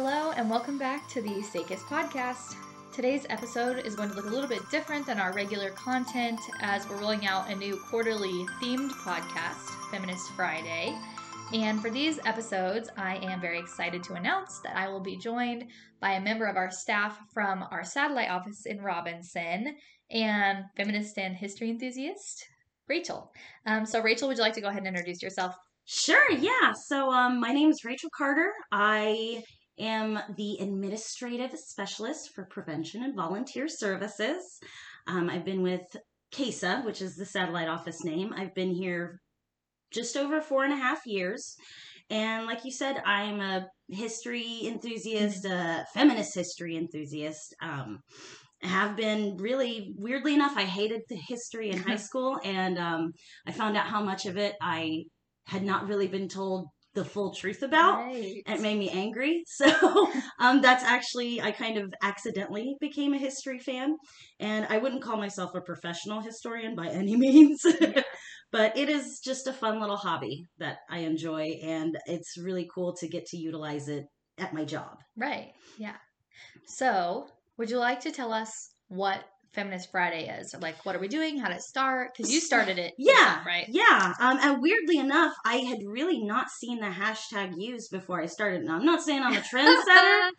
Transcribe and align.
Hello, 0.00 0.30
and 0.36 0.48
welcome 0.48 0.78
back 0.78 1.08
to 1.08 1.20
the 1.20 1.42
Sakis 1.42 1.82
podcast. 1.82 2.54
Today's 2.92 3.26
episode 3.30 3.84
is 3.84 3.96
going 3.96 4.08
to 4.08 4.14
look 4.14 4.26
a 4.26 4.30
little 4.30 4.48
bit 4.48 4.62
different 4.70 5.04
than 5.04 5.18
our 5.18 5.32
regular 5.32 5.70
content 5.70 6.38
as 6.60 6.88
we're 6.88 7.00
rolling 7.00 7.26
out 7.26 7.50
a 7.50 7.54
new 7.56 7.76
quarterly 7.90 8.46
themed 8.62 8.92
podcast, 8.92 9.68
Feminist 9.90 10.30
Friday. 10.36 10.96
And 11.52 11.82
for 11.82 11.90
these 11.90 12.20
episodes, 12.24 12.88
I 12.96 13.16
am 13.16 13.40
very 13.40 13.58
excited 13.58 14.04
to 14.04 14.14
announce 14.14 14.60
that 14.60 14.76
I 14.76 14.86
will 14.86 15.00
be 15.00 15.16
joined 15.16 15.64
by 16.00 16.12
a 16.12 16.20
member 16.20 16.46
of 16.46 16.56
our 16.56 16.70
staff 16.70 17.18
from 17.34 17.64
our 17.72 17.82
satellite 17.82 18.30
office 18.30 18.66
in 18.66 18.80
Robinson 18.80 19.74
and 20.12 20.64
feminist 20.76 21.18
and 21.18 21.34
history 21.34 21.70
enthusiast, 21.70 22.46
Rachel. 22.86 23.32
Um, 23.66 23.84
so, 23.84 24.00
Rachel, 24.00 24.28
would 24.28 24.36
you 24.36 24.44
like 24.44 24.54
to 24.54 24.60
go 24.60 24.68
ahead 24.68 24.84
and 24.84 24.96
introduce 24.96 25.24
yourself? 25.24 25.56
Sure, 25.86 26.30
yeah. 26.30 26.72
So, 26.84 27.10
um, 27.10 27.40
my 27.40 27.52
name 27.52 27.70
is 27.70 27.84
Rachel 27.84 28.10
Carter. 28.16 28.52
I 28.70 29.42
am 29.78 30.18
the 30.36 30.58
administrative 30.60 31.58
specialist 31.58 32.34
for 32.34 32.44
prevention 32.44 33.02
and 33.02 33.14
volunteer 33.14 33.68
services. 33.68 34.60
Um, 35.06 35.30
I've 35.30 35.44
been 35.44 35.62
with 35.62 35.96
CASA, 36.32 36.82
which 36.84 37.02
is 37.02 37.16
the 37.16 37.24
satellite 37.24 37.68
office 37.68 38.04
name. 38.04 38.32
I've 38.36 38.54
been 38.54 38.72
here 38.72 39.20
just 39.90 40.16
over 40.16 40.40
four 40.40 40.64
and 40.64 40.72
a 40.72 40.76
half 40.76 41.06
years. 41.06 41.56
And 42.10 42.46
like 42.46 42.64
you 42.64 42.70
said, 42.70 43.02
I'm 43.04 43.40
a 43.40 43.68
history 43.88 44.66
enthusiast, 44.66 45.44
a 45.44 45.86
feminist 45.94 46.34
history 46.34 46.76
enthusiast. 46.76 47.54
Um, 47.62 48.00
have 48.62 48.96
been 48.96 49.36
really 49.36 49.94
weirdly 49.96 50.34
enough 50.34 50.56
i 50.56 50.64
hated 50.64 51.00
the 51.08 51.14
history 51.28 51.70
in 51.70 51.78
high 51.78 51.96
school 52.08 52.40
and 52.42 52.76
um, 52.76 53.12
i 53.46 53.52
found 53.52 53.76
out 53.76 53.86
how 53.86 54.02
much 54.02 54.26
of 54.26 54.36
it 54.36 54.56
i 54.60 55.04
had 55.46 55.62
not 55.62 55.86
really 55.86 56.08
been 56.08 56.28
told 56.28 56.66
the 56.98 57.04
full 57.04 57.32
truth 57.32 57.62
about 57.62 57.98
Right. 57.98 58.42
it 58.46 58.60
made 58.60 58.78
me 58.78 58.90
angry 58.90 59.42
so 59.46 59.68
um, 60.40 60.60
that's 60.60 60.84
actually 60.84 61.40
i 61.40 61.50
kind 61.50 61.78
of 61.78 61.92
accidentally 62.02 62.76
became 62.80 63.14
a 63.14 63.18
history 63.18 63.58
fan 63.58 63.94
and 64.40 64.66
i 64.68 64.78
wouldn't 64.78 65.02
call 65.02 65.16
myself 65.16 65.54
a 65.54 65.60
professional 65.60 66.20
historian 66.20 66.74
by 66.74 66.88
any 66.88 67.16
means 67.26 67.60
but 68.52 68.76
it 68.76 68.88
is 68.88 69.20
just 69.24 69.46
a 69.46 69.52
fun 69.52 69.80
little 69.80 69.96
hobby 69.96 70.44
that 70.58 70.78
i 70.90 70.98
enjoy 70.98 71.44
and 71.62 71.96
it's 72.06 72.36
really 72.38 72.68
cool 72.74 72.94
to 72.94 73.08
get 73.08 73.24
to 73.26 73.36
utilize 73.36 73.88
it 73.88 74.04
at 74.38 74.52
my 74.54 74.64
job 74.64 74.96
Right. 75.16 75.52
Yeah. 75.78 75.96
So, 76.66 77.26
would 77.56 77.70
you 77.70 77.78
like 77.78 78.00
to 78.00 78.12
tell 78.12 78.32
us 78.32 78.52
what 78.88 79.24
Feminist 79.52 79.90
Friday 79.90 80.28
is? 80.28 80.54
Or 80.54 80.58
like, 80.58 80.84
what 80.84 80.94
are 80.94 80.98
we 80.98 81.08
doing? 81.08 81.38
How 81.38 81.48
did 81.48 81.58
it 81.58 81.62
start? 81.62 82.14
Because 82.14 82.32
you 82.32 82.40
started 82.40 82.78
it. 82.78 82.94
Yeah, 82.98 83.12
yourself, 83.12 83.46
Right. 83.46 83.64
Yeah, 83.68 84.14
um, 84.20 84.38
and 84.40 84.62
weirdly 84.62 84.98
enough, 84.98 85.32
I 85.44 85.56
had 85.56 85.78
really 85.86 86.22
not 86.22 86.50
seen 86.50 86.80
the 86.80 86.86
hashtag 86.86 87.54
used 87.56 87.90
before 87.90 88.20
I 88.20 88.26
started. 88.26 88.62
Now, 88.64 88.76
I'm 88.76 88.84
not 88.84 89.02
saying 89.02 89.22
I'm 89.22 89.34
a 89.34 89.36
trendsetter, 89.54 90.30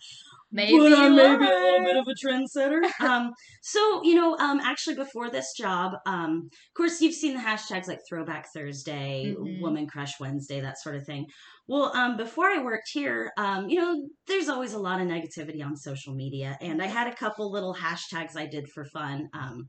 Maybe 0.51 0.77
but 0.77 0.93
I'm 0.93 1.15
maybe 1.15 1.45
a 1.45 1.49
little 1.49 1.85
bit 1.85 1.97
of 1.97 2.07
a 2.07 2.15
trendsetter. 2.15 2.81
um, 3.01 3.31
so 3.61 4.01
you 4.03 4.15
know, 4.15 4.35
um, 4.37 4.59
actually, 4.59 4.95
before 4.95 5.29
this 5.29 5.53
job, 5.55 5.93
um, 6.05 6.49
of 6.51 6.73
course, 6.75 7.01
you've 7.01 7.13
seen 7.13 7.35
the 7.35 7.41
hashtags 7.41 7.87
like 7.87 7.99
Throwback 8.07 8.47
Thursday, 8.53 9.35
Mhm. 9.37 9.61
Woman 9.61 9.87
Crush 9.87 10.19
Wednesday, 10.19 10.59
that 10.61 10.79
sort 10.79 10.95
of 10.95 11.05
thing. 11.05 11.27
Well, 11.67 11.95
um, 11.95 12.17
before 12.17 12.47
I 12.47 12.63
worked 12.63 12.89
here, 12.91 13.31
um, 13.37 13.69
you 13.69 13.79
know, 13.79 14.09
there's 14.27 14.49
always 14.49 14.73
a 14.73 14.79
lot 14.79 14.99
of 14.99 15.07
negativity 15.07 15.63
on 15.63 15.75
social 15.75 16.15
media, 16.15 16.57
and 16.61 16.81
I 16.81 16.87
had 16.87 17.07
a 17.07 17.15
couple 17.15 17.51
little 17.51 17.75
hashtags 17.75 18.35
I 18.35 18.47
did 18.47 18.67
for 18.69 18.85
fun. 18.85 19.29
Um, 19.33 19.67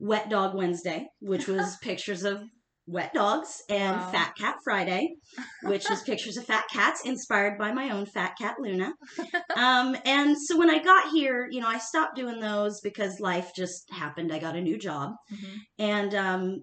Wet 0.00 0.30
Dog 0.30 0.54
Wednesday, 0.56 1.08
which 1.20 1.46
was 1.46 1.76
pictures 1.82 2.24
of 2.24 2.42
wet 2.88 3.12
dogs, 3.14 3.62
and 3.70 4.02
Wow. 4.02 4.04
Fat 4.04 4.32
Cat 4.38 4.56
Friday, 4.64 5.16
which 5.60 5.88
was 5.90 6.02
pictures 6.04 6.36
of 6.36 6.46
fat 6.46 6.64
cats 6.72 7.02
inspired 7.04 7.58
by 7.58 7.72
my 7.72 7.90
own 7.90 8.06
fat 8.06 8.34
cat 8.38 8.56
Luna. 8.60 8.92
Um, 9.54 9.96
and 10.04 10.36
so 10.40 10.56
when 10.58 10.70
I 10.70 10.82
got 10.82 11.10
here, 11.12 11.48
you 11.50 11.60
know, 11.60 11.68
I 11.68 11.78
stopped 11.78 12.16
doing 12.16 12.40
those 12.40 12.80
because 12.82 13.20
life 13.20 13.52
just 13.54 13.90
happened. 13.92 14.32
I 14.32 14.38
got 14.38 14.56
a 14.56 14.60
new 14.62 14.78
job, 14.78 15.12
Mhm. 15.30 15.66
and 15.78 16.14
um, 16.14 16.58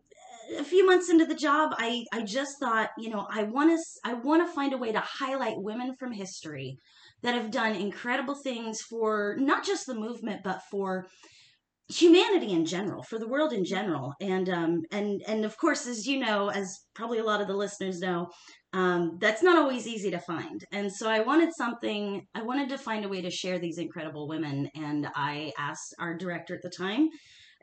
a 0.57 0.63
few 0.63 0.85
months 0.85 1.09
into 1.09 1.25
the 1.25 1.35
job, 1.35 1.71
I 1.77 2.05
I 2.13 2.21
just 2.23 2.59
thought, 2.59 2.91
you 2.97 3.09
know, 3.09 3.27
I 3.29 3.43
want 3.43 3.71
to 3.71 3.83
I 4.09 4.13
want 4.13 4.47
to 4.47 4.53
find 4.53 4.73
a 4.73 4.77
way 4.77 4.91
to 4.91 4.99
highlight 4.99 5.57
women 5.61 5.95
from 5.97 6.11
history 6.11 6.77
that 7.23 7.35
have 7.35 7.51
done 7.51 7.75
incredible 7.75 8.35
things 8.35 8.81
for 8.81 9.35
not 9.39 9.65
just 9.65 9.87
the 9.87 9.95
movement, 9.95 10.41
but 10.43 10.61
for 10.69 11.07
humanity 11.89 12.51
in 12.51 12.65
general 12.65 13.03
for 13.03 13.19
the 13.19 13.27
world 13.27 13.53
in 13.53 13.63
general 13.63 14.11
and 14.19 14.49
um 14.49 14.81
and 14.91 15.21
and 15.27 15.45
of 15.45 15.55
course 15.57 15.85
as 15.85 16.07
you 16.07 16.19
know 16.19 16.49
as 16.49 16.79
probably 16.95 17.19
a 17.19 17.23
lot 17.23 17.41
of 17.41 17.47
the 17.47 17.53
listeners 17.53 17.99
know 17.99 18.27
um 18.73 19.17
that's 19.21 19.43
not 19.43 19.55
always 19.57 19.85
easy 19.85 20.09
to 20.09 20.17
find 20.17 20.65
and 20.71 20.91
so 20.91 21.07
i 21.07 21.19
wanted 21.19 21.53
something 21.53 22.25
i 22.33 22.41
wanted 22.41 22.69
to 22.69 22.77
find 22.77 23.05
a 23.05 23.09
way 23.09 23.21
to 23.21 23.29
share 23.29 23.59
these 23.59 23.77
incredible 23.77 24.27
women 24.27 24.67
and 24.75 25.07
i 25.15 25.51
asked 25.59 25.93
our 25.99 26.17
director 26.17 26.55
at 26.55 26.61
the 26.63 26.71
time 26.75 27.07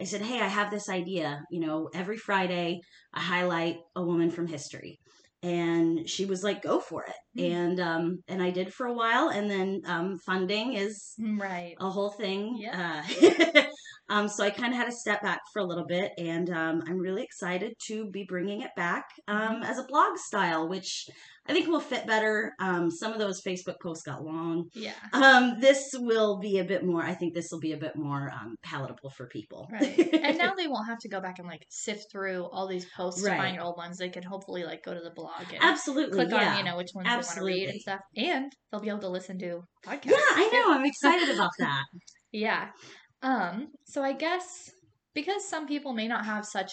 i 0.01 0.05
said 0.05 0.23
hey 0.23 0.41
i 0.41 0.47
have 0.47 0.71
this 0.71 0.89
idea 0.89 1.43
you 1.51 1.59
know 1.59 1.89
every 1.93 2.17
friday 2.17 2.81
i 3.13 3.19
highlight 3.21 3.77
a 3.97 4.03
woman 4.05 4.31
from 4.31 4.47
history 4.47 5.01
and 5.43 6.09
she 6.09 6.25
was 6.25 6.45
like 6.45 6.63
go 6.63 6.79
for 6.79 7.03
it 7.03 7.15
Hmm. 7.35 7.45
and 7.53 7.81
um 7.81 8.19
and 8.29 8.41
i 8.41 8.51
did 8.51 8.73
for 8.73 8.87
a 8.87 8.95
while 8.95 9.31
and 9.31 9.51
then 9.51 9.81
um 9.87 10.17
funding 10.19 10.75
is 10.75 11.15
Right. 11.19 11.75
a 11.81 11.91
whole 11.91 12.11
thing. 12.11 12.57
Yeah. 12.59 13.03
Uh, 13.13 13.63
um, 14.09 14.29
so 14.29 14.45
I 14.45 14.51
kind 14.51 14.73
of 14.73 14.79
had 14.79 14.87
to 14.87 14.93
step 14.93 15.23
back 15.23 15.41
for 15.53 15.61
a 15.61 15.65
little 15.65 15.87
bit, 15.87 16.13
and 16.19 16.51
um, 16.51 16.83
I'm 16.87 16.99
really 16.99 17.23
excited 17.23 17.73
to 17.89 18.11
be 18.11 18.25
bringing 18.29 18.63
it 18.63 18.71
back 18.77 19.05
um, 19.29 19.39
Mm-hmm. 19.41 19.63
as 19.65 19.79
a 19.79 19.85
blog 19.89 20.17
style, 20.19 20.69
which 20.69 21.07
I 21.49 21.53
think 21.53 21.67
will 21.69 21.81
fit 21.81 22.07
better. 22.07 22.53
Um, 22.61 22.91
some 22.91 23.13
of 23.13 23.19
those 23.19 23.43
Facebook 23.43 23.75
posts 23.83 24.05
got 24.05 24.23
long. 24.25 24.69
Yeah. 24.75 24.93
Um, 25.13 25.57
this 25.61 25.91
will 25.95 26.39
be 26.39 26.59
a 26.59 26.65
bit 26.65 26.85
more. 26.85 27.03
I 27.03 27.15
think 27.15 27.35
this 27.35 27.49
will 27.51 27.59
be 27.61 27.73
a 27.73 27.77
bit 27.77 27.97
more 27.97 28.31
um, 28.33 28.55
palatable 28.63 29.11
for 29.11 29.27
people. 29.27 29.67
Right. 29.73 29.99
and 30.13 30.39
now 30.39 30.55
they 30.55 30.69
won't 30.69 30.87
have 30.89 30.99
to 31.01 31.09
go 31.09 31.21
back 31.21 31.39
and 31.39 31.49
like 31.49 31.65
sift 31.69 32.07
through 32.13 32.45
all 32.53 32.69
these 32.69 32.87
posts 32.97 33.23
to 33.23 33.29
Right. 33.31 33.39
find 33.39 33.61
old 33.61 33.77
ones. 33.77 33.99
They 33.99 34.09
can 34.11 34.23
hopefully 34.23 34.63
like 34.65 34.85
go 34.85 34.95
to 34.95 35.01
the 35.01 35.11
blog 35.15 35.43
and 35.53 35.59
absolutely, 35.63 36.15
click 36.17 36.31
yeah. 36.31 36.53
on 36.53 36.59
you 36.59 36.65
know 36.65 36.77
which 36.77 36.91
ones 36.95 37.09
they 37.09 37.15
want 37.15 37.27
to 37.27 37.43
read 37.45 37.69
and 37.71 37.81
stuff, 37.81 38.01
and 38.17 38.53
they'll 38.71 38.81
be 38.81 38.89
able 38.89 39.01
to 39.01 39.09
listen 39.09 39.39
to 39.41 39.63
podcasts. 39.85 40.07
yeah, 40.07 40.17
I 40.19 40.51
know. 40.53 40.75
I'm 40.75 40.85
excited 40.85 41.35
about 41.35 41.51
that. 41.59 41.83
Yeah. 42.35 42.69
Um, 43.23 43.69
so 43.85 44.03
I 44.03 44.13
guess 44.13 44.71
because 45.15 45.47
some 45.49 45.67
people 45.67 45.93
may 45.93 46.09
not 46.09 46.25
have 46.25 46.45
such 46.47 46.73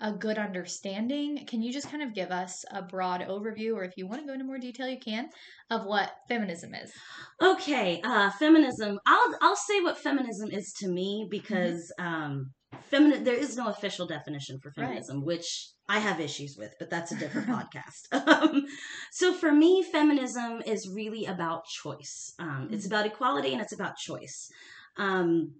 a 0.00 0.12
good 0.12 0.36
understanding, 0.36 1.46
can 1.46 1.62
you 1.62 1.72
just 1.72 1.90
kind 1.90 2.02
of 2.02 2.14
give 2.14 2.30
us 2.30 2.64
a 2.70 2.82
broad 2.82 3.22
overview, 3.22 3.74
or 3.74 3.82
if 3.82 3.96
you 3.96 4.06
want 4.06 4.20
to 4.20 4.26
go 4.26 4.34
into 4.34 4.44
more 4.44 4.58
detail, 4.58 4.88
you 4.88 4.98
can, 4.98 5.30
of 5.70 5.86
what 5.86 6.12
feminism 6.28 6.74
is? 6.74 6.92
Okay, 7.40 8.02
uh, 8.04 8.30
feminism. 8.32 8.98
I'll 9.06 9.34
I'll 9.40 9.56
say 9.56 9.80
what 9.80 9.96
feminism 9.98 10.50
is 10.50 10.74
to 10.80 10.88
me 10.88 11.26
because 11.30 11.90
um, 11.98 12.50
feminine. 12.90 13.24
There 13.24 13.34
is 13.38 13.56
no 13.56 13.68
official 13.68 14.06
definition 14.06 14.58
for 14.62 14.70
Right. 14.76 14.86
feminism, 14.88 15.24
which 15.24 15.70
I 15.88 15.98
have 15.98 16.20
issues 16.20 16.56
with, 16.58 16.74
but 16.78 16.90
that's 16.90 17.12
a 17.12 17.16
different 17.16 17.48
podcast. 17.56 18.12
Um, 18.12 18.66
so 19.12 19.32
for 19.32 19.50
me, 19.52 19.82
feminism 19.82 20.62
is 20.66 20.90
really 20.94 21.24
about 21.24 21.64
choice. 21.66 22.34
Um, 22.38 22.68
it's 22.70 22.86
about 22.86 23.06
equality 23.06 23.52
and 23.52 23.62
it's 23.62 23.72
about 23.72 23.96
choice. 23.96 24.50
Um, 24.98 25.52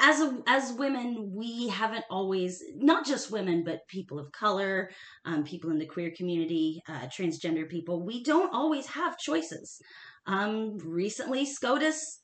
as 0.00 0.20
a, 0.20 0.38
as 0.46 0.72
women, 0.72 1.32
we 1.34 1.68
haven't 1.68 2.04
always 2.10 2.62
not 2.74 3.06
just 3.06 3.30
women, 3.30 3.62
but 3.64 3.86
people 3.88 4.18
of 4.18 4.32
color, 4.32 4.90
um, 5.24 5.44
people 5.44 5.70
in 5.70 5.78
the 5.78 5.86
queer 5.86 6.12
community, 6.16 6.82
uh, 6.88 7.06
transgender 7.06 7.68
people. 7.68 8.04
We 8.04 8.22
don't 8.24 8.52
always 8.54 8.86
have 8.86 9.18
choices. 9.18 9.78
Um, 10.26 10.78
recently, 10.78 11.46
SCOTUS 11.46 12.22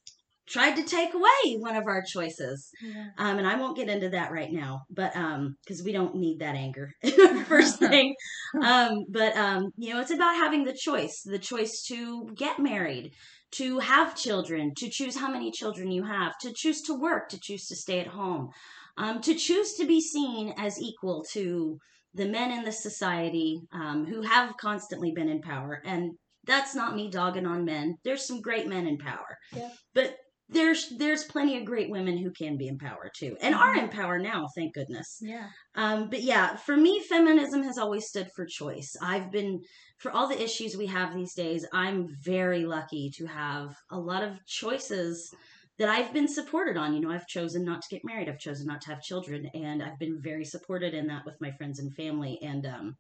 tried 0.49 0.77
to 0.77 0.83
take 0.85 1.13
away 1.13 1.57
one 1.59 1.77
of 1.77 1.87
our 1.87 2.03
choices. 2.07 2.71
Um, 3.19 3.39
and 3.39 3.47
I 3.47 3.57
won't 3.57 3.77
get 3.77 3.89
into 3.89 4.11
that 4.11 4.31
right 4.31 4.53
now, 4.53 4.83
but 4.89 5.13
because 5.13 5.83
we 5.83 5.93
don't 5.93 6.15
need 6.15 6.39
that 6.39 6.55
anger, 6.55 6.93
first 7.47 7.79
thing. 7.79 8.15
Um, 8.63 9.05
but 9.11 9.37
um, 9.37 9.71
you 9.77 9.93
know, 9.93 10.01
it's 10.01 10.13
about 10.13 10.37
having 10.37 10.65
the 10.65 10.77
choice, 10.79 11.23
the 11.25 11.39
choice 11.39 11.85
to 11.89 12.29
get 12.37 12.59
married, 12.59 13.13
to 13.53 13.79
have 13.79 14.17
children, 14.17 14.73
to 14.77 14.89
choose 14.89 15.17
how 15.17 15.31
many 15.31 15.51
children 15.51 15.91
you 15.91 16.05
have, 16.05 16.37
to 16.39 16.53
choose 16.53 16.83
to 16.83 16.95
work, 16.95 17.29
to 17.29 17.39
choose 17.41 17.67
to 17.67 17.77
stay 17.77 18.01
at 18.01 18.07
home, 18.07 18.51
um, 18.99 19.21
to 19.23 19.35
choose 19.35 19.75
to 19.75 19.87
be 19.87 20.01
seen 20.01 20.53
as 20.59 20.81
equal 20.81 21.25
to 21.33 21.79
the 22.15 22.27
men 22.27 22.51
in 22.51 22.65
the 22.65 22.73
society 22.73 23.61
um, 23.73 24.05
who 24.07 24.23
have 24.23 24.57
constantly 24.57 25.13
been 25.13 25.29
in 25.29 25.41
power. 25.41 25.83
And 25.85 26.13
that's 26.47 26.75
not 26.75 26.97
me 26.97 27.11
dogging 27.11 27.47
on 27.47 27.65
men. 27.65 27.97
There's 28.05 28.27
some 28.27 28.41
great 28.41 28.67
men 28.67 28.87
in 28.87 28.99
power, 28.99 29.37
Yeah. 29.53 29.71
but 29.95 30.17
there's 30.49 30.91
there's 30.99 31.25
plenty 31.25 31.59
of 31.59 31.65
great 31.65 31.91
women 31.91 32.17
who 32.17 32.31
can 32.31 32.57
be 32.57 32.69
in 32.69 32.79
power 32.79 33.11
too, 33.17 33.37
and 33.41 33.55
are 33.55 33.77
in 33.77 33.89
power 33.89 34.19
now, 34.19 34.47
thank 34.55 34.75
goodness. 34.75 35.19
Yeah. 35.21 35.49
Um, 35.75 36.09
but 36.09 36.23
yeah, 36.23 36.57
for 36.57 36.77
me, 36.77 37.01
feminism 37.01 37.63
has 37.65 37.79
always 37.79 38.07
stood 38.07 38.31
for 38.35 38.47
choice. 38.47 38.95
I've 39.03 39.33
been, 39.33 39.61
for 39.99 40.13
all 40.13 40.29
the 40.29 40.41
issues 40.41 40.77
we 40.77 40.87
have 40.87 41.15
these 41.15 41.35
days, 41.35 41.67
I'm 41.73 42.09
very 42.23 42.65
lucky 42.65 43.11
to 43.17 43.27
have 43.27 43.75
a 43.91 43.99
lot 43.99 44.23
of 44.23 44.45
choices 44.47 45.35
that 45.79 45.89
I've 45.89 46.13
been 46.13 46.29
supported 46.29 46.77
on. 46.77 46.95
You 46.95 47.01
know, 47.01 47.11
I've 47.11 47.27
chosen 47.27 47.65
not 47.65 47.83
to 47.83 47.89
get 47.91 48.05
married, 48.05 48.29
I've 48.29 48.39
chosen 48.39 48.67
not 48.67 48.81
to 48.83 48.91
have 48.91 49.03
children, 49.03 49.51
and 49.53 49.83
I've 49.83 49.99
been 49.99 50.21
very 50.23 50.45
supported 50.45 50.95
in 50.95 51.09
that 51.09 51.25
with 51.27 51.41
my 51.41 51.51
friends 51.53 51.81
and 51.81 51.93
family. 51.95 52.39
And 52.41 52.67
um, 52.67 52.97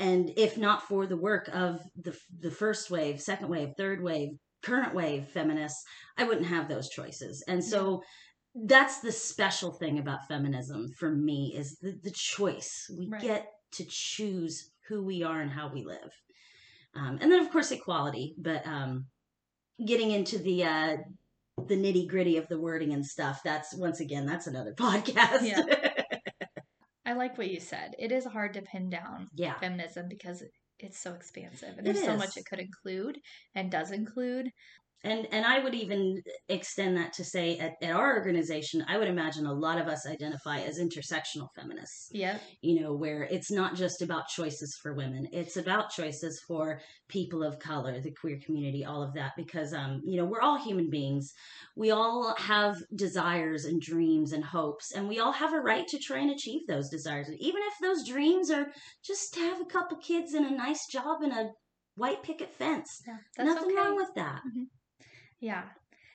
and 0.00 0.32
if 0.36 0.56
not 0.56 0.84
for 0.84 1.06
the 1.06 1.18
work 1.18 1.50
of 1.52 1.82
the 1.96 2.16
the 2.40 2.50
first 2.50 2.90
wave, 2.90 3.20
second 3.20 3.48
wave, 3.48 3.74
third 3.76 4.02
wave, 4.02 4.30
current 4.62 4.94
wave 4.94 5.28
feminists, 5.28 5.82
I 6.16 6.24
wouldn't 6.24 6.46
have 6.46 6.68
those 6.68 6.88
choices. 6.88 7.44
And 7.48 7.64
so 7.64 8.02
that's 8.54 9.00
the 9.00 9.12
special 9.12 9.72
thing 9.72 9.98
about 9.98 10.26
feminism 10.26 10.88
for 10.98 11.10
me 11.10 11.54
is 11.56 11.78
the, 11.78 11.98
the 12.02 12.10
choice. 12.10 12.90
We 12.96 13.08
Right. 13.08 13.20
get 13.20 13.46
to 13.72 13.84
choose 13.88 14.70
who 14.88 15.04
we 15.04 15.22
are 15.22 15.40
and 15.40 15.50
how 15.50 15.70
we 15.72 15.84
live. 15.84 16.10
Um, 16.94 17.18
and 17.20 17.30
then 17.30 17.40
of 17.44 17.50
course 17.50 17.70
equality, 17.70 18.34
but 18.38 18.66
um, 18.66 19.06
getting 19.84 20.10
into 20.10 20.38
the 20.38 20.64
uh, 20.64 20.96
the 21.66 21.76
nitty 21.76 22.08
gritty 22.08 22.36
of 22.36 22.48
the 22.48 22.58
wording 22.58 22.92
and 22.94 23.04
stuff, 23.04 23.40
that's 23.44 23.74
once 23.74 24.00
again, 24.00 24.26
that's 24.26 24.46
another 24.46 24.72
podcast. 24.78 25.42
Yeah. 25.42 25.62
I 27.04 27.12
like 27.14 27.38
what 27.38 27.50
you 27.50 27.60
said. 27.60 27.94
It 27.98 28.12
is 28.12 28.24
hard 28.24 28.54
to 28.54 28.62
pin 28.62 28.90
down 28.90 29.28
yeah. 29.34 29.58
feminism 29.58 30.08
because 30.08 30.42
it's 30.80 30.98
so 30.98 31.14
expansive 31.14 31.76
and 31.78 31.86
It 31.86 31.94
there's 31.94 32.04
so 32.04 32.16
much 32.16 32.36
it 32.36 32.46
could 32.46 32.60
include 32.60 33.18
and 33.54 33.70
does 33.70 33.90
include. 33.90 34.50
And 35.04 35.28
and 35.30 35.46
I 35.46 35.60
would 35.60 35.74
even 35.74 36.20
extend 36.48 36.96
that 36.96 37.12
to 37.14 37.24
say 37.24 37.56
at, 37.58 37.74
at 37.80 37.94
our 37.94 38.16
organization, 38.16 38.84
I 38.88 38.98
would 38.98 39.06
imagine 39.06 39.46
a 39.46 39.52
lot 39.52 39.80
of 39.80 39.86
us 39.86 40.06
identify 40.06 40.60
as 40.60 40.80
intersectional 40.80 41.48
feminists. 41.54 42.08
Yep. 42.10 42.42
You 42.62 42.80
know, 42.80 42.94
where 42.94 43.22
it's 43.22 43.50
not 43.50 43.76
just 43.76 44.02
about 44.02 44.26
choices 44.26 44.76
for 44.82 44.94
women; 44.94 45.28
it's 45.32 45.56
about 45.56 45.90
choices 45.90 46.42
for 46.48 46.80
people 47.08 47.44
of 47.44 47.60
color, 47.60 48.00
the 48.00 48.12
queer 48.20 48.40
community, 48.44 48.84
all 48.84 49.02
of 49.02 49.14
that. 49.14 49.32
Because 49.36 49.72
um, 49.72 50.00
you 50.04 50.16
know, 50.16 50.24
we're 50.24 50.40
all 50.40 50.58
human 50.58 50.90
beings. 50.90 51.32
We 51.76 51.92
all 51.92 52.34
have 52.36 52.82
desires 52.96 53.66
and 53.66 53.80
dreams 53.80 54.32
and 54.32 54.44
hopes, 54.44 54.92
and 54.92 55.08
we 55.08 55.20
all 55.20 55.32
have 55.32 55.52
a 55.52 55.60
right 55.60 55.86
to 55.86 55.98
try 55.98 56.18
and 56.18 56.30
achieve 56.32 56.62
those 56.66 56.88
desires, 56.88 57.28
even 57.38 57.62
if 57.62 57.74
those 57.80 58.08
dreams 58.08 58.50
are 58.50 58.66
just 59.04 59.32
to 59.34 59.40
have 59.40 59.60
a 59.60 59.64
couple 59.64 59.96
kids 59.98 60.34
and 60.34 60.44
a 60.44 60.50
nice 60.50 60.86
job 60.90 61.22
and 61.22 61.32
a 61.32 61.50
white 61.94 62.22
picket 62.22 62.52
fence. 62.54 63.02
Yeah. 63.06 63.44
Nothing 63.44 63.70
okay. 63.70 63.76
wrong 63.76 63.96
with 63.96 64.14
that. 64.16 64.40
Yeah. 65.40 65.64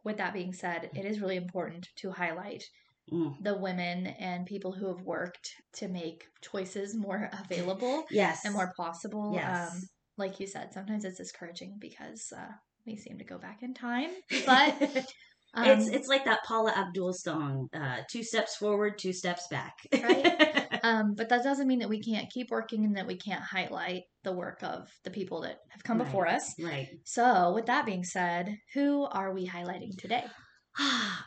With 0.04 0.18
that 0.18 0.34
being 0.34 0.54
said, 0.54 0.90
it 0.96 1.06
is 1.06 1.22
really 1.22 1.38
important 1.38 1.88
to 1.98 2.12
highlight 2.12 2.64
Mm. 3.12 3.36
the 3.44 3.58
women 3.58 4.08
and 4.08 4.46
people 4.46 4.72
who 4.72 4.88
have 4.88 5.02
worked 5.02 5.50
to 5.74 5.90
make 5.90 6.24
choices 6.42 6.96
more 6.96 7.30
available 7.44 8.06
Yes. 8.10 8.46
and 8.46 8.54
more 8.54 8.72
possible. 8.78 9.32
Yes. 9.34 9.74
Um, 9.74 9.82
like 10.18 10.40
you 10.40 10.48
said, 10.48 10.72
sometimes 10.72 11.04
it's 11.04 11.18
discouraging 11.18 11.76
because 11.80 12.32
uh, 12.32 12.52
we 12.86 12.96
seem 12.96 13.18
to 13.18 13.26
go 13.26 13.38
back 13.38 13.62
in 13.62 13.74
time. 13.74 14.10
But 14.46 14.82
um, 15.54 15.66
it's 15.66 15.88
it's 15.90 16.08
like 16.08 16.24
that 16.24 16.40
Paula 16.48 16.72
Abdul 16.74 17.12
song, 17.14 17.68
uh, 17.74 17.98
two 18.10 18.24
steps 18.24 18.56
forward, 18.56 18.98
two 18.98 19.12
steps 19.12 19.48
back. 19.50 19.74
Right. 19.92 20.63
um, 20.84 21.16
but 21.16 21.30
that 21.30 21.44
doesn't 21.44 21.68
mean 21.68 21.80
that 21.80 21.90
we 21.90 22.02
can't 22.02 22.30
keep 22.30 22.52
working 22.52 22.86
and 22.86 22.96
that 22.98 23.08
we 23.08 23.16
can't 23.18 23.42
highlight 23.44 24.04
the 24.24 24.34
work 24.34 24.62
of 24.64 24.90
the 25.04 25.12
people 25.12 25.42
that 25.42 25.58
have 25.70 25.84
come 25.84 25.98
Right. 25.98 26.06
before 26.06 26.28
us. 26.28 26.54
right. 26.62 26.88
So, 27.06 27.54
with 27.54 27.66
that 27.68 27.86
being 27.86 28.04
said, 28.04 28.56
who 28.74 29.06
are 29.06 29.34
we 29.34 29.48
highlighting 29.48 29.98
today? 29.98 30.24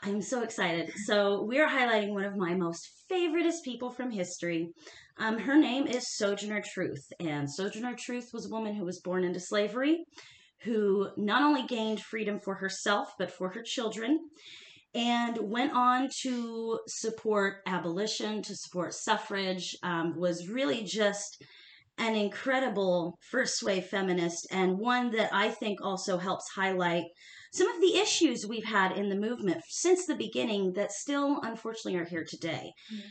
I'm 0.02 0.20
so 0.22 0.42
excited. 0.42 0.92
So 1.04 1.44
we 1.44 1.60
are 1.60 1.68
highlighting 1.68 2.10
one 2.12 2.24
of 2.24 2.36
my 2.36 2.54
most 2.54 2.88
favoriteest 3.10 3.62
people 3.64 3.90
from 3.90 4.10
history. 4.10 4.70
Um, 5.18 5.38
her 5.38 5.56
name 5.56 5.86
is 5.86 6.16
Sojourner 6.16 6.62
Truth, 6.74 7.04
and 7.20 7.48
Sojourner 7.50 7.94
Truth 7.98 8.30
was 8.32 8.46
a 8.46 8.50
woman 8.50 8.74
who 8.74 8.84
was 8.84 9.00
born 9.00 9.24
into 9.24 9.40
slavery, 9.40 10.04
who 10.62 11.08
not 11.16 11.42
only 11.42 11.64
gained 11.66 12.00
freedom 12.00 12.40
for 12.40 12.56
herself 12.56 13.12
but 13.18 13.30
for 13.30 13.50
her 13.50 13.62
children, 13.64 14.18
and 14.96 15.38
went 15.38 15.72
on 15.74 16.08
to 16.22 16.80
support 16.88 17.56
abolition, 17.66 18.40
to 18.42 18.56
support 18.56 18.94
suffrage. 18.94 19.76
Um, 19.82 20.18
was 20.18 20.48
really 20.48 20.82
just 20.82 21.44
an 21.98 22.14
incredible 22.14 23.18
first 23.30 23.62
wave 23.62 23.86
feminist, 23.86 24.46
and 24.50 24.78
one 24.78 25.10
that 25.12 25.30
I 25.32 25.50
think 25.50 25.80
also 25.82 26.18
helps 26.18 26.48
highlight 26.50 27.04
some 27.52 27.68
of 27.68 27.80
the 27.80 27.96
issues 27.96 28.46
we've 28.46 28.64
had 28.64 28.92
in 28.92 29.08
the 29.08 29.16
movement 29.16 29.62
since 29.68 30.06
the 30.06 30.14
beginning 30.14 30.72
that 30.74 30.92
still 30.92 31.40
unfortunately 31.42 31.98
are 31.98 32.04
here 32.04 32.24
today. 32.28 32.72
Yeah. 32.90 33.04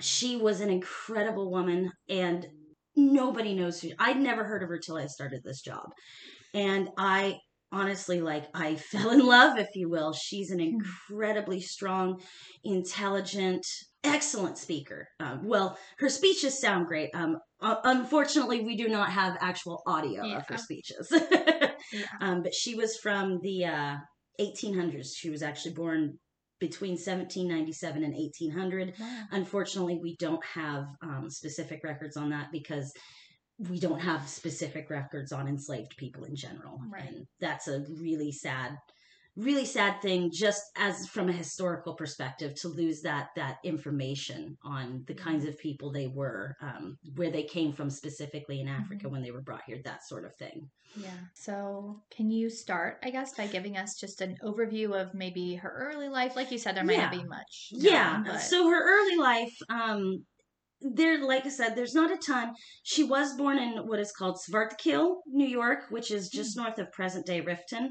She 0.00 0.36
was 0.36 0.60
an 0.60 0.68
incredible 0.68 1.50
woman 1.50 1.90
and 2.08 2.46
nobody 2.94 3.54
knows 3.54 3.80
who 3.80 3.90
I'd 3.98 4.20
never 4.20 4.44
heard 4.44 4.62
of 4.62 4.68
her 4.68 4.78
till 4.78 4.96
I 4.96 5.06
started 5.06 5.42
this 5.42 5.62
job. 5.62 5.86
And 6.52 6.90
I 6.98 7.38
honestly 7.76 8.20
like 8.20 8.46
I 8.54 8.76
fell 8.90 9.10
in 9.10 9.20
love 9.20 9.58
if 9.58 9.68
you 9.74 9.88
will. 9.88 10.12
She's 10.12 10.50
an 10.50 10.60
incredibly 10.60 11.60
strong, 11.60 12.20
intelligent, 12.64 13.66
excellent 14.02 14.58
speaker. 14.58 15.08
Um, 15.20 15.42
well, 15.44 15.78
her 15.98 16.08
speeches 16.08 16.60
sound 16.60 16.86
great. 16.86 17.10
Um, 17.14 17.36
uh, 17.60 17.76
unfortunately, 17.84 18.62
we 18.62 18.76
do 18.76 18.88
not 18.88 19.10
have 19.10 19.36
actual 19.40 19.82
audio 19.86 20.36
of 20.36 20.46
her 20.48 20.58
speeches. 20.58 21.12
Yeah. 21.92 22.06
Um, 22.20 22.42
but 22.42 22.52
she 22.52 22.74
was 22.74 22.96
from 22.96 23.38
the 23.44 23.66
uh, 23.66 23.94
1800s. 24.40 25.06
She 25.14 25.30
was 25.30 25.40
actually 25.40 25.74
born 25.74 26.18
between 26.58 26.92
1797 26.92 28.02
and 28.02 28.14
1800. 28.14 28.94
Wow. 28.98 29.22
Unfortunately, 29.30 30.00
we 30.02 30.16
don't 30.16 30.44
have 30.44 30.86
um, 31.02 31.26
specific 31.28 31.80
records 31.84 32.16
on 32.16 32.30
that 32.30 32.48
because 32.50 32.92
we 33.58 33.78
don't 33.80 34.00
have 34.00 34.28
specific 34.28 34.90
records 34.90 35.32
on 35.32 35.48
enslaved 35.48 35.96
people 35.96 36.24
in 36.24 36.36
general. 36.36 36.80
Right. 36.90 37.08
And 37.08 37.26
that's 37.40 37.68
a 37.68 37.84
really 37.88 38.30
sad, 38.30 38.76
really 39.34 39.64
sad 39.64 40.00
thing 40.02 40.30
just 40.32 40.62
as 40.76 41.06
from 41.06 41.28
a 41.28 41.32
historical 41.32 41.94
perspective 41.94 42.54
to 42.56 42.68
lose 42.68 43.02
that 43.02 43.28
that 43.36 43.58
information 43.64 44.56
on 44.62 45.04
the 45.06 45.14
kinds 45.14 45.44
of 45.44 45.58
people 45.58 45.90
they 45.92 46.06
were 46.06 46.54
um, 46.62 46.96
where 47.16 47.30
they 47.30 47.42
came 47.42 47.70
from 47.72 47.90
specifically 47.90 48.60
in 48.62 48.68
africa 48.68 49.06
Mhm. 49.06 49.10
when 49.10 49.22
they 49.22 49.30
were 49.30 49.42
brought 49.42 49.60
here 49.66 49.78
that 49.84 50.02
sort 50.04 50.24
of 50.24 50.34
thing 50.36 50.70
Yeah. 50.96 51.10
So, 51.34 52.00
can 52.10 52.30
you 52.30 52.48
start, 52.48 52.98
I 53.02 53.10
guess, 53.10 53.34
by 53.34 53.46
giving 53.48 53.76
us 53.76 54.00
just 54.00 54.22
an 54.22 54.36
overview 54.42 54.98
of 54.98 55.12
maybe 55.12 55.54
her 55.56 55.68
early 55.70 56.08
life? 56.08 56.34
Like 56.34 56.50
you 56.50 56.56
said, 56.56 56.74
there 56.74 56.84
might 56.84 56.96
not 56.96 57.10
be 57.10 57.24
much. 57.24 57.68
Yeah. 57.72 58.12
known, 58.14 58.24
but- 58.24 58.38
So 58.40 58.70
her 58.70 58.82
early 58.98 59.16
life, 59.16 59.54
um, 59.68 60.24
there, 60.80 61.24
like 61.26 61.46
I 61.46 61.48
said, 61.48 61.74
there's 61.74 61.94
not 61.94 62.10
a 62.12 62.16
ton. 62.18 62.52
She 62.82 63.02
was 63.04 63.34
born 63.36 63.58
in 63.58 63.86
what 63.86 63.98
is 63.98 64.12
called 64.12 64.36
Svartkil, 64.38 65.16
New 65.26 65.46
York, 65.48 65.84
which 65.90 66.10
is 66.10 66.28
just 66.28 66.56
north 66.56 66.78
of 66.78 66.92
present 66.92 67.24
day 67.26 67.40
Rifton. 67.40 67.88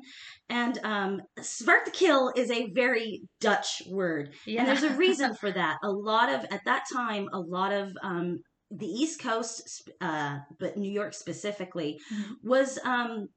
And 0.50 0.77
um, 0.83 1.21
Svartkil 1.39 2.38
is 2.38 2.51
a 2.51 2.71
very 2.74 3.21
Dutch 3.41 3.81
word. 3.89 4.33
yeah. 4.45 4.59
And 4.59 4.67
there's 4.67 4.83
a 4.83 4.95
reason 4.95 5.33
for 5.39 5.51
that. 5.51 5.77
A 5.83 5.89
lot 5.91 6.29
of, 6.29 6.45
at 6.51 6.62
that 6.65 6.83
time, 6.93 7.27
a 7.33 7.39
lot 7.39 7.71
of 7.74 7.91
um, 8.03 8.39
the 8.71 8.88
East 8.88 9.21
Coast, 9.21 9.89
uh, 10.01 10.38
but 10.59 10.77
New 10.77 10.91
York 10.91 11.13
specifically, 11.13 12.00
Mhm. 12.13 12.33
was 12.43 12.77
um, 12.83 13.27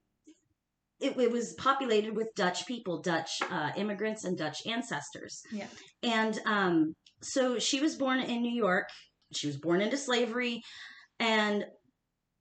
it, 1.01 1.17
it 1.19 1.31
was 1.31 1.55
populated 1.55 2.17
with 2.17 2.29
Dutch 2.35 2.67
people, 2.67 3.01
Dutch 3.01 3.31
uh, 3.51 3.71
immigrants, 3.77 4.25
and 4.25 4.37
Dutch 4.37 4.67
ancestors. 4.67 5.43
Yeah. 5.53 5.69
And 6.03 6.39
um, 6.45 6.95
so 7.23 7.59
she 7.61 7.81
was 7.81 7.95
born 7.97 8.19
in 8.21 8.43
New 8.43 8.53
York. 8.55 8.89
She 9.33 9.47
was 9.47 9.57
born 9.57 9.81
into 9.81 9.97
slavery, 9.97 10.63
and 11.19 11.65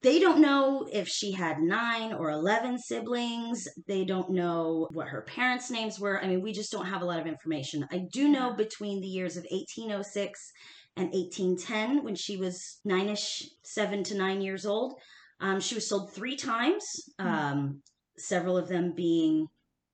they 0.03 0.19
don't 0.19 0.41
know 0.41 0.87
if 0.91 1.07
she 1.07 1.31
had 1.31 1.59
nine 1.59 2.13
or 2.13 2.29
11 2.29 2.77
siblings. 2.77 3.67
They 3.87 4.05
don't 4.05 4.29
know 4.31 4.87
what 4.93 5.07
her 5.07 5.23
parents' 5.23 5.71
names 5.71 5.99
were. 5.99 6.21
I 6.23 6.27
mean, 6.27 6.41
we 6.41 6.53
just 6.53 6.71
don't 6.71 6.85
have 6.85 7.01
a 7.01 7.05
lot 7.05 7.19
of 7.19 7.27
information. 7.27 7.87
I 7.91 8.05
do 8.11 8.29
know 8.29 8.53
between 8.53 9.01
the 9.01 9.07
years 9.07 9.37
of 9.37 9.45
1806 9.49 10.51
and 10.97 11.07
1810, 11.13 12.03
when 12.03 12.15
she 12.15 12.37
was 12.37 12.79
nine 12.85 13.09
ish, 13.09 13.49
seven 13.63 14.03
to 14.03 14.17
nine 14.17 14.41
years 14.41 14.65
old, 14.65 14.99
um, 15.39 15.59
she 15.59 15.75
was 15.75 15.87
sold 15.87 16.13
three 16.13 16.35
times, 16.35 16.83
Hmm. 17.19 17.27
um, 17.27 17.81
several 18.17 18.57
of 18.57 18.67
them 18.67 18.93
being 18.95 19.47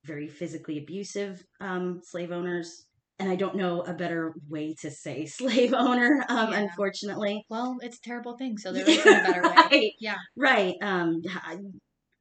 very 0.06 0.28
physically 0.28 0.78
abusive 0.80 1.44
um, 1.62 2.02
slave 2.04 2.32
owners. 2.32 2.86
And 3.20 3.30
I 3.30 3.36
don't 3.36 3.56
know 3.56 3.82
a 3.82 3.94
better 3.94 4.34
way 4.50 4.76
to 4.82 4.90
say 4.92 5.26
slave 5.28 5.74
owner, 5.74 6.26
um, 6.30 6.52
Yeah. 6.52 6.60
unfortunately. 6.62 7.46
well, 7.50 7.78
it's 7.82 7.98
a 7.98 8.02
terrible 8.02 8.36
thing, 8.38 8.58
so 8.58 8.72
there 8.74 8.88
isn't 8.90 9.08
a 9.08 9.24
better 9.32 9.42
way. 9.72 9.96
Yeah. 10.00 10.18
Right. 10.36 10.76
Um, 10.82 11.22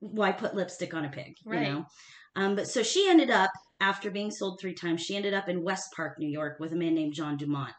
why 0.00 0.32
put 0.32 0.54
lipstick 0.54 0.94
on 0.94 1.04
a 1.04 1.08
pig? 1.08 1.34
Right. 1.44 1.66
You 1.66 1.72
know. 1.72 1.84
Um, 2.36 2.56
but 2.56 2.66
so 2.68 2.82
she 2.82 3.08
ended 3.08 3.30
up 3.30 3.50
after 3.80 4.10
being 4.10 4.30
sold 4.30 4.58
three 4.60 4.74
times. 4.74 5.00
She 5.02 5.16
ended 5.16 5.34
up 5.34 5.48
in 5.48 5.62
West 5.64 5.92
Park, 5.94 6.18
New 6.18 6.28
York, 6.30 6.58
with 6.60 6.72
a 6.72 6.76
man 6.76 6.94
named 6.94 7.14
John 7.14 7.36
Dumont, 7.36 7.72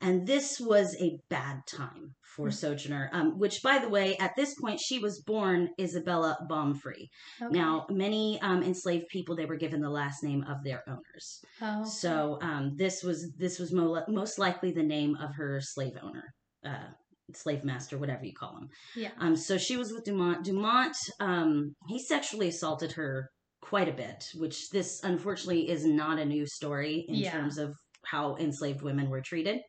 and 0.00 0.26
this 0.26 0.60
was 0.60 0.94
a 1.00 1.18
bad 1.30 1.60
time 1.66 2.14
for 2.22 2.48
Mm. 2.48 2.52
Sojourner. 2.54 3.08
Um, 3.12 3.38
which, 3.38 3.62
by 3.62 3.78
the 3.78 3.88
way, 3.88 4.16
at 4.18 4.36
this 4.36 4.54
point 4.60 4.78
she 4.80 4.98
was 4.98 5.22
born 5.22 5.68
Isabella 5.80 6.36
Baumfree. 6.50 7.08
Okay. 7.42 7.58
Now, 7.58 7.86
many 7.90 8.38
um, 8.42 8.62
enslaved 8.62 9.06
people 9.08 9.34
they 9.34 9.46
were 9.46 9.56
given 9.56 9.80
the 9.80 9.88
last 9.90 10.22
name 10.22 10.44
of 10.44 10.62
their 10.62 10.82
owners. 10.88 11.40
Oh, 11.62 11.84
So 11.84 12.38
um, 12.42 12.72
this 12.76 13.02
was 13.02 13.32
this 13.38 13.58
was 13.58 13.72
mo- 13.72 14.04
most 14.08 14.38
likely 14.38 14.70
the 14.72 14.82
name 14.82 15.16
of 15.16 15.34
her 15.36 15.60
slave 15.62 15.96
owner, 16.02 16.24
uh, 16.64 16.88
slave 17.34 17.64
master, 17.64 17.96
whatever 17.98 18.24
you 18.24 18.34
call 18.38 18.56
him. 18.58 18.68
yeah. 18.94 19.10
Um, 19.18 19.34
so 19.34 19.56
she 19.58 19.76
was 19.76 19.92
with 19.92 20.04
Dumont. 20.04 20.44
Dumont, 20.44 20.96
um, 21.20 21.74
he 21.88 21.98
sexually 21.98 22.48
assaulted 22.48 22.92
her 22.92 23.30
quite 23.62 23.88
a 23.88 23.92
bit, 23.92 24.22
which 24.36 24.68
this 24.70 25.00
unfortunately 25.02 25.68
is 25.68 25.84
not 25.84 26.18
a 26.20 26.24
new 26.24 26.46
story 26.46 27.04
in 27.08 27.14
Yeah. 27.16 27.32
terms 27.32 27.58
of 27.58 27.74
how 28.10 28.36
enslaved 28.36 28.82
women 28.82 29.08
were 29.10 29.20
treated. 29.20 29.60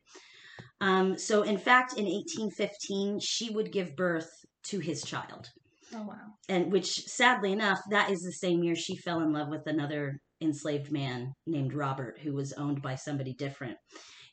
Um, 0.80 1.18
so 1.18 1.42
in 1.42 1.58
fact, 1.58 1.94
in 1.98 2.04
1815, 2.04 3.20
she 3.20 3.50
would 3.50 3.72
give 3.72 3.96
birth 3.96 4.30
to 4.64 4.78
his 4.78 5.02
child. 5.02 5.48
Oh 5.94 6.02
wow. 6.06 6.34
and 6.50 6.70
which 6.70 7.04
sadly 7.06 7.50
enough 7.50 7.80
that 7.88 8.10
is 8.10 8.20
the 8.20 8.30
same 8.32 8.62
year 8.62 8.74
she 8.76 8.94
fell 8.94 9.20
in 9.22 9.32
love 9.32 9.48
with 9.48 9.66
another 9.66 10.18
enslaved 10.42 10.92
man 10.92 11.32
named 11.46 11.72
robert 11.72 12.18
who 12.22 12.34
was 12.34 12.52
owned 12.52 12.82
by 12.82 12.94
somebody 12.94 13.32
different 13.32 13.78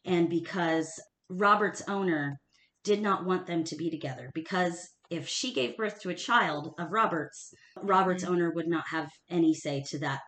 and 0.04 0.30
because 0.30 0.92
robert's 1.30 1.82
owner 1.88 2.36
did 2.84 3.02
not 3.02 3.24
want 3.26 3.46
them 3.48 3.64
to 3.64 3.78
be 3.78 3.90
together 3.90 4.30
because 4.34 4.86
if 5.10 5.30
she 5.30 5.54
gave 5.54 5.78
birth 5.78 6.02
to 6.02 6.10
a 6.10 6.14
child 6.14 6.74
of 6.78 6.92
robert's 6.92 7.54
robert's 7.82 8.26
Mhm. 8.26 8.32
owner 8.32 8.52
would 8.54 8.68
not 8.68 8.84
have 8.90 9.10
any 9.30 9.54
say 9.54 9.82
to 9.92 10.00
that 10.00 10.20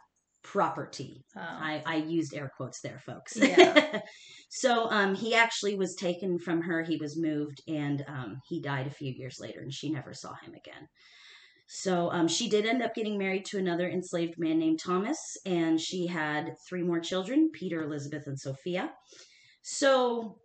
property 0.44 1.24
Oh. 1.38 1.42
I, 1.42 1.84
I 1.86 1.96
used 1.98 2.34
air 2.34 2.52
quotes 2.56 2.82
there, 2.82 3.00
folks. 3.06 3.36
Yeah. 3.36 4.02
so 4.50 4.90
um, 4.90 5.14
he 5.14 5.36
actually 5.36 5.76
was 5.76 5.96
taken 5.96 6.40
from 6.40 6.62
her. 6.62 6.82
He 6.82 6.98
was 6.98 7.18
moved, 7.18 7.62
and 7.68 8.04
um, 8.08 8.42
he 8.48 8.62
died 8.62 8.88
a 8.88 8.92
few 8.92 9.12
years 9.12 9.38
later, 9.40 9.62
and 9.62 9.74
she 9.74 9.92
never 9.92 10.14
saw 10.14 10.34
him 10.44 10.54
again. 10.54 10.88
So 11.68 12.10
um, 12.12 12.28
she 12.28 12.50
did 12.50 12.66
end 12.66 12.82
up 12.82 12.96
getting 12.96 13.18
married 13.18 13.46
to 13.46 13.58
another 13.58 13.90
enslaved 13.90 14.40
man 14.40 14.58
named 14.58 14.80
Thomas, 14.80 15.20
and 15.46 15.80
she 15.80 16.08
had 16.08 16.56
three 16.68 16.82
more 16.82 17.00
children: 17.00 17.52
Peter, 17.54 17.84
Elizabeth, 17.84 18.24
and 18.26 18.40
Sophia. 18.40 18.92
So 19.62 20.38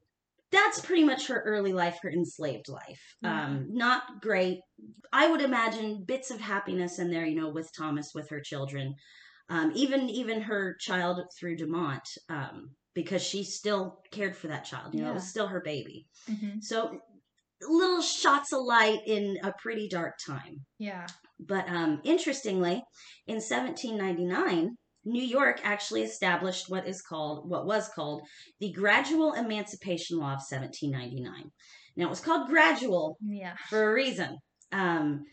that's 0.51 0.81
pretty 0.81 1.05
much 1.05 1.29
her 1.29 1.43
early 1.47 1.73
life, 1.73 1.99
her 2.03 2.11
enslaved 2.11 2.69
life. 2.69 3.01
Yeah. 3.23 3.45
Um, 3.45 3.69
not 3.71 4.21
great. 4.21 4.59
I 5.13 5.31
would 5.31 5.41
imagine 5.41 6.05
bits 6.07 6.31
of 6.31 6.41
happiness 6.41 6.99
in 6.99 7.11
there, 7.11 7.25
you 7.25 7.41
know, 7.41 7.49
with 7.49 7.71
Thomas, 7.75 8.11
with 8.15 8.29
her 8.29 8.41
children 8.41 8.95
um, 9.55 9.73
even 9.75 10.09
even 10.09 10.41
her 10.43 10.77
child 10.81 11.21
through 11.39 11.57
Dumont, 11.57 12.07
um, 12.29 12.71
because 12.95 13.23
she 13.23 13.45
still 13.45 13.99
cared 14.11 14.37
for 14.37 14.49
that 14.49 14.65
child. 14.65 14.95
You 14.95 15.03
know, 15.03 15.11
it 15.11 15.15
was 15.15 15.29
still 15.29 15.49
her 15.49 15.61
baby. 15.61 16.07
hmm 16.27 16.59
So 16.61 16.99
little 17.81 18.03
shots 18.03 18.53
of 18.53 18.61
light 18.65 19.01
in 19.07 19.39
a 19.45 19.53
pretty 19.63 19.89
dark 19.89 20.15
time. 20.27 20.55
Yeah. 20.79 21.07
But 21.39 21.69
um, 21.69 22.01
interestingly, 22.05 22.83
in 23.27 23.37
1799, 23.37 24.77
New 25.05 25.23
York 25.23 25.61
actually 25.65 26.03
established 26.03 26.71
what 26.71 26.87
is 26.87 27.03
called 27.03 27.49
what 27.51 27.67
was 27.67 27.89
called 27.89 28.23
the 28.61 28.73
Gradual 28.73 29.33
Emancipation 29.35 30.19
Law 30.19 30.35
of 30.35 30.43
1799. 30.49 31.51
Now 31.97 32.07
it 32.07 32.11
was 32.11 32.21
called 32.21 32.49
gradual 32.49 33.17
Yeah. 33.21 33.55
for 33.69 33.91
a 33.91 33.95
reason. 33.95 34.39
Um, 34.73 35.25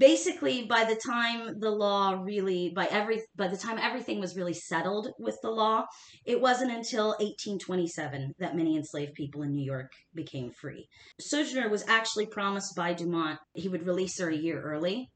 basically, 0.00 0.64
by 0.64 0.84
the 0.84 0.96
time 0.96 1.60
the 1.60 1.70
law 1.70 2.18
really, 2.24 2.72
by 2.74 2.86
every, 2.86 3.22
by 3.36 3.46
the 3.46 3.56
time 3.56 3.78
everything 3.78 4.18
was 4.18 4.34
really 4.34 4.54
settled 4.54 5.08
with 5.18 5.38
the 5.42 5.50
law, 5.50 5.84
it 6.24 6.40
wasn't 6.40 6.72
until 6.72 7.08
1827 7.20 8.32
that 8.38 8.56
many 8.56 8.76
enslaved 8.76 9.14
people 9.14 9.42
in 9.42 9.52
New 9.52 9.64
York 9.64 9.92
became 10.14 10.50
free. 10.50 10.88
Sojourner 11.20 11.68
was 11.68 11.86
actually 11.86 12.26
promised 12.26 12.74
by 12.74 12.94
Dumont 12.94 13.38
he 13.54 13.68
would 13.68 13.86
release 13.86 14.18
her 14.18 14.30
a 14.30 14.36
year 14.36 14.60
early, 14.60 15.10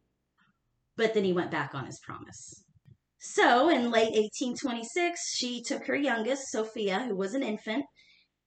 but 0.96 1.14
then 1.14 1.24
he 1.24 1.32
went 1.32 1.50
back 1.50 1.74
on 1.74 1.86
his 1.86 1.98
promise. 2.04 2.62
So, 3.18 3.70
in 3.70 3.90
late 3.90 4.12
1826, 4.12 5.34
she 5.34 5.62
took 5.62 5.86
her 5.86 5.96
youngest, 5.96 6.50
Sophia, 6.50 7.00
who 7.08 7.16
was 7.16 7.32
an 7.32 7.42
infant, 7.42 7.86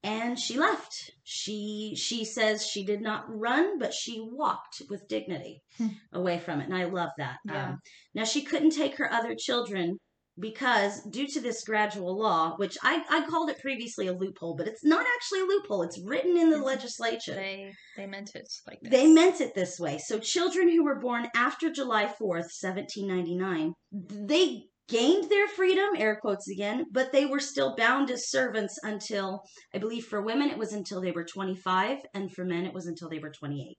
and 0.04 0.38
she 0.40 0.58
left. 0.58 1.12
She 1.24 1.96
she 1.98 2.24
says 2.26 2.66
she 2.66 2.84
did 2.86 3.02
not 3.02 3.26
run, 3.28 3.80
but 3.80 3.94
she 3.94 4.20
walked 4.22 4.82
with 4.90 5.08
dignity 5.08 5.62
Hmm. 5.78 5.88
away 6.14 6.40
from 6.40 6.62
it, 6.62 6.66
and 6.66 6.76
I 6.76 6.86
love 6.86 7.10
that. 7.18 7.38
Yeah. 7.46 7.70
Um, 7.70 7.80
now 8.14 8.24
she 8.24 8.42
couldn't 8.44 8.72
take 8.72 8.98
her 8.98 9.12
other 9.12 9.36
children 9.38 9.98
because 10.40 11.02
due 11.10 11.26
to 11.28 11.42
this 11.42 11.64
gradual 11.64 12.16
law, 12.18 12.56
which 12.58 12.78
I 12.84 13.04
I 13.10 13.26
called 13.28 13.50
it 13.50 13.60
previously 13.60 14.06
a 14.08 14.14
loophole, 14.14 14.56
but 14.56 14.68
it's 14.68 14.84
not 14.86 15.06
actually 15.16 15.42
a 15.42 15.46
loophole. 15.46 15.82
It's 15.82 16.00
written 16.00 16.38
in 16.38 16.52
the 16.52 16.60
legislature. 16.60 17.34
They 17.34 17.74
they 17.98 18.06
meant 18.06 18.32
it 18.36 18.48
like 18.68 18.80
this. 18.82 18.92
They 18.92 19.08
meant 19.08 19.42
it 19.42 19.56
this 19.56 19.80
way. 19.80 19.98
So 19.98 20.20
children 20.20 20.70
who 20.70 20.84
were 20.84 21.00
born 21.00 21.28
after 21.36 21.72
July 21.72 22.06
4th, 22.06 22.50
1799, 22.62 23.74
they 23.92 24.64
gained 24.88 25.30
their 25.30 25.48
freedom, 25.48 25.90
air 25.98 26.18
quotes 26.22 26.50
again, 26.50 26.86
but 26.92 27.12
they 27.12 27.26
were 27.26 27.40
still 27.40 27.76
bound 27.76 28.10
as 28.10 28.30
servants 28.30 28.80
until, 28.84 29.42
I 29.74 29.78
believe 29.78 30.06
for 30.06 30.22
women 30.22 30.50
it 30.50 30.58
was 30.58 30.74
until 30.74 31.02
they 31.02 31.12
were 31.12 31.26
25, 31.26 32.00
and 32.14 32.32
for 32.32 32.46
men 32.46 32.66
it 32.66 32.74
was 32.74 32.88
until 32.88 33.10
they 33.10 33.20
were 33.20 33.32
28. 33.32 33.78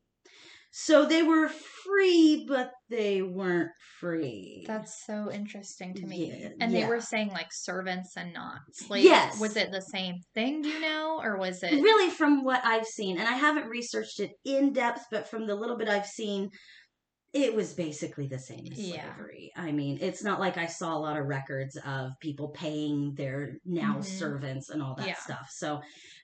So 0.71 1.07
they 1.07 1.23
were 1.23 1.49
free, 1.49 2.45
but 2.47 2.73
they 2.91 3.23
weren't 3.23 3.71
free. 4.01 4.65
That's 4.67 5.03
so 5.07 5.33
interesting 5.33 5.95
to 5.95 6.07
me. 6.07 6.31
Yeah, 6.31 6.51
and 6.61 6.75
they 6.75 6.85
were 6.85 7.01
saying 7.01 7.29
like 7.29 7.49
servants 7.51 8.19
and 8.19 8.35
not 8.35 8.59
slaves. 8.73 9.07
Yes. 9.07 9.41
Was 9.41 9.57
it 9.57 9.73
the 9.73 9.81
same 9.81 10.17
thing, 10.35 10.61
do 10.61 10.69
you 10.69 10.81
know? 10.81 11.21
Or 11.23 11.39
was 11.39 11.63
it 11.63 11.73
really 11.73 12.11
from 12.11 12.45
what 12.45 12.61
I've 12.65 12.87
seen, 12.87 13.19
and 13.19 13.27
I 13.27 13.33
haven't 13.33 13.69
researched 13.69 14.21
it 14.21 14.33
in 14.45 14.75
depth, 14.75 15.07
but 15.11 15.27
from 15.27 15.47
the 15.47 15.55
little 15.55 15.79
bit 15.79 15.89
I've 15.89 16.07
seen, 16.07 16.51
it 17.35 17.55
was 17.55 17.75
basically 17.75 18.27
the 18.27 18.39
same 18.39 18.67
as 18.73 18.79
Yeah. 18.79 19.15
slavery. 19.15 19.53
I 19.55 19.71
mean, 19.71 19.99
it's 20.01 20.25
not 20.25 20.41
like 20.41 20.57
I 20.57 20.67
saw 20.67 20.97
a 20.97 20.99
lot 20.99 21.19
of 21.19 21.27
records 21.27 21.77
of 21.85 22.13
people 22.21 22.49
paying 22.49 23.15
their 23.15 23.59
now 23.67 23.97
Mhm. 23.99 24.05
servants 24.05 24.71
and 24.71 24.83
all 24.83 24.95
that 24.97 25.07
Yeah. 25.09 25.15
stuff. 25.17 25.49
So 25.51 25.81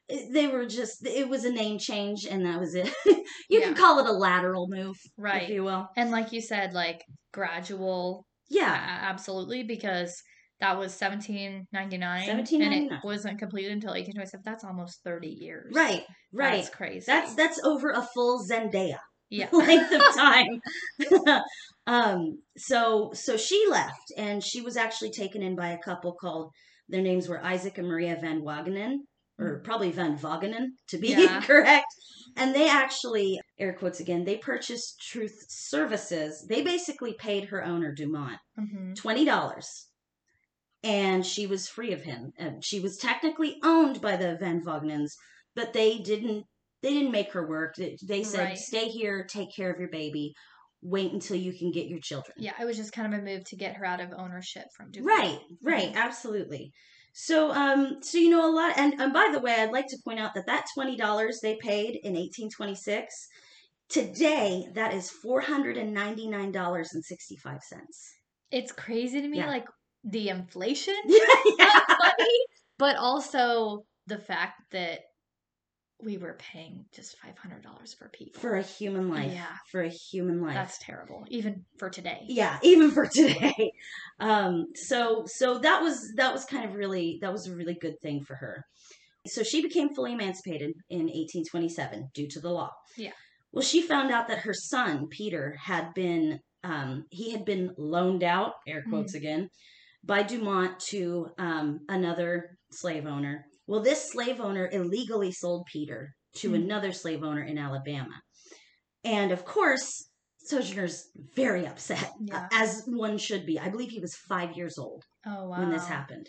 it, 0.09 0.33
they 0.33 0.49
were 0.49 0.67
just, 0.67 1.07
it 1.07 1.29
was 1.29 1.45
a 1.45 1.51
name 1.53 1.79
change, 1.79 2.25
and 2.27 2.45
that 2.47 2.59
was 2.59 2.75
it. 2.75 2.89
you 3.07 3.25
Yeah. 3.61 3.61
can 3.67 3.75
call 3.75 3.99
it 3.99 4.07
a 4.07 4.13
lateral 4.13 4.67
move, 4.69 4.97
right. 5.19 5.43
if 5.45 5.51
you 5.51 5.65
will. 5.65 5.89
And 5.97 6.11
like 6.11 6.33
you 6.33 6.41
said, 6.41 6.73
like 6.73 7.03
gradual 7.33 8.27
Yeah. 8.49 8.73
absolutely 9.03 9.63
because 9.63 10.23
that 10.61 10.79
was 10.79 10.95
1799 10.95 12.29
and 12.31 12.93
it 12.93 12.93
wasn't 13.05 13.39
completed 13.39 13.73
until 13.73 13.91
1827 13.91 14.43
that's 14.45 14.65
almost 14.65 15.03
30 15.05 15.29
years 15.29 15.73
Right, 15.75 16.05
right. 16.33 16.57
that's 16.63 16.71
crazy 16.71 17.05
That's 17.07 17.35
that's 17.35 17.63
over 17.65 17.91
a 17.91 18.03
full 18.15 18.43
Zendaya. 18.47 18.99
Yeah 19.39 19.49
length 19.53 19.93
of 19.93 20.03
time. 20.17 21.43
um, 21.87 22.39
so 22.57 23.11
so 23.15 23.37
she 23.37 23.67
left, 23.71 24.13
and 24.17 24.43
she 24.43 24.61
was 24.63 24.77
actually 24.77 25.11
taken 25.11 25.43
in 25.43 25.55
by 25.57 25.69
a 25.69 25.79
couple 25.79 26.13
called 26.15 26.51
their 26.89 27.03
names 27.03 27.29
were 27.29 27.43
Isaac 27.43 27.79
and 27.79 27.89
Maria 27.89 28.17
Van 28.21 28.43
Wagenen, 28.43 28.99
or 29.39 29.61
probably 29.65 29.91
Van 29.91 30.17
Wagenen 30.19 30.67
to 30.89 30.99
be 30.99 31.09
Yeah. 31.09 31.41
correct. 31.41 31.87
And 32.37 32.55
they 32.55 32.69
actually, 32.69 33.39
air 33.59 33.73
quotes 33.75 34.01
again, 34.01 34.25
they 34.25 34.37
purchased 34.37 35.01
Truth 35.01 35.37
Services. 35.49 36.45
They 36.49 36.63
basically 36.63 37.15
paid 37.15 37.45
her 37.51 37.65
owner 37.65 37.93
Dumont 37.95 38.39
hmm 38.57 38.93
twenty 38.95 39.25
dollars. 39.25 39.67
And 40.83 41.25
she 41.25 41.47
was 41.47 41.67
free 41.69 41.93
of 41.93 42.03
him. 42.03 42.33
And 42.37 42.63
she 42.65 42.79
was 42.81 42.99
technically 42.99 43.57
owned 43.65 44.01
by 44.03 44.17
the 44.17 44.37
Van 44.39 44.63
Wagenens, 44.63 45.13
but 45.57 45.73
they 45.73 45.99
didn't 45.99 46.45
they 46.85 46.93
didn't 46.95 47.11
make 47.13 47.33
her 47.33 47.49
work. 47.49 47.75
They, 47.77 47.97
they 48.07 48.23
said, 48.23 48.45
Right. 48.45 48.59
"Stay 48.59 48.87
here, 48.89 49.25
take 49.29 49.49
care 49.57 49.73
of 49.73 49.81
your 49.81 49.89
baby, 49.91 50.35
wait 50.83 51.13
until 51.13 51.37
you 51.37 51.53
can 51.59 51.73
get 51.73 51.87
your 51.89 51.99
children." 52.01 52.35
yeah 52.39 52.53
it 52.61 52.65
was 52.65 52.77
just 52.77 52.93
kind 52.93 53.13
of 53.13 53.19
a 53.19 53.23
move 53.25 53.43
to 53.47 53.57
get 53.57 53.77
her 53.77 53.85
out 53.85 54.01
of 54.01 54.13
ownership 54.17 54.67
from 54.77 54.91
DuPont. 54.93 55.07
Right, 55.19 55.39
right, 55.63 55.93
absolutely. 55.97 56.71
So, 57.15 57.53
um, 57.53 57.99
so 58.03 58.19
you 58.19 58.29
know 58.29 58.49
a 58.49 58.55
lot, 58.55 58.75
and, 58.77 59.01
and 59.01 59.13
by 59.13 59.31
the 59.33 59.39
way, 59.41 59.55
I'd 59.55 59.71
like 59.73 59.87
to 59.89 59.99
point 60.05 60.19
out 60.21 60.35
that 60.35 60.47
that 60.47 60.67
twenty 60.75 60.97
dollars 60.97 61.41
they 61.43 61.57
paid 61.57 61.99
in 62.03 62.17
eighteen 62.17 62.51
twenty 62.51 62.75
six, 62.75 63.29
today 63.89 64.67
that 64.75 64.93
is 64.95 65.11
four 65.11 65.41
hundred 65.41 65.77
and 65.77 65.93
ninety 65.95 66.29
nine 66.29 66.53
dollars 66.53 66.91
and 66.95 67.05
sixty 67.05 67.37
five 67.37 67.61
cents. 67.63 68.13
it's 68.51 68.73
crazy 68.73 69.21
to 69.21 69.29
me 69.29 69.39
Yeah. 69.39 69.47
like 69.47 69.67
the 70.05 70.29
inflation 70.29 70.95
yeah, 71.07 71.79
of 71.79 71.97
money 72.03 72.39
but 72.79 72.97
also 72.97 73.85
the 74.07 74.19
fact 74.19 74.61
that 74.73 75.01
we 76.05 76.19
were 76.19 76.37
paying 76.53 76.85
just 76.95 77.17
$500 77.25 77.97
for 77.99 78.09
people 78.11 78.41
for 78.41 78.57
a 78.57 78.63
human 78.63 79.09
life. 79.09 79.33
Yeah. 79.33 79.47
for 79.71 79.83
a 79.83 79.89
human 79.89 80.41
life. 80.43 80.55
that's 80.55 80.79
terrible 80.79 81.25
even 81.29 81.65
for 81.79 81.89
today 81.91 82.21
yeah 82.29 82.59
even 82.63 82.91
for 82.91 83.07
today 83.07 83.73
um 84.21 84.67
so 84.75 85.25
so 85.27 85.59
that 85.59 85.81
was 85.83 86.13
that 86.17 86.33
was 86.33 86.45
kind 86.45 86.65
of 86.69 86.75
really 86.75 87.19
that 87.23 87.33
was 87.33 87.47
a 87.47 87.55
really 87.55 87.75
good 87.81 87.95
thing 88.03 88.23
for 88.25 88.35
her 88.37 88.65
so 89.27 89.43
she 89.43 89.63
became 89.63 89.95
fully 89.95 90.13
emancipated 90.13 90.73
in 90.91 91.07
1827 91.07 92.09
due 92.15 92.29
to 92.29 92.41
the 92.41 92.51
law 92.51 92.71
Yeah. 92.97 93.13
well 93.53 93.63
she 93.65 93.81
found 93.83 94.11
out 94.11 94.29
that 94.29 94.39
her 94.41 94.55
son 94.55 95.09
peter 95.09 95.57
had 95.63 95.95
been 95.95 96.41
um 96.63 97.05
he 97.11 97.31
had 97.33 97.45
been 97.45 97.73
loaned 97.79 98.23
out 98.25 98.53
air 98.69 98.85
quotes 98.89 99.15
again 99.15 99.49
by 100.05 100.23
dumont 100.23 100.79
to 100.91 101.29
um 101.39 101.81
another 101.89 102.59
slave 102.73 103.07
owner 103.07 103.45
well 103.67 103.81
this 103.83 104.11
slave 104.13 104.41
owner 104.41 104.69
illegally 104.73 105.33
sold 105.33 105.67
peter 105.73 106.15
to 106.35 106.49
Hmm. 106.51 106.55
another 106.57 106.93
slave 106.93 107.23
owner 107.23 107.43
in 107.43 107.59
alabama 107.59 108.21
and 109.05 109.33
of 109.33 109.45
course 109.45 110.09
Sojourner's 110.47 111.09
very 111.35 111.67
upset, 111.67 112.13
Yeah. 112.21 112.49
as 112.53 112.83
one 112.87 113.17
should 113.17 113.47
be. 113.47 113.59
I 113.59 113.71
believe 113.71 113.89
he 113.89 113.99
was 113.99 114.15
five 114.15 114.55
years 114.59 114.77
old 114.77 115.03
oh 115.25 115.49
wow 115.49 115.59
when 115.61 115.71
this 115.71 115.87
happened. 115.87 116.29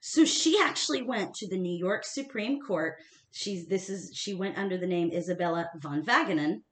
So 0.00 0.24
she 0.24 0.58
actually 0.58 1.02
went 1.02 1.34
to 1.34 1.46
the 1.46 1.58
New 1.58 1.76
York 1.76 2.04
Supreme 2.06 2.58
Court. 2.62 2.94
She's 3.32 3.66
this 3.66 3.90
is 3.90 4.12
she 4.14 4.32
went 4.32 4.56
under 4.56 4.78
the 4.78 4.86
name 4.86 5.10
Isabella 5.12 5.68
von 5.76 6.02
Wagenen, 6.06 6.62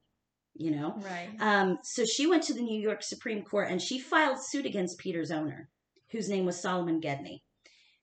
you 0.55 0.71
know. 0.71 0.95
right 0.97 1.29
Um, 1.39 1.77
so 1.83 2.05
she 2.05 2.25
went 2.25 2.41
to 2.45 2.55
the 2.55 2.63
New 2.63 2.81
York 2.81 3.03
Supreme 3.03 3.43
Court 3.43 3.69
and 3.69 3.79
she 3.79 3.99
filed 3.99 4.43
suit 4.43 4.65
against 4.65 4.97
Peter's 4.97 5.29
owner, 5.29 5.69
whose 6.11 6.27
name 6.27 6.45
was 6.47 6.59
Solomon 6.59 6.99
Gedney. 6.99 7.43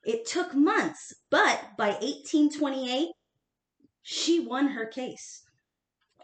It 0.07 0.25
took 0.25 0.55
months, 0.55 1.13
but 1.31 1.77
by 1.77 1.89
1828, 1.89 3.09
she 4.03 4.39
won 4.39 4.69
her 4.69 4.87
case. 4.87 5.43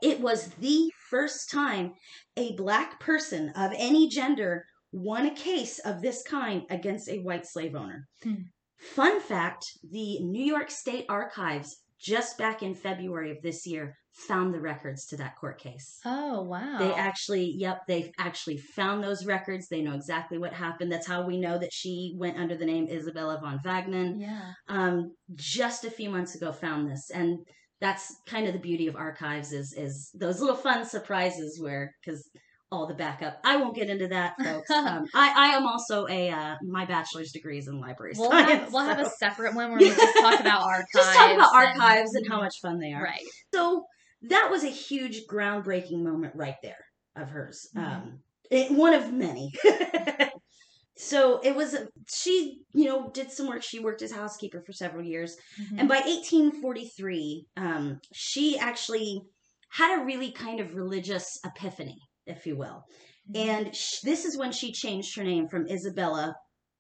It 0.01 0.21
was 0.21 0.51
the 0.61 0.93
first 1.11 1.51
time 1.51 1.95
a 2.37 2.55
black 2.55 3.01
person 3.01 3.51
of 3.57 3.73
any 3.77 4.09
gender 4.09 4.67
won 4.93 5.27
a 5.27 5.35
case 5.35 5.81
of 5.81 6.01
this 6.01 6.23
kind 6.23 6.63
against 6.71 7.09
a 7.09 7.19
white 7.19 7.45
slave 7.45 7.75
owner. 7.75 8.07
Hmm. 8.23 8.43
Fun 8.79 9.21
fact 9.21 9.79
the 9.91 10.21
New 10.21 10.45
York 10.45 10.71
State 10.71 11.07
Archives, 11.09 11.79
just 12.03 12.37
back 12.39 12.63
in 12.63 12.75
February 12.75 13.31
of 13.31 13.43
this 13.43 13.67
year, 13.67 13.97
found 14.13 14.53
the 14.53 14.61
records 14.61 15.07
to 15.07 15.17
that 15.17 15.37
court 15.37 15.59
case. 15.59 15.99
Oh 16.05 16.43
wow. 16.43 16.77
They 16.79 16.93
actually, 16.93 17.55
yep, 17.57 17.83
they 17.87 18.13
actually 18.19 18.59
found 18.59 19.03
those 19.03 19.25
records. 19.25 19.69
They 19.69 19.83
know 19.83 19.95
exactly 19.95 20.39
what 20.39 20.53
happened. 20.53 20.93
That's 20.93 21.07
how 21.07 21.25
we 21.27 21.39
know 21.39 21.59
that 21.59 21.73
she 21.73 22.15
went 22.19 22.39
under 22.39 22.57
the 22.57 22.67
name 22.67 22.89
Isabella 22.89 23.39
von 23.41 23.61
Wagner. 23.65 24.15
Yeah. 24.17 24.53
Um, 24.69 25.15
just 25.35 25.85
a 25.85 25.91
few 25.91 26.11
months 26.11 26.35
ago, 26.35 26.53
found 26.53 26.91
this, 26.91 27.11
and 27.11 27.39
that's 27.81 28.17
kind 28.27 28.47
of 28.47 28.53
the 28.53 28.61
beauty 28.61 28.87
of 28.87 28.97
archives 28.97 29.53
is 29.53 29.73
is 29.73 30.11
those 30.15 30.41
little 30.41 30.57
fun 30.57 30.85
surprises 30.85 31.61
where 31.61 31.95
because 32.05 32.29
all 32.73 32.87
the 32.87 32.95
backup. 32.95 33.39
I 33.45 33.57
won't 33.57 33.77
get 33.77 33.91
into 33.91 34.09
that, 34.09 34.35
folks. 34.43 34.71
Um, 34.71 35.05
I 35.15 35.33
I 35.37 35.47
am 35.57 35.67
also 35.67 36.07
a 36.09 36.31
uh, 36.31 36.57
my 36.63 36.85
bachelor's 36.87 37.31
degree 37.33 37.59
is 37.59 37.69
in 37.69 37.79
library 37.81 38.15
We'll 38.17 38.31
science. 38.31 38.51
have 38.65 38.73
we'll 38.73 38.85
have 38.85 38.99
a 39.01 39.11
separate 39.11 39.55
one 39.55 39.71
where 39.71 39.79
we 39.79 39.89
just 39.95 40.19
talk 40.19 40.41
about 40.41 40.63
archives. 40.63 40.89
just 40.95 41.13
talk 41.15 41.33
about 41.35 41.55
and- 41.55 41.81
archives 41.81 42.15
and 42.15 42.27
how 42.29 42.41
much 42.41 42.55
fun 42.63 42.79
they 42.81 42.93
are. 42.93 43.03
Right. 43.03 43.21
So 43.55 43.85
that 44.23 44.49
was 44.51 44.65
a 44.65 44.69
huge 44.69 45.27
groundbreaking 45.31 46.03
moment 46.03 46.35
right 46.35 46.57
there 46.63 46.85
of 47.17 47.29
hers. 47.29 47.69
Mhm. 47.77 47.83
Um, 47.85 48.19
it, 48.51 48.71
one 48.73 48.95
of 48.95 49.13
many. 49.13 49.51
so 50.97 51.41
it 51.43 51.55
was, 51.57 51.77
she, 52.09 52.61
you 52.75 52.85
know, 52.85 53.11
did 53.13 53.31
some 53.33 53.49
work. 53.49 53.63
She 53.63 53.81
worked 53.81 54.03
as 54.03 54.13
housekeeper 54.13 54.63
for 54.65 54.73
several 54.73 55.05
years. 55.05 55.37
Mhm. 55.61 55.81
And 55.81 55.89
by 55.89 55.97
1843, 56.01 57.47
um, 57.57 58.01
she 58.13 58.59
actually 58.59 59.23
had 59.71 59.99
a 60.01 60.05
really 60.05 60.31
kind 60.33 60.61
of 60.61 60.75
religious 60.75 61.39
epiphany, 61.45 61.99
if 62.27 62.47
you 62.47 62.57
will. 62.57 62.85
Mhm. 63.31 63.37
And 63.37 63.77
sh- 63.77 64.01
this 64.03 64.25
is 64.25 64.37
when 64.37 64.53
she 64.53 64.73
changed 64.73 65.17
her 65.17 65.25
name 65.25 65.49
from 65.49 65.67
Isabella 65.69 66.35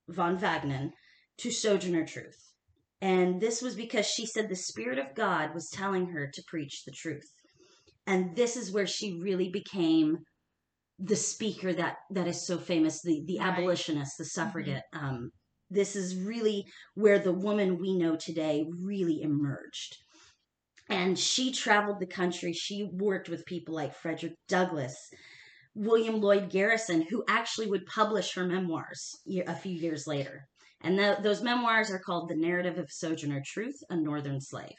von 0.08 0.38
Wagner 0.38 0.90
to 1.38 1.50
Sojourner 1.50 2.04
Truth. 2.06 2.37
And 3.00 3.40
this 3.40 3.61
was 3.62 3.75
because 3.75 4.06
she 4.06 4.26
said 4.26 4.49
the 4.49 4.56
Spirit 4.56 4.99
of 4.99 5.14
God 5.14 5.54
was 5.54 5.68
telling 5.70 6.06
her 6.11 6.30
to 6.32 6.42
preach 6.46 6.84
the 6.84 6.92
truth. 6.92 7.28
And 8.06 8.37
this 8.37 8.56
is 8.56 8.72
where 8.72 8.87
she 8.87 9.18
really 9.20 9.49
became 9.49 10.18
the 10.99 11.16
speaker 11.16 11.72
that, 11.72 11.96
that 12.11 12.28
is 12.28 12.46
so 12.46 12.58
famous, 12.58 13.00
the, 13.02 13.22
the 13.26 13.38
Right. 13.38 13.49
abolitionist, 13.58 14.12
the 14.18 14.25
suffragette. 14.25 14.84
Um, 14.92 15.30
this 15.70 15.96
is 15.96 16.14
really 16.16 16.64
where 16.94 17.18
the 17.18 17.32
woman 17.32 17.78
we 17.80 17.96
know 17.96 18.14
today 18.16 18.66
really 18.84 19.20
emerged. 19.22 19.96
And 20.88 21.18
she 21.18 21.52
traveled 21.52 22.00
the 22.00 22.06
country. 22.06 22.52
She 22.52 22.88
worked 22.92 23.28
with 23.28 23.46
people 23.46 23.74
like 23.74 23.94
Frederick 23.94 24.34
Douglass, 24.48 24.96
William 25.74 26.20
Lloyd 26.20 26.50
Garrison, 26.50 27.02
who 27.02 27.24
actually 27.28 27.66
would 27.68 27.86
publish 27.86 28.34
her 28.34 28.44
memoirs 28.44 29.16
a 29.46 29.54
few 29.54 29.72
years 29.72 30.06
later. 30.06 30.46
And 30.82 30.98
tho- 30.98 31.16
those 31.22 31.42
memoirs 31.42 31.90
are 31.90 31.98
called 31.98 32.28
The 32.28 32.36
Narrative 32.36 32.78
of 32.78 32.90
Sojourner 32.90 33.42
Truth, 33.46 33.76
a 33.88 33.96
Northern 33.96 34.40
Slave. 34.40 34.76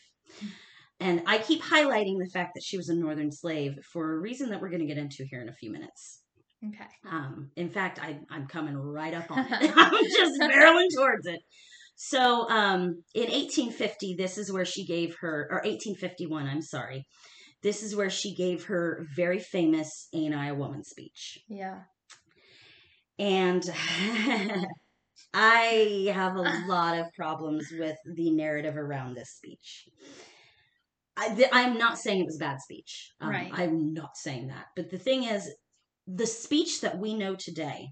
And 0.99 1.23
I 1.25 1.37
keep 1.37 1.61
highlighting 1.61 2.19
the 2.19 2.29
fact 2.31 2.51
that 2.55 2.63
she 2.63 2.77
was 2.77 2.89
a 2.89 2.95
Northern 2.95 3.31
slave 3.31 3.77
for 3.91 4.13
a 4.13 4.19
reason 4.19 4.49
that 4.49 4.61
we're 4.61 4.69
going 4.69 4.81
to 4.81 4.87
get 4.87 4.97
into 4.97 5.25
here 5.25 5.41
in 5.41 5.49
a 5.49 5.53
few 5.53 5.71
minutes. 5.71 6.21
Okay. 6.65 6.85
Um, 7.09 7.51
in 7.57 7.69
fact, 7.69 7.99
I, 8.01 8.19
I'm 8.29 8.47
coming 8.47 8.77
right 8.77 9.13
up 9.13 9.29
on 9.29 9.39
it. 9.39 9.47
I'm 9.75 9.91
just 9.91 10.39
barreling 10.39 10.87
towards 10.95 11.27
it. 11.27 11.41
So 11.95 12.49
um, 12.49 13.03
in 13.13 13.29
1850, 13.29 14.15
this 14.15 14.37
is 14.37 14.51
where 14.51 14.65
she 14.65 14.85
gave 14.85 15.15
her, 15.21 15.47
or 15.49 15.57
1851, 15.57 16.47
I'm 16.47 16.61
sorry. 16.61 17.05
This 17.61 17.81
is 17.81 17.95
where 17.95 18.09
she 18.09 18.35
gave 18.35 18.65
her 18.65 19.05
very 19.15 19.39
famous 19.39 20.07
Ain't 20.13 20.35
I 20.35 20.47
a 20.47 20.55
Woman 20.55 20.83
speech. 20.83 21.39
Yeah. 21.47 21.79
And 23.17 23.63
I 25.33 26.11
have 26.13 26.35
a 26.35 26.65
lot 26.67 26.97
of 26.97 27.07
problems 27.13 27.67
with 27.71 27.95
the 28.15 28.31
narrative 28.31 28.75
around 28.75 29.15
this 29.15 29.29
speech. 29.29 29.87
I, 31.15 31.47
I'm 31.51 31.77
not 31.77 31.99
saying 31.99 32.21
it 32.21 32.25
was 32.25 32.37
bad 32.37 32.59
speech. 32.59 33.11
Um, 33.21 33.29
Right. 33.29 33.51
I'm 33.53 33.93
not 33.93 34.17
saying 34.17 34.47
that. 34.47 34.65
But 34.75 34.89
the 34.89 34.97
thing 34.97 35.23
is, 35.23 35.49
the 36.07 36.25
speech 36.25 36.81
that 36.81 36.97
we 36.97 37.13
know 37.13 37.35
today 37.35 37.89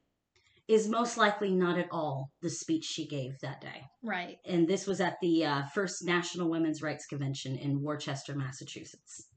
is 0.68 0.88
most 0.88 1.18
likely 1.18 1.52
not 1.52 1.78
at 1.78 1.88
all 1.92 2.30
the 2.42 2.50
speech 2.50 2.86
she 2.86 3.08
gave 3.08 3.32
that 3.42 3.62
day. 3.62 3.82
Right. 4.04 4.38
And 4.46 4.68
this 4.68 4.88
was 4.88 5.02
at 5.02 5.18
the 5.22 5.46
uh, 5.46 5.62
first 5.74 6.06
National 6.06 6.50
Women's 6.50 6.82
Rights 6.82 7.06
Convention 7.08 7.58
in 7.58 7.82
Worcester, 7.82 8.36
Massachusetts. 8.36 9.28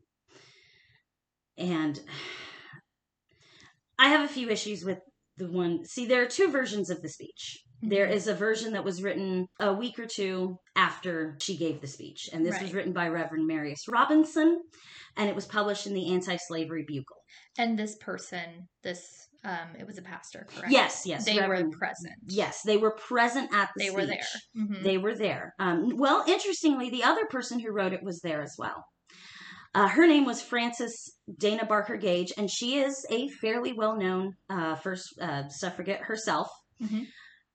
And 1.57 2.01
I 3.99 4.09
have 4.09 4.25
a 4.25 4.33
few 4.33 4.49
issues 4.51 4.85
with 4.85 4.99
the 5.37 5.51
one. 5.51 5.85
See, 5.85 6.07
there 6.07 6.23
are 6.23 6.27
two 6.29 6.51
versions 6.51 6.91
of 6.91 7.03
the 7.03 7.09
speech. 7.09 7.61
There 7.83 8.07
Mhm. 8.07 8.13
is 8.13 8.29
a 8.29 8.35
version 8.35 8.73
that 8.73 8.85
was 8.85 9.03
written 9.03 9.47
a 9.61 9.73
week 9.73 9.99
or 9.99 10.07
two 10.07 10.57
after 10.75 11.37
she 11.41 11.57
gave 11.57 11.81
the 11.81 11.87
speech. 11.87 12.29
And 12.33 12.45
this 12.45 12.61
was 12.61 12.73
written 12.73 12.93
by 12.93 13.09
Reverend 13.09 13.47
Marius 13.47 13.87
Robinson, 13.89 14.63
and 15.17 15.29
it 15.29 15.35
was 15.35 15.47
published 15.47 15.87
in 15.87 15.95
the 15.95 16.13
Anti 16.13 16.37
Slavery 16.37 16.85
Bugle. 16.87 17.23
And 17.59 17.79
this 17.79 17.97
person, 17.97 18.69
this 18.83 19.29
um, 19.45 19.69
it 19.79 19.87
was 19.87 19.99
a 19.99 20.03
pastor, 20.03 20.47
correct? 20.55 20.73
Yes, 20.73 21.03
yes. 21.07 21.25
They 21.25 21.39
Reverend- 21.39 21.73
were 21.73 21.79
present. 21.79 22.15
Yes, 22.27 22.63
they 22.65 22.77
were 22.77 22.93
present 22.93 23.53
at 23.55 23.71
the 23.77 23.85
They 23.85 23.89
speech. 23.89 23.97
were 23.97 24.07
there. 24.07 24.27
Mhm. 24.57 24.83
They 24.83 24.99
were 24.99 25.15
there. 25.15 25.55
Um, 25.59 25.97
well, 25.97 26.25
interestingly, 26.27 26.91
the 26.91 27.05
other 27.05 27.27
person 27.27 27.59
who 27.61 27.71
wrote 27.73 27.93
it 27.93 28.03
was 28.03 28.21
there 28.21 28.43
as 28.43 28.55
well. 28.59 28.85
Uh, 29.75 29.89
her 29.89 30.07
name 30.07 30.25
was 30.25 30.41
Frances 30.41 31.17
Dana 31.39 31.67
Barker 31.67 31.97
Gage, 31.97 32.33
and 32.39 32.49
she 32.51 32.79
is 32.79 33.05
a 33.11 33.29
fairly 33.29 33.73
well 33.73 33.97
known 33.97 34.33
uh, 34.49 34.77
first 34.77 35.07
uh, 35.21 35.49
suffragette 35.49 36.03
herself. 36.03 36.49
Mhm. 36.81 37.07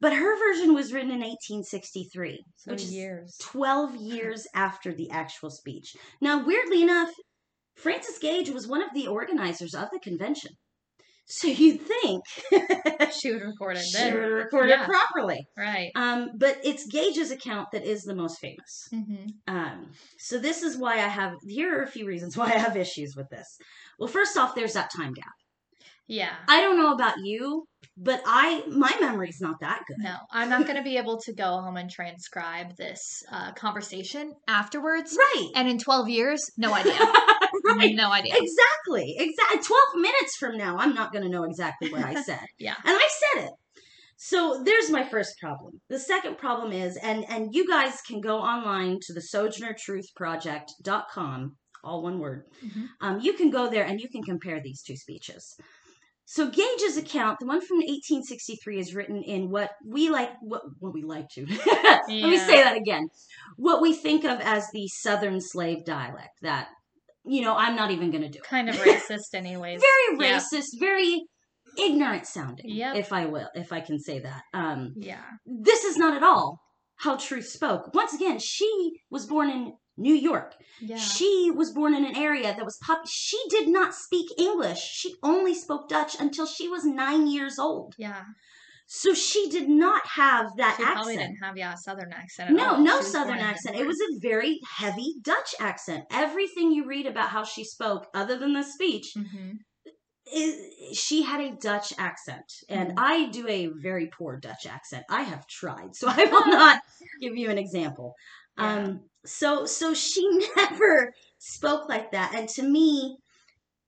But 0.01 0.13
her 0.13 0.37
version 0.37 0.73
was 0.73 0.93
written 0.93 1.11
in 1.11 1.21
1863, 1.21 2.43
So 2.57 2.71
which 2.71 2.83
is 2.83 2.93
years. 2.93 3.35
12 3.41 3.95
years 3.97 4.47
after 4.55 4.93
the 4.93 5.09
actual 5.11 5.49
speech. 5.49 5.93
Now, 6.21 6.45
weirdly 6.45 6.81
enough, 6.81 7.09
Frances 7.75 8.17
Gage 8.19 8.49
was 8.49 8.67
one 8.67 8.81
of 8.81 8.89
the 8.93 9.07
organizers 9.07 9.73
of 9.73 9.89
the 9.91 9.99
convention. 9.99 10.51
So 11.31 11.47
you'd 11.47 11.81
think 11.81 12.23
She 13.21 13.31
would 13.31 13.43
record 13.43 13.77
it 13.77 13.85
Then. 13.93 14.11
she 14.11 14.17
would 14.17 14.31
record 14.31 14.69
Yeah. 14.69 14.83
it 14.83 14.89
properly. 14.89 15.39
Right. 15.57 15.91
Um, 15.95 16.31
but 16.37 16.57
it's 16.63 16.87
Gage's 16.87 17.29
account 17.31 17.67
that 17.71 17.83
is 17.85 18.01
the 18.03 18.15
most 18.15 18.39
famous. 18.39 18.87
hmm 18.91 19.27
Um, 19.47 19.91
so 20.17 20.39
this 20.39 20.63
is 20.63 20.75
why 20.77 20.95
I 20.95 21.07
have. 21.07 21.33
Here 21.47 21.77
are 21.79 21.83
a 21.83 21.87
few 21.87 22.05
reasons 22.07 22.35
why 22.35 22.47
I 22.47 22.57
have 22.57 22.75
issues 22.75 23.13
with 23.15 23.29
this. 23.29 23.47
Well, 23.99 24.07
first 24.09 24.37
off, 24.37 24.55
there's 24.55 24.73
that 24.73 24.89
time 24.95 25.13
gap. 25.13 25.25
Yeah. 26.09 26.33
I 26.47 26.61
don't 26.61 26.77
know 26.77 26.93
about 26.93 27.15
you, 27.23 27.65
but 27.95 28.21
I 28.25 28.63
my 28.67 28.93
memory's 28.99 29.39
not 29.39 29.59
that 29.61 29.83
good. 29.87 29.97
No, 29.99 30.17
I'm 30.31 30.49
not 30.49 30.65
going 30.65 30.75
to 30.77 30.83
be 30.83 30.97
able 30.97 31.19
to 31.21 31.31
go 31.33 31.61
home 31.61 31.77
and 31.77 31.89
transcribe 31.89 32.75
this 32.77 33.23
uh, 33.31 33.53
conversation 33.53 34.33
afterwards. 34.47 35.15
Right. 35.17 35.49
And 35.55 35.69
in 35.69 35.77
12 35.77 36.09
years, 36.09 36.49
no 36.57 36.73
idea. 36.81 36.99
right. 37.65 37.95
No 37.95 38.11
idea. 38.11 38.33
Exactly. 38.35 39.15
Exactly. 39.19 39.59
Twelve 39.63 39.95
minutes 39.95 40.35
from 40.37 40.57
now, 40.57 40.77
I'm 40.77 40.93
not 40.95 41.11
going 41.13 41.23
to 41.23 41.29
know 41.29 41.43
exactly 41.43 41.91
what 41.91 42.03
I 42.03 42.19
said. 42.23 42.45
Yeah. 42.57 42.75
And 42.83 42.97
I 42.97 43.07
said 43.35 43.43
it. 43.45 43.51
So 44.17 44.63
there's 44.65 44.89
my 44.89 45.07
first 45.07 45.37
problem. 45.39 45.79
The 45.89 45.99
second 45.99 46.37
problem 46.39 46.73
is, 46.73 46.97
and 46.97 47.23
and 47.29 47.53
you 47.55 47.65
guys 47.67 48.01
can 48.01 48.19
go 48.19 48.39
online 48.39 48.97
to 49.03 49.13
the 49.13 49.21
SojournerTruthProject.com, 49.21 51.55
all 51.83 52.01
one 52.03 52.19
word. 52.19 52.43
Mhm. 52.65 52.87
Um, 53.01 53.19
you 53.21 53.33
can 53.33 53.49
go 53.49 53.69
there 53.69 53.85
and 53.85 53.99
you 54.01 54.09
can 54.09 54.23
compare 54.23 54.59
these 54.61 54.81
two 54.81 54.95
speeches. 54.97 55.55
So 56.31 56.47
Gage's 56.47 56.95
account, 56.95 57.39
the 57.39 57.47
one 57.47 57.59
from 57.59 57.77
1863, 57.77 58.79
is 58.79 58.93
written 58.93 59.23
in 59.23 59.49
what 59.49 59.71
we 59.83 60.11
like, 60.11 60.29
what, 60.41 60.61
what 60.77 60.93
we 60.93 61.01
like 61.01 61.27
to. 61.29 61.47
Let 61.65 62.07
me 62.07 62.37
say 62.37 62.61
that 62.61 62.77
again. 62.77 63.09
What 63.57 63.81
we 63.81 63.93
think 63.93 64.25
of 64.25 64.39
as 64.39 64.67
the 64.71 64.87
Southern 64.89 65.41
slave 65.41 65.85
dialect. 65.85 66.37
That, 66.43 66.67
you 67.25 67.41
know, 67.41 67.55
I'm 67.55 67.75
not 67.75 67.89
even 67.89 68.11
going 68.11 68.21
to 68.21 68.29
do 68.29 68.37
it. 68.37 68.43
Kind 68.43 68.69
of 68.69 68.75
racist, 68.75 69.33
anyways. 69.33 69.81
Very 70.19 70.29
Yeah. 70.29 70.37
racist, 70.39 70.79
very 70.79 71.23
ignorant 71.75 72.27
sounding. 72.27 72.69
Yep. 72.69 72.95
If 72.97 73.11
I 73.11 73.25
will, 73.25 73.49
if 73.55 73.73
I 73.73 73.79
can 73.81 73.97
say 73.99 74.19
that. 74.19 74.43
Um, 74.53 74.93
Yeah. 74.97 75.23
this 75.47 75.83
is 75.83 75.97
not 75.97 76.15
at 76.15 76.21
all 76.21 76.61
how 76.97 77.15
Truth 77.15 77.47
spoke. 77.47 77.91
Once 77.95 78.13
again, 78.13 78.37
she 78.37 78.91
was 79.09 79.25
born 79.25 79.49
in 79.49 79.73
New 79.99 80.13
York. 80.15 80.55
Yeah. 80.81 80.97
She 80.97 81.51
was 81.53 81.71
born 81.71 81.93
in 81.93 82.05
an 82.05 82.15
area 82.15 82.53
that 82.55 82.65
was 82.65 82.77
pop. 82.77 83.01
She 83.07 83.39
did 83.49 83.67
not 83.67 83.93
speak 83.93 84.27
English. 84.37 84.79
She 84.79 85.15
only 85.21 85.53
spoke 85.53 85.89
Dutch 85.89 86.19
until 86.19 86.45
she 86.45 86.67
was 86.67 86.85
nine 86.85 87.27
years 87.27 87.59
old. 87.59 87.95
yeah. 87.97 88.23
So 88.91 89.13
she 89.13 89.49
did 89.51 89.69
not 89.69 90.01
have 90.07 90.47
that 90.57 90.77
She 90.77 90.83
probably 90.83 91.15
didn't 91.15 91.35
have 91.43 91.55
yeah 91.55 91.73
a 91.75 91.77
southern 91.77 92.11
accent. 92.11 92.49
At 92.49 92.55
No, 92.55 92.69
all. 92.71 92.79
No 92.81 93.01
southern 93.01 93.37
accent. 93.37 93.75
It 93.75 93.85
was 93.85 93.99
a 94.01 94.19
very 94.19 94.59
heavy 94.77 95.13
Dutch 95.21 95.53
accent. 95.59 96.05
Everything 96.11 96.71
you 96.71 96.87
read 96.87 97.05
about 97.05 97.29
how 97.29 97.43
she 97.43 97.63
spoke, 97.63 98.07
other 98.15 98.35
than 98.35 98.53
the 98.53 98.63
speech, 98.63 99.13
Mhm. 99.15 99.59
is 100.33 100.97
she 100.97 101.21
had 101.21 101.39
a 101.39 101.55
Dutch 101.55 101.93
accent, 101.99 102.51
and 102.67 102.89
Mhm. 102.91 102.95
I 102.97 103.25
do 103.27 103.47
a 103.47 103.67
very 103.67 104.07
poor 104.07 104.37
Dutch 104.37 104.65
accent. 104.65 105.05
I 105.09 105.21
have 105.21 105.45
tried, 105.47 105.95
so 105.95 106.07
I 106.21 106.25
will 106.25 106.47
not 106.47 106.81
give 107.21 107.35
you 107.37 107.51
an 107.51 107.59
example. 107.59 108.15
Yeah. 108.59 108.75
Um, 108.75 109.01
so 109.25 109.65
so 109.65 109.93
she 109.93 110.27
never 110.55 111.13
spoke 111.39 111.89
like 111.89 112.11
that, 112.11 112.33
and 112.35 112.47
to 112.49 112.63
me, 112.63 113.17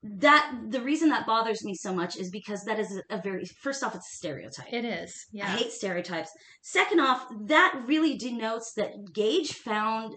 that 0.03 0.51
the 0.69 0.81
reason 0.81 1.09
that 1.09 1.27
bothers 1.27 1.63
me 1.63 1.75
so 1.75 1.93
much 1.93 2.17
is 2.17 2.31
because 2.31 2.63
that 2.63 2.79
is 2.79 2.99
a, 3.09 3.17
a 3.17 3.21
very 3.21 3.45
first 3.45 3.83
off 3.83 3.93
it's 3.93 4.11
a 4.11 4.17
stereotype 4.17 4.71
It 4.71 4.85
is. 4.85 5.13
Yeah. 5.31 5.45
I 5.45 5.57
hate 5.57 5.71
stereotypes. 5.71 6.31
Second 6.63 6.99
off, 6.99 7.27
that 7.47 7.83
really 7.85 8.17
denotes 8.17 8.73
that 8.73 9.13
Gage 9.13 9.53
found, 9.53 10.15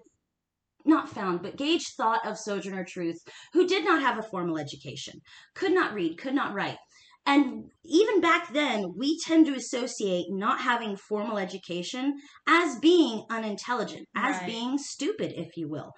not 0.87 1.11
found, 1.11 1.43
but 1.43 1.57
Gage 1.57 1.87
thought 1.97 2.27
of 2.27 2.39
Sojourner 2.39 2.85
Truth, 2.85 3.19
who 3.53 3.67
did 3.67 3.85
not 3.85 4.01
have 4.01 4.19
a 4.19 4.23
formal 4.23 4.59
education, 4.59 5.21
could 5.55 5.73
not 5.73 5.93
read, 5.93 6.17
could 6.17 6.35
not 6.35 6.55
write. 6.55 6.79
And 7.27 7.71
even 7.85 8.21
back 8.21 8.53
then, 8.53 8.93
we 8.97 9.19
tend 9.21 9.47
to 9.47 9.55
associate 9.55 10.27
not 10.31 10.61
having 10.61 10.97
formal 10.97 11.39
education 11.39 12.15
as 12.47 12.79
being 12.81 13.25
unintelligent, 13.31 14.07
as 14.15 14.37
Right. 14.37 14.47
being 14.47 14.79
stupid, 14.79 15.33
if 15.37 15.57
you 15.57 15.69
will. 15.69 15.93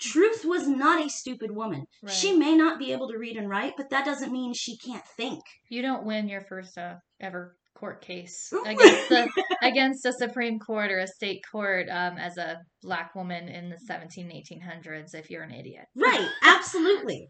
Truth 0.00 0.44
was 0.44 0.66
not 0.66 1.04
a 1.04 1.10
stupid 1.10 1.50
woman. 1.50 1.84
Right. 2.02 2.12
She 2.12 2.32
may 2.36 2.54
not 2.54 2.78
be 2.78 2.92
able 2.92 3.08
to 3.08 3.18
read 3.18 3.36
and 3.36 3.48
write, 3.48 3.74
but 3.76 3.90
that 3.90 4.04
doesn't 4.04 4.32
mean 4.32 4.52
she 4.54 4.76
can't 4.78 5.04
think. 5.16 5.40
You 5.68 5.82
don't 5.82 6.04
win 6.04 6.28
your 6.28 6.42
first 6.42 6.78
uh, 6.78 6.96
ever 7.20 7.56
court 7.78 8.00
case 8.00 8.52
against 8.66 9.08
the 9.08 9.28
against 9.62 10.04
a 10.04 10.12
Supreme 10.12 10.58
Court 10.58 10.90
or 10.90 10.98
a 10.98 11.06
state 11.06 11.40
court 11.50 11.88
um, 11.88 12.18
as 12.18 12.36
a 12.36 12.58
black 12.82 13.14
woman 13.14 13.48
in 13.48 13.70
the 13.70 13.78
17 13.86 14.28
1800s 14.30 15.14
if 15.14 15.30
you're 15.30 15.42
an 15.42 15.52
idiot. 15.52 15.86
Right, 15.96 16.28
absolutely. 16.42 17.28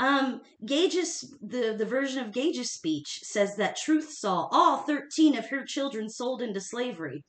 Um, 0.00 0.42
Gage's 0.64 1.34
the 1.42 1.74
the 1.76 1.84
version 1.84 2.24
of 2.24 2.32
Gage's 2.32 2.70
speech 2.70 3.20
says 3.22 3.56
that 3.56 3.76
Truth 3.76 4.12
saw 4.12 4.48
all 4.52 4.78
thirteen 4.78 5.36
of 5.36 5.48
her 5.48 5.64
children 5.64 6.08
sold 6.08 6.40
into 6.40 6.60
slavery. 6.60 7.24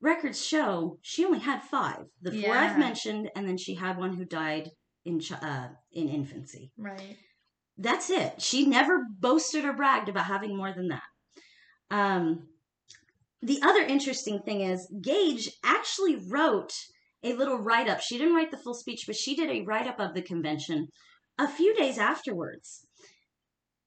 Records 0.00 0.44
show 0.44 0.98
she 1.02 1.24
only 1.24 1.40
had 1.40 1.62
five. 1.62 2.04
The 2.22 2.30
four 2.30 2.54
Yeah. 2.54 2.70
I've 2.70 2.78
mentioned, 2.78 3.30
and 3.34 3.48
then 3.48 3.56
she 3.58 3.74
had 3.74 3.98
one 3.98 4.14
who 4.14 4.24
died 4.24 4.70
in 5.04 5.20
chi- 5.20 5.36
uh, 5.36 5.68
in 5.92 6.08
infancy. 6.08 6.70
Right. 6.76 7.16
That's 7.78 8.08
it. 8.10 8.40
She 8.40 8.66
never 8.66 9.04
boasted 9.18 9.64
or 9.64 9.72
bragged 9.72 10.08
about 10.08 10.26
having 10.26 10.56
more 10.56 10.72
than 10.72 10.88
that. 10.88 11.02
Um, 11.90 12.48
the 13.42 13.60
other 13.62 13.82
interesting 13.82 14.40
thing 14.42 14.62
is 14.62 14.90
Gage 15.02 15.50
actually 15.64 16.16
wrote 16.28 16.72
a 17.22 17.32
little 17.34 17.58
write 17.58 17.88
up. 17.88 18.00
She 18.00 18.18
didn't 18.18 18.34
write 18.34 18.50
the 18.50 18.56
full 18.58 18.74
speech, 18.74 19.04
but 19.06 19.16
she 19.16 19.34
did 19.34 19.50
a 19.50 19.62
write 19.62 19.86
up 19.86 20.00
of 20.00 20.14
the 20.14 20.22
convention 20.22 20.88
a 21.38 21.48
few 21.48 21.74
days 21.74 21.98
afterwards. 21.98 22.86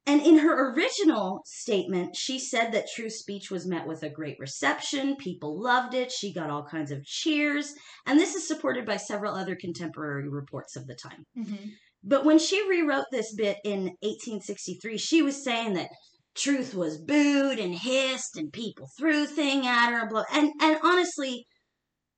And 0.05 0.21
in 0.21 0.39
her 0.39 0.73
original 0.73 1.41
statement, 1.45 2.15
she 2.15 2.39
said 2.39 2.71
that 2.71 2.89
True 2.89 3.11
Speech 3.11 3.51
was 3.51 3.67
met 3.67 3.85
with 3.85 4.01
a 4.01 4.09
great 4.09 4.37
reception. 4.39 5.15
People 5.17 5.61
loved 5.61 5.93
it. 5.93 6.11
She 6.11 6.33
got 6.33 6.49
all 6.49 6.63
kinds 6.63 6.91
of 6.91 7.05
cheers. 7.05 7.75
And 8.07 8.19
this 8.19 8.33
is 8.33 8.47
supported 8.47 8.87
by 8.87 8.97
several 8.97 9.35
other 9.35 9.55
contemporary 9.55 10.27
reports 10.27 10.75
of 10.75 10.87
the 10.87 10.95
time. 10.95 11.25
hmm 11.35 11.69
But 12.03 12.25
when 12.25 12.39
she 12.39 12.67
rewrote 12.67 13.05
this 13.11 13.35
bit 13.35 13.57
in 13.63 13.81
1863, 14.01 14.97
she 14.97 15.21
was 15.21 15.43
saying 15.43 15.73
that 15.73 15.91
truth 16.35 16.73
was 16.73 16.97
booed 16.97 17.59
and 17.59 17.75
hissed 17.75 18.35
and 18.35 18.51
people 18.51 18.87
threw 18.97 19.27
thing 19.27 19.67
at 19.67 19.91
her 19.91 20.01
and 20.01 20.09
blah. 20.09 20.23
And 20.31 20.51
and 20.59 20.79
honestly, 20.83 21.45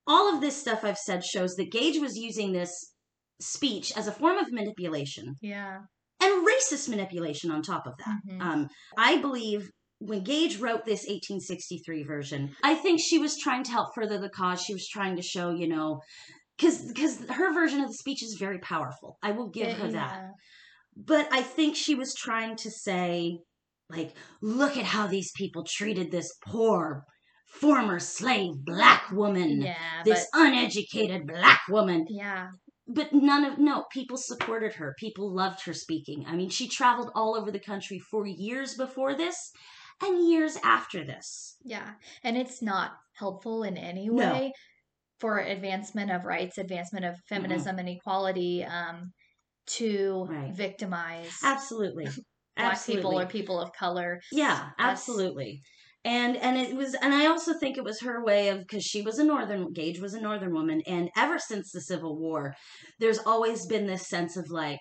all 0.06 0.34
of 0.34 0.40
this 0.40 0.56
stuff 0.56 0.84
I've 0.84 0.98
said 0.98 1.24
shows 1.24 1.56
that 1.56 1.72
Gage 1.72 1.98
was 2.00 2.16
using 2.16 2.52
this 2.52 2.91
speech 3.42 3.92
as 3.96 4.06
a 4.06 4.12
form 4.12 4.38
of 4.38 4.52
manipulation 4.52 5.34
Yeah. 5.40 5.80
and 6.20 6.46
racist 6.46 6.88
manipulation 6.88 7.50
on 7.50 7.62
top 7.62 7.86
of 7.86 7.94
that. 7.98 8.16
Mhm. 8.28 8.40
Um, 8.40 8.68
I 8.96 9.16
believe 9.18 9.68
when 9.98 10.22
Gage 10.24 10.58
wrote 10.58 10.84
this 10.84 11.04
1863 11.08 12.02
version, 12.02 12.56
I 12.62 12.74
think 12.74 13.00
she 13.00 13.18
was 13.18 13.38
trying 13.38 13.62
to 13.64 13.70
help 13.70 13.94
further 13.94 14.18
the 14.18 14.30
cause. 14.30 14.62
She 14.62 14.72
was 14.72 14.88
trying 14.88 15.16
to 15.16 15.22
show, 15.22 15.50
you 15.50 15.68
know, 15.68 16.00
because 16.56 16.82
because 16.86 17.24
her 17.28 17.52
version 17.52 17.80
of 17.80 17.88
the 17.88 17.94
speech 17.94 18.22
is 18.22 18.34
very 18.38 18.58
powerful. 18.58 19.18
I 19.22 19.32
will 19.32 19.48
give 19.48 19.68
Yeah, 19.68 19.74
her 19.74 19.88
that. 19.92 20.14
yeah. 20.14 20.30
But 20.96 21.32
I 21.32 21.42
think 21.42 21.74
she 21.76 21.94
was 21.94 22.14
trying 22.14 22.56
to 22.56 22.70
say, 22.70 23.38
like, 23.88 24.14
look 24.40 24.76
at 24.76 24.84
how 24.84 25.06
these 25.06 25.30
people 25.32 25.64
treated 25.64 26.10
this 26.10 26.32
poor 26.46 27.04
former 27.60 27.98
slave 27.98 28.52
black 28.64 29.10
woman, 29.12 29.62
Yeah, 29.62 30.02
this 30.04 30.26
but 30.32 30.40
uneducated 30.42 31.26
black 31.26 31.60
woman 31.68 32.06
yeah, 32.08 32.48
but 32.86 33.12
none 33.12 33.44
of 33.44 33.58
no 33.58 33.84
people 33.92 34.16
supported 34.16 34.74
her. 34.74 34.94
People 34.98 35.32
loved 35.34 35.64
her 35.64 35.72
speaking. 35.74 36.24
I 36.26 36.34
mean 36.36 36.50
she 36.50 36.68
traveled 36.68 37.10
all 37.14 37.36
over 37.36 37.50
the 37.50 37.60
country 37.60 37.98
for 37.98 38.26
years 38.26 38.74
before 38.74 39.14
this 39.14 39.52
and 40.02 40.28
years 40.28 40.56
after 40.64 41.04
this. 41.04 41.56
Yeah, 41.64 41.94
and 42.24 42.36
it's 42.36 42.60
not 42.62 42.92
helpful 43.14 43.62
in 43.62 43.76
any 43.76 44.10
No. 44.10 44.32
way 44.32 44.52
for 45.20 45.38
advancement 45.38 46.10
of 46.10 46.24
rights, 46.24 46.58
advancement 46.58 47.04
of 47.04 47.16
feminism 47.28 47.78
and 47.78 47.88
equality, 47.88 48.64
um, 48.64 49.12
to 49.66 50.26
Right. 50.28 50.52
victimize 50.54 51.38
absolutely. 51.44 52.06
Black 52.56 52.74
absolutely 52.74 53.04
people 53.04 53.20
or 53.20 53.26
people 53.26 53.60
of 53.60 53.72
color. 53.72 54.20
yeah 54.32 54.70
absolutely 54.78 55.62
and 56.04 56.36
and 56.36 56.56
it 56.58 56.74
was 56.74 56.94
and 56.94 57.14
i 57.14 57.26
also 57.26 57.54
think 57.54 57.76
it 57.76 57.84
was 57.84 58.00
her 58.00 58.24
way 58.24 58.48
of 58.48 58.58
because 58.58 58.82
she 58.82 59.02
was 59.02 59.18
a 59.18 59.24
northern 59.24 59.72
gage 59.72 60.00
was 60.00 60.14
a 60.14 60.20
northern 60.20 60.52
woman 60.52 60.82
and 60.86 61.08
ever 61.16 61.38
since 61.38 61.70
the 61.70 61.80
civil 61.80 62.18
war 62.18 62.54
there's 62.98 63.18
always 63.20 63.66
been 63.66 63.86
this 63.86 64.08
sense 64.08 64.36
of 64.36 64.50
like 64.50 64.80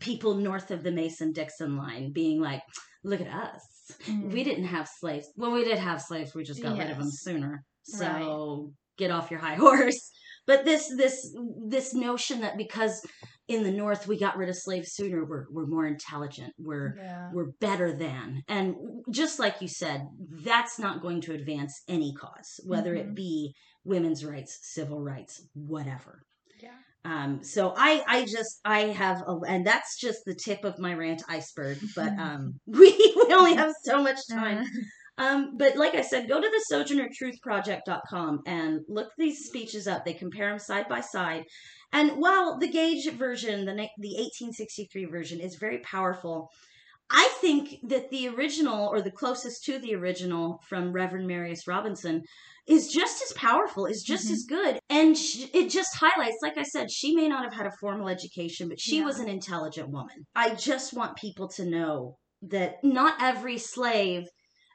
people 0.00 0.34
north 0.34 0.70
of 0.70 0.82
the 0.82 0.92
mason 0.92 1.32
dixon 1.32 1.76
line 1.76 2.12
being 2.12 2.40
like 2.40 2.62
look 3.04 3.20
at 3.20 3.28
us 3.28 3.62
Mm. 4.06 4.30
we 4.34 4.44
didn't 4.44 4.66
have 4.66 4.86
slaves. 4.86 5.32
Well, 5.34 5.50
we 5.50 5.64
did 5.64 5.78
have 5.78 6.02
slaves. 6.02 6.34
We 6.34 6.44
just 6.44 6.62
got 6.62 6.76
rid 6.76 6.90
of 6.90 6.98
them 6.98 7.10
sooner. 7.10 7.64
So 7.84 8.04
Right. 8.06 8.72
get 8.98 9.10
off 9.10 9.30
your 9.30 9.40
high 9.40 9.54
horse. 9.66 10.10
But 10.46 10.66
this 10.66 10.92
this 10.94 11.34
this 11.68 11.94
notion 11.94 12.42
that 12.42 12.58
because 12.58 13.00
in 13.48 13.62
the 13.62 13.70
North 13.70 14.06
we 14.06 14.18
got 14.18 14.36
rid 14.36 14.48
of 14.48 14.56
slaves 14.56 14.92
sooner, 14.92 15.24
we're 15.24 15.46
we're 15.50 15.66
more 15.66 15.86
intelligent. 15.86 16.52
We're 16.58 16.94
yeah, 16.98 17.30
we're 17.32 17.50
better 17.60 17.92
than. 17.92 18.42
And 18.48 18.74
just 19.10 19.38
like 19.38 19.60
you 19.62 19.68
said, 19.68 20.06
that's 20.44 20.78
not 20.78 21.00
going 21.02 21.20
to 21.22 21.32
advance 21.34 21.82
any 21.88 22.12
cause, 22.14 22.60
whether 22.64 22.94
Mhm. 22.94 23.00
it 23.00 23.14
be 23.14 23.54
women's 23.84 24.24
rights, 24.24 24.58
civil 24.62 25.00
rights, 25.00 25.42
whatever. 25.54 26.22
yeah. 26.62 26.74
Um, 27.04 27.42
so 27.42 27.72
I, 27.76 28.02
I 28.06 28.24
just, 28.26 28.60
I 28.66 28.80
have, 29.02 29.22
a, 29.26 29.38
and 29.46 29.66
that's 29.66 29.98
just 29.98 30.18
the 30.26 30.34
tip 30.34 30.64
of 30.64 30.78
my 30.78 30.92
rant 30.92 31.22
iceberg. 31.28 31.78
But 31.96 32.12
um, 32.18 32.60
we, 32.66 32.90
we 33.16 33.32
only 33.34 33.54
have 33.54 33.72
so 33.82 34.02
much 34.02 34.18
time. 34.30 34.64
Um, 35.18 35.56
but 35.56 35.76
like 35.76 35.94
I 35.94 36.02
said, 36.02 36.28
go 36.28 36.40
to 36.40 36.48
the 36.48 36.64
sojournertruthproject.com 36.74 38.40
and 38.46 38.80
look 38.88 39.08
these 39.18 39.44
speeches 39.46 39.86
up. 39.86 40.04
They 40.04 40.14
compare 40.14 40.48
them 40.50 40.58
side 40.58 40.88
by 40.88 41.00
side. 41.00 41.44
And 41.92 42.12
while 42.12 42.58
the 42.58 42.68
Gage 42.68 43.10
version, 43.12 43.64
the 43.64 43.72
the 43.74 44.14
1863 44.16 45.04
version, 45.06 45.40
is 45.40 45.56
very 45.56 45.78
powerful, 45.80 46.50
I 47.10 47.28
think 47.40 47.76
that 47.88 48.10
the 48.10 48.28
original, 48.28 48.88
or 48.88 49.00
the 49.00 49.10
closest 49.10 49.64
to 49.64 49.78
the 49.78 49.94
original 49.94 50.60
from 50.68 50.92
Reverend 50.92 51.26
Marius 51.26 51.66
Robinson, 51.66 52.22
is 52.66 52.88
just 52.92 53.22
as 53.22 53.32
powerful, 53.32 53.86
is 53.86 54.02
just 54.02 54.28
Mhm. 54.28 54.32
as 54.32 54.44
good. 54.46 54.78
And 54.90 55.16
sh- 55.16 55.46
it 55.54 55.70
just 55.70 55.96
highlights, 55.96 56.36
like 56.42 56.58
I 56.58 56.64
said, 56.64 56.90
she 56.92 57.16
may 57.16 57.26
not 57.26 57.44
have 57.44 57.54
had 57.54 57.66
a 57.66 57.72
formal 57.80 58.08
education, 58.10 58.68
but 58.68 58.78
she 58.78 58.98
Yeah. 58.98 59.06
was 59.06 59.18
an 59.20 59.28
intelligent 59.28 59.88
woman. 59.88 60.26
I 60.36 60.54
just 60.54 60.92
want 60.92 61.16
people 61.16 61.48
to 61.56 61.64
know 61.64 62.18
that 62.42 62.84
not 62.84 63.14
every 63.22 63.56
slave, 63.56 64.28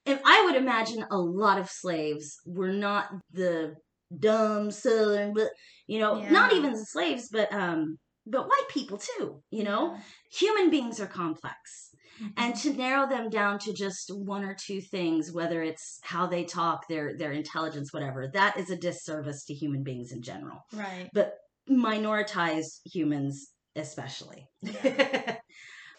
and 0.05 0.19
I 0.25 0.45
would 0.45 0.55
imagine 0.55 1.05
a 1.09 1.17
lot 1.17 1.59
of 1.59 1.69
slaves 1.69 2.37
were 2.45 2.73
not 2.73 3.09
the 3.31 3.75
dumb 4.19 4.69
southern, 4.71 5.33
but 5.33 5.49
you 5.87 5.99
know, 5.99 6.21
not 6.31 6.53
even 6.53 6.73
the 6.73 6.85
slaves, 6.85 7.29
but 7.31 7.51
um, 7.53 7.97
but 8.25 8.47
white 8.47 8.67
people 8.69 8.97
too. 8.97 9.41
You 9.49 9.63
know, 9.63 9.93
Yeah. 9.93 10.01
human 10.31 10.69
beings 10.69 10.99
are 10.99 11.07
complex 11.07 11.89
Mhm. 12.21 12.33
and 12.37 12.55
to 12.57 12.73
narrow 12.73 13.07
them 13.09 13.29
down 13.29 13.57
to 13.59 13.73
just 13.73 14.11
one 14.13 14.43
or 14.43 14.53
two 14.55 14.79
things 14.81 15.31
whether 15.31 15.63
it's 15.63 15.99
how 16.03 16.27
they 16.27 16.43
talk 16.43 16.87
their 16.87 17.17
their 17.17 17.31
intelligence 17.31 17.91
whatever 17.91 18.27
that 18.33 18.55
is 18.55 18.69
a 18.69 18.75
disservice 18.75 19.43
to 19.45 19.53
human 19.53 19.81
beings 19.83 20.11
in 20.11 20.21
general 20.21 20.59
right. 20.73 21.09
but 21.13 21.33
minoritized 21.67 22.81
humans 22.85 23.47
especially 23.75 24.47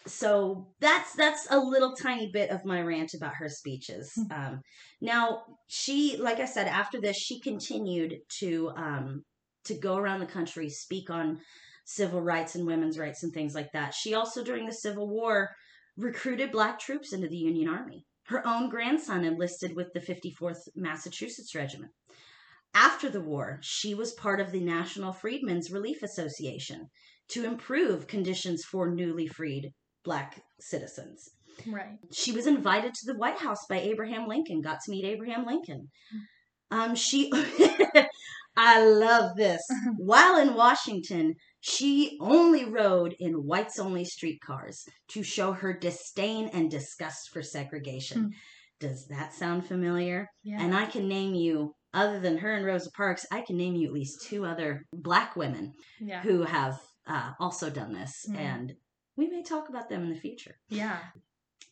so 0.07 0.67
that's 0.79 1.13
that's 1.15 1.47
a 1.49 1.57
little 1.57 1.95
tiny 1.95 2.29
bit 2.31 2.51
of 2.51 2.63
my 2.63 2.81
rant 2.81 3.13
about 3.15 3.35
her 3.35 3.49
speeches. 3.49 4.11
Um, 4.31 4.61
now 5.01 5.43
she 5.67 6.17
like 6.17 6.39
i 6.39 6.45
said 6.45 6.67
after 6.67 6.99
this 6.99 7.15
she 7.17 7.39
continued 7.39 8.15
to 8.39 8.71
um, 8.75 9.23
to 9.65 9.73
go 9.73 9.97
around 9.97 10.19
the 10.19 10.25
country 10.25 10.69
speak 10.69 11.09
on 11.09 11.39
civil 11.85 12.21
rights 12.21 12.55
and 12.55 12.65
women's 12.65 12.97
rights 12.97 13.23
and 13.23 13.33
things 13.33 13.55
like 13.55 13.71
that. 13.73 13.93
She 13.93 14.13
also 14.13 14.43
during 14.43 14.65
the 14.65 14.73
civil 14.73 15.07
war 15.07 15.55
recruited 15.97 16.51
black 16.51 16.79
troops 16.79 17.13
into 17.13 17.27
the 17.27 17.37
union 17.37 17.69
army. 17.69 18.05
Her 18.25 18.45
own 18.45 18.69
grandson 18.69 19.23
enlisted 19.23 19.75
with 19.75 19.93
the 19.93 19.99
54th 19.99 20.67
massachusetts 20.75 21.55
regiment. 21.55 21.91
After 22.73 23.09
the 23.09 23.21
war 23.21 23.59
she 23.61 23.95
was 23.95 24.13
part 24.13 24.39
of 24.39 24.51
the 24.51 24.59
national 24.59 25.13
freedmen's 25.13 25.71
relief 25.71 26.03
association 26.03 26.89
to 27.29 27.45
improve 27.45 28.07
conditions 28.07 28.63
for 28.63 28.89
newly 28.89 29.27
freed 29.27 29.71
black 30.05 30.41
citizens. 30.59 31.29
Right. 31.67 31.97
She 32.11 32.31
was 32.31 32.47
invited 32.47 32.93
to 32.93 33.05
the 33.11 33.17
White 33.17 33.39
House 33.39 33.65
by 33.67 33.79
Abraham 33.79 34.27
Lincoln, 34.27 34.61
got 34.61 34.79
to 34.85 34.91
meet 34.91 35.05
Abraham 35.05 35.45
Lincoln. 35.45 35.89
Um, 36.71 36.95
she, 36.95 37.31
I 38.57 38.85
love 38.85 39.35
this. 39.35 39.61
While 39.97 40.37
in 40.37 40.53
Washington, 40.55 41.35
She 41.67 42.15
only 42.21 42.63
rode 42.63 43.15
in 43.19 43.33
whites 43.47 43.79
only 43.79 44.05
streetcars 44.05 44.85
to 45.09 45.23
show 45.23 45.51
her 45.53 45.73
disdain 45.73 46.47
and 46.53 46.69
disgust 46.69 47.31
for 47.33 47.41
segregation. 47.41 48.21
Hmm. 48.21 48.29
Does 48.79 49.07
that 49.07 49.33
sound 49.33 49.65
familiar? 49.65 50.27
Yeah. 50.43 50.61
And 50.61 50.75
I 50.75 50.85
can 50.85 51.07
name 51.07 51.33
you, 51.33 51.73
other 51.91 52.19
than 52.19 52.37
her 52.37 52.53
and 52.53 52.65
Rosa 52.67 52.91
Parks, 52.91 53.25
I 53.31 53.41
can 53.41 53.57
name 53.57 53.73
you 53.75 53.87
at 53.87 53.93
least 53.93 54.27
two 54.27 54.45
other 54.45 54.83
black 54.93 55.35
women 55.35 55.73
yeah. 55.99 56.21
who 56.21 56.43
have 56.43 56.77
uh, 57.07 57.31
also 57.39 57.71
done 57.71 57.93
this. 57.93 58.13
Mhm. 58.29 58.37
And 58.37 58.73
we 59.17 59.27
may 59.27 59.43
talk 59.43 59.69
about 59.69 59.89
them 59.89 60.03
in 60.03 60.09
the 60.09 60.19
future. 60.19 60.55
Yeah. 60.69 60.97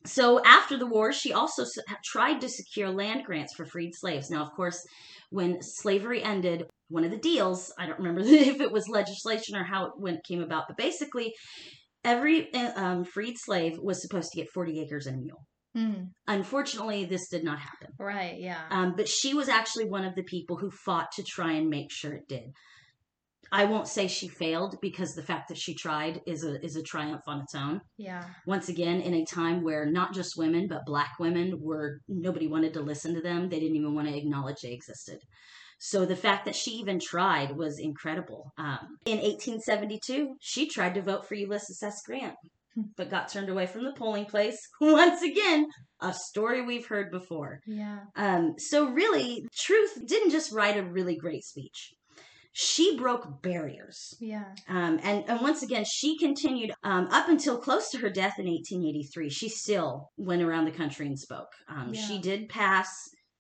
So 0.06 0.44
after 0.44 0.78
the 0.78 0.86
war, 0.86 1.14
she 1.14 1.32
also 1.34 1.64
tried 2.04 2.42
to 2.42 2.50
secure 2.50 2.90
land 2.90 3.24
grants 3.26 3.54
for 3.54 3.66
freed 3.66 3.96
slaves. 3.96 4.30
Now, 4.30 4.44
of 4.44 4.52
course, 4.52 4.86
when 5.30 5.62
slavery 5.62 6.22
ended, 6.22 6.66
one 6.90 7.04
of 7.04 7.12
the 7.12 7.18
deals, 7.18 7.74
I 7.80 7.86
don't 7.86 8.00
remember 8.00 8.22
if 8.26 8.60
it 8.60 8.72
was 8.72 8.90
legislation 8.90 9.56
or 9.56 9.64
how 9.64 9.86
it 9.86 9.94
went, 9.98 10.26
came 10.26 10.42
about, 10.42 10.66
but 10.68 10.78
basically, 10.78 11.34
every 12.04 12.54
uh, 12.54 12.72
um, 12.76 13.04
freed 13.06 13.38
slave 13.38 13.78
was 13.80 14.02
supposed 14.02 14.32
to 14.32 14.38
get 14.38 14.50
40 14.50 14.82
acres 14.82 15.08
and 15.08 15.20
a 15.20 15.22
mule. 15.22 15.46
Mm. 15.76 16.10
Unfortunately, 16.28 17.06
this 17.06 17.30
did 17.30 17.44
not 17.44 17.60
happen. 17.60 17.88
Right. 18.00 18.40
Yeah. 18.40 18.62
Um, 18.70 18.94
but 18.96 19.08
she 19.08 19.34
was 19.34 19.50
actually 19.50 19.86
one 19.86 20.06
of 20.06 20.14
the 20.16 20.24
people 20.24 20.58
who 20.58 20.70
fought 20.70 21.12
to 21.14 21.24
try 21.24 21.54
and 21.54 21.70
make 21.70 21.92
sure 21.92 22.14
it 22.14 22.28
did. 22.28 22.52
I 23.54 23.66
won't 23.66 23.88
say 23.88 24.08
she 24.08 24.28
failed 24.28 24.78
because 24.82 25.14
the 25.14 25.22
fact 25.22 25.48
that 25.50 25.60
she 25.60 25.76
tried 25.76 26.22
is 26.26 26.44
a 26.44 26.60
is 26.66 26.76
a 26.76 26.82
triumph 26.82 27.22
on 27.28 27.42
its 27.42 27.54
own. 27.54 27.82
yeah. 27.98 28.26
Once 28.48 28.68
again, 28.68 29.00
in 29.00 29.14
a 29.14 29.26
time 29.26 29.64
where 29.64 29.86
not 29.86 30.12
just 30.14 30.36
women 30.38 30.68
but 30.68 30.88
black 30.88 31.20
women 31.20 31.60
were 31.62 32.00
nobody 32.08 32.48
wanted 32.48 32.74
to 32.74 32.82
listen 32.82 33.14
to 33.14 33.22
them. 33.22 33.50
They 33.50 33.60
didn't 33.60 33.76
even 33.76 33.94
want 33.94 34.08
to 34.08 34.18
acknowledge 34.18 34.62
they 34.62 34.74
existed. 34.74 35.20
So 35.78 36.06
the 36.06 36.16
fact 36.16 36.46
that 36.46 36.56
she 36.56 36.72
even 36.72 37.00
tried 37.00 37.56
was 37.56 37.78
incredible. 37.78 38.54
Um, 38.58 38.98
in 39.06 39.18
1872, 39.18 40.36
she 40.40 40.68
tried 40.68 40.96
to 40.96 41.02
vote 41.02 41.28
for 41.28 41.36
Ulysses 41.36 41.84
S. 41.84 42.02
Grant, 42.06 42.36
but 42.98 43.12
got 43.12 43.30
turned 43.30 43.50
away 43.50 43.68
from 43.68 43.84
the 43.84 43.94
polling 43.94 44.26
place. 44.26 44.58
Once 44.82 45.22
again, 45.22 45.68
a 46.02 46.12
story 46.12 46.62
we've 46.66 46.88
heard 46.88 47.12
before. 47.12 47.60
Yeah. 47.68 48.00
Um, 48.16 48.56
so 48.58 48.90
really, 48.90 49.46
Truth 49.56 50.08
didn't 50.08 50.32
just 50.32 50.52
write 50.52 50.78
a 50.78 50.84
really 50.84 51.18
great 51.18 51.44
speech. 51.44 51.94
She 52.56 52.96
broke 52.98 53.42
barriers. 53.42 54.14
Yeah. 54.20 54.46
Um, 54.70 55.00
and, 55.04 55.24
and 55.28 55.42
once 55.42 55.64
again, 55.64 55.86
she 55.92 56.18
continued 56.20 56.72
um, 56.84 57.08
up 57.12 57.28
until 57.28 57.58
close 57.58 57.90
to 57.90 57.98
her 57.98 58.10
death 58.12 58.38
in 58.38 58.46
1883. 58.46 59.30
She 59.30 59.50
still 59.50 60.12
went 60.18 60.44
around 60.44 60.66
the 60.66 60.72
country 60.72 61.08
and 61.08 61.18
spoke. 61.20 61.50
Um, 61.68 61.92
Yeah. 61.94 62.02
She 62.08 62.20
did 62.20 62.50
pass 62.50 62.88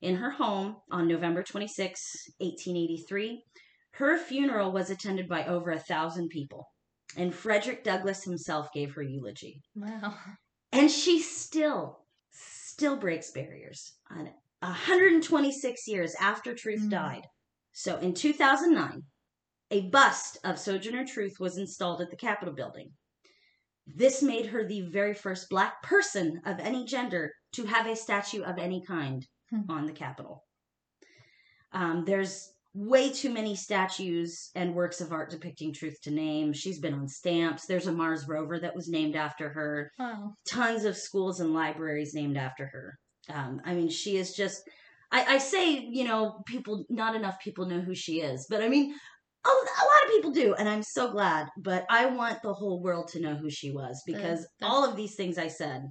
in 0.01 0.15
her 0.15 0.31
home 0.31 0.77
on 0.91 1.07
November 1.07 1.43
26, 1.43 2.01
1883. 2.39 3.43
Her 3.93 4.17
funeral 4.17 4.71
was 4.71 4.89
attended 4.89 5.29
by 5.29 5.45
over 5.45 5.69
a 5.71 5.79
thousand 5.79 6.29
people, 6.29 6.65
and 7.15 7.33
Frederick 7.33 7.83
Douglass 7.83 8.23
himself 8.23 8.69
gave 8.73 8.93
her 8.95 9.03
eulogy. 9.03 9.61
Wow. 9.75 10.15
And 10.71 10.89
she 10.89 11.21
still, 11.21 11.99
still 12.31 12.97
breaks 12.97 13.29
barriers. 13.29 13.93
On 14.09 14.27
126 14.61 15.87
years 15.87 16.15
after 16.19 16.55
Truth 16.55 16.81
Mm. 16.85 16.89
died. 16.89 17.27
So 17.73 17.97
in 17.97 18.13
2009, 18.13 19.01
a 19.71 19.89
bust 19.89 20.37
of 20.43 20.59
Sojourner 20.59 21.05
Truth 21.05 21.39
was 21.39 21.57
installed 21.57 22.01
at 22.01 22.09
the 22.11 22.15
Capitol 22.15 22.53
building. 22.53 22.91
This 23.87 24.21
made 24.21 24.45
her 24.47 24.65
the 24.65 24.81
very 24.81 25.13
first 25.13 25.49
black 25.49 25.81
person 25.83 26.41
of 26.45 26.59
any 26.59 26.85
gender 26.85 27.33
to 27.53 27.65
have 27.65 27.87
a 27.87 27.95
statue 27.95 28.43
of 28.43 28.57
any 28.57 28.81
kind 28.85 29.25
Hmm. 29.49 29.69
on 29.69 29.85
the 29.85 29.93
Capitol. 29.93 30.43
Um, 31.71 32.05
there's 32.05 32.49
way 32.73 33.11
too 33.11 33.31
many 33.31 33.55
statues 33.55 34.49
and 34.55 34.73
works 34.73 35.01
of 35.01 35.11
art 35.11 35.29
depicting 35.29 35.73
truth 35.73 35.99
to 36.03 36.11
name. 36.11 36.53
She's 36.53 36.79
been 36.79 36.93
on 36.93 37.07
stamps. 37.07 37.65
There's 37.65 37.87
a 37.87 37.91
Mars 37.91 38.27
rover 38.27 38.59
that 38.59 38.75
was 38.75 38.87
named 38.87 39.15
after 39.15 39.49
her 39.49 39.91
Wow. 39.99 40.33
tons 40.47 40.85
of 40.85 40.97
schools 40.97 41.39
and 41.39 41.53
libraries 41.53 42.13
named 42.13 42.37
after 42.37 42.67
her. 42.67 42.97
Um, 43.29 43.61
I 43.65 43.73
mean, 43.75 43.89
she 43.89 44.17
is 44.17 44.33
just. 44.35 44.67
I, 45.13 45.35
I 45.35 45.37
say, 45.37 45.87
you 45.91 46.03
know, 46.03 46.41
people, 46.47 46.85
not 46.89 47.15
enough 47.15 47.39
people 47.39 47.67
know 47.67 47.79
who 47.79 47.93
she 47.95 48.21
is, 48.21 48.47
but 48.49 48.61
I 48.63 48.67
mean, 48.67 48.93
a, 49.45 49.49
a 49.49 49.51
lot 49.51 50.03
of 50.05 50.09
people 50.09 50.31
do, 50.31 50.55
and 50.55 50.67
I'm 50.67 50.83
so 50.83 51.11
glad. 51.11 51.47
But 51.57 51.85
I 51.89 52.07
want 52.07 52.41
the 52.41 52.53
whole 52.53 52.81
world 52.81 53.09
to 53.09 53.21
know 53.21 53.35
who 53.35 53.49
she 53.49 53.71
was 53.71 54.01
because 54.05 54.45
all 54.61 54.83
of 54.89 54.95
these 54.95 55.15
things 55.15 55.37
I 55.37 55.47
said, 55.49 55.83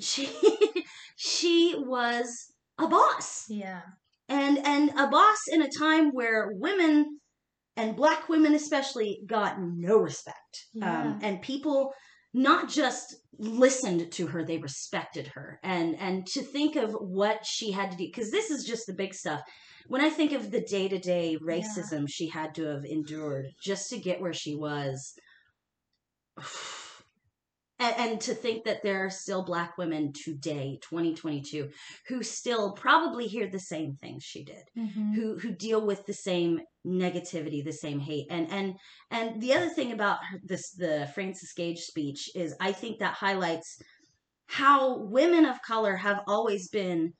she, 0.00 0.28
she 1.16 1.74
was 1.76 2.52
a 2.78 2.86
boss 2.86 3.46
Yeah. 3.48 3.80
and 4.28 4.58
and 4.64 4.90
a 4.90 5.08
boss 5.08 5.38
in 5.50 5.62
a 5.62 5.68
time 5.78 6.10
where 6.10 6.50
women 6.52 7.18
and 7.76 7.96
black 7.96 8.28
women 8.28 8.54
especially 8.54 9.20
got 9.26 9.60
no 9.60 9.96
respect 9.98 10.66
Yeah. 10.72 11.00
um, 11.02 11.18
and 11.22 11.42
people 11.42 11.92
not 12.38 12.68
just 12.68 13.16
listened 13.38 14.10
to 14.12 14.26
her 14.28 14.44
they 14.44 14.58
respected 14.58 15.26
her. 15.36 15.58
And 15.62 15.96
and 16.06 16.26
to 16.34 16.40
think 16.42 16.76
of 16.76 16.92
what 16.92 17.44
she 17.46 17.72
had 17.72 17.90
to 17.90 17.96
do 17.96 18.06
because 18.06 18.30
this 18.30 18.50
is 18.50 18.64
just 18.64 18.86
the 18.86 18.94
big 19.02 19.12
stuff. 19.14 19.40
When 19.92 20.02
i 20.08 20.10
think 20.10 20.32
of 20.32 20.50
the 20.50 20.60
day-to-day 20.76 21.38
racism 21.54 22.02
she 22.08 22.28
had 22.28 22.54
to 22.56 22.64
have 22.72 22.84
endured 22.84 23.46
just 23.68 23.88
to 23.90 23.98
get 23.98 24.20
where 24.20 24.34
she 24.34 24.54
was 24.54 25.14
and, 27.78 27.94
and 27.96 28.20
to 28.20 28.34
think 28.34 28.64
that 28.64 28.82
there 28.82 29.04
are 29.06 29.10
still 29.10 29.42
black 29.44 29.78
women 29.78 30.12
today 30.12 30.78
2022 30.82 31.70
who 32.08 32.22
still 32.22 32.72
probably 32.72 33.26
hear 33.26 33.48
the 33.48 33.58
same 33.74 33.96
things 34.00 34.22
she 34.24 34.44
did 34.44 34.64
Mhm. 34.76 35.14
who 35.14 35.38
who 35.38 35.50
deal 35.52 35.84
with 35.86 36.04
the 36.06 36.12
same 36.12 36.60
negativity 36.88 37.62
the 37.62 37.72
same 37.72 38.00
hate 38.00 38.26
and 38.30 38.50
and 38.50 38.74
and 39.10 39.40
the 39.42 39.52
other 39.52 39.68
thing 39.68 39.92
about 39.92 40.18
this 40.42 40.70
the 40.72 41.08
frances 41.14 41.52
gage 41.54 41.80
speech 41.80 42.30
is 42.34 42.54
i 42.60 42.72
think 42.72 42.98
that 42.98 43.12
highlights 43.14 43.76
how 44.46 44.98
women 45.00 45.44
of 45.44 45.60
color 45.66 45.96
have 45.96 46.20
always 46.26 46.68
been 46.70 47.12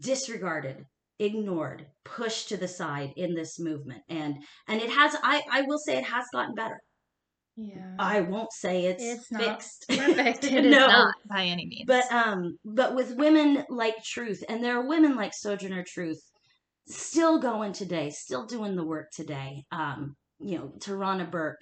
disregarded 0.00 0.84
ignored 1.18 1.86
pushed 2.04 2.50
to 2.50 2.58
the 2.58 2.68
side 2.68 3.10
in 3.16 3.34
this 3.34 3.58
movement 3.58 4.02
and 4.10 4.36
and 4.68 4.82
it 4.82 4.90
has 4.90 5.16
i 5.22 5.42
i 5.50 5.62
will 5.62 5.78
say 5.78 5.96
it 5.96 6.04
has 6.04 6.26
gotten 6.32 6.54
better 6.54 6.78
Yeah. 7.56 7.94
i 7.98 8.20
won't 8.20 8.52
say 8.52 8.84
it's, 8.84 9.02
It's 9.02 9.26
fixed 9.28 9.86
Perfect. 9.88 10.44
It 10.58 10.66
is 10.66 10.70
No. 10.70 10.86
not 10.88 11.14
by 11.30 11.44
any 11.44 11.66
means. 11.66 11.84
but 11.86 12.04
um 12.12 12.58
but 12.66 12.94
with 12.94 13.16
women 13.16 13.64
like 13.70 13.96
truth 14.04 14.44
and 14.48 14.62
there 14.62 14.76
are 14.78 14.86
women 14.86 15.16
like 15.16 15.32
sojourner 15.34 15.84
truth 15.88 16.20
still 16.88 17.38
going 17.40 17.72
today 17.72 18.10
still 18.10 18.46
doing 18.46 18.76
the 18.76 18.84
work 18.84 19.10
today 19.10 19.64
um 19.72 20.14
you 20.38 20.56
know 20.58 20.72
tarana 20.78 21.28
burke 21.28 21.60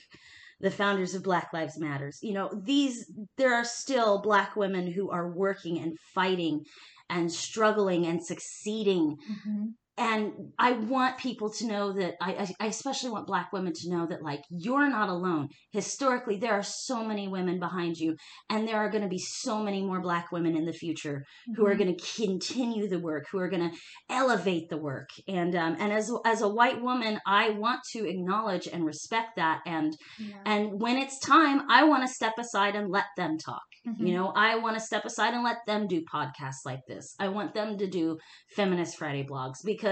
the 0.61 0.71
founders 0.71 1.15
of 1.15 1.23
black 1.23 1.53
lives 1.53 1.79
matters 1.79 2.19
you 2.23 2.33
know 2.33 2.51
these 2.65 3.11
there 3.37 3.55
are 3.55 3.65
still 3.65 4.21
black 4.23 4.57
women 4.57 4.91
who 4.91 5.11
are 5.11 5.33
working 5.33 5.79
and 5.79 5.99
fighting 6.15 6.63
and 7.11 7.31
struggling 7.33 8.07
and 8.07 8.25
succeeding 8.25 9.17
Mhm. 9.31 9.75
And 9.97 10.33
I 10.59 10.73
want 10.73 11.19
people 11.19 11.51
to 11.51 11.67
know 11.67 11.93
that 11.93 12.15
I, 12.21 12.49
I, 12.61 12.67
especially 12.67 13.11
want 13.11 13.27
black 13.27 13.53
women 13.53 13.73
to 13.75 13.91
know 13.91 14.07
that 14.09 14.23
like 14.23 14.41
you're 14.51 14.89
not 14.89 15.09
alone. 15.09 15.49
Historically, 15.73 16.37
there 16.39 16.53
are 16.53 16.65
so 16.65 17.05
many 17.05 17.29
women 17.29 17.61
behind 17.61 17.97
you, 17.97 18.17
and 18.51 18.67
there 18.67 18.77
are 18.77 18.91
going 18.91 19.03
to 19.05 19.09
be 19.09 19.19
so 19.21 19.63
many 19.63 19.83
more 19.83 20.01
black 20.01 20.33
women 20.33 20.57
in 20.57 20.65
the 20.65 20.73
future 20.73 21.23
who 21.57 21.67
are 21.67 21.75
Mhm. 21.75 21.79
going 21.79 21.97
to 21.97 22.05
continue 22.23 22.89
the 22.89 22.99
work, 22.99 23.25
who 23.31 23.39
are 23.39 23.49
going 23.49 23.71
to 23.71 23.77
elevate 24.11 24.69
the 24.69 24.79
work. 24.79 25.09
And 25.29 25.55
um, 25.55 25.77
and 25.79 25.93
as 25.93 26.11
as 26.25 26.43
a 26.43 26.49
white 26.49 26.81
woman, 26.83 27.21
I 27.27 27.51
want 27.51 27.81
to 27.93 28.09
acknowledge 28.09 28.67
and 28.67 28.85
respect 28.85 29.37
that. 29.37 29.61
And 29.67 29.93
Yeah. 30.19 30.37
and 30.45 30.81
when 30.81 30.97
it's 30.97 31.19
time, 31.21 31.63
I 31.71 31.85
want 31.85 32.03
to 32.07 32.09
step 32.13 32.35
aside 32.39 32.75
and 32.75 32.89
let 32.91 33.07
them 33.17 33.37
talk. 33.39 33.63
Mhm. 33.87 34.07
You 34.09 34.15
know, 34.15 34.33
I 34.35 34.57
want 34.57 34.75
to 34.77 34.81
step 34.91 35.05
aside 35.05 35.35
and 35.35 35.45
let 35.45 35.59
them 35.67 35.87
do 35.87 36.03
podcasts 36.13 36.65
like 36.65 36.81
this. 36.89 37.15
I 37.21 37.29
want 37.29 37.55
them 37.55 37.77
to 37.79 37.87
do 37.87 38.19
Feminist 38.57 38.97
Friday 38.97 39.25
blogs 39.25 39.59
because 39.65 39.84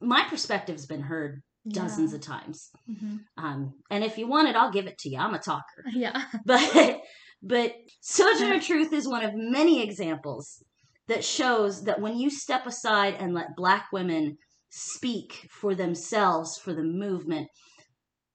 my 0.00 0.24
perspective's 0.28 0.86
been 0.86 1.02
heard 1.02 1.42
dozens 1.68 2.12
of 2.12 2.20
times. 2.20 2.70
Mhm. 2.90 3.20
Um, 3.38 3.72
and 3.90 4.04
if 4.04 4.18
you 4.18 4.26
want 4.28 4.48
it, 4.48 4.56
I'll 4.56 4.70
give 4.72 4.86
it 4.86 4.98
to 4.98 5.08
you. 5.08 5.18
I'm 5.18 5.34
a 5.34 5.38
talker. 5.38 5.82
Yeah. 5.92 6.24
But 6.44 7.00
but 7.42 7.74
Sojourner 8.00 8.60
Truth 8.60 8.92
is 8.92 9.08
one 9.08 9.24
of 9.24 9.32
many 9.34 9.82
examples 9.82 10.62
that 11.08 11.24
shows 11.24 11.84
that 11.84 12.00
when 12.00 12.18
you 12.18 12.30
step 12.30 12.66
aside 12.66 13.14
and 13.18 13.34
let 13.34 13.56
black 13.56 13.86
women 13.92 14.36
speak 14.70 15.48
for 15.50 15.74
themselves, 15.74 16.58
for 16.58 16.72
the 16.74 16.82
movement, 16.82 17.48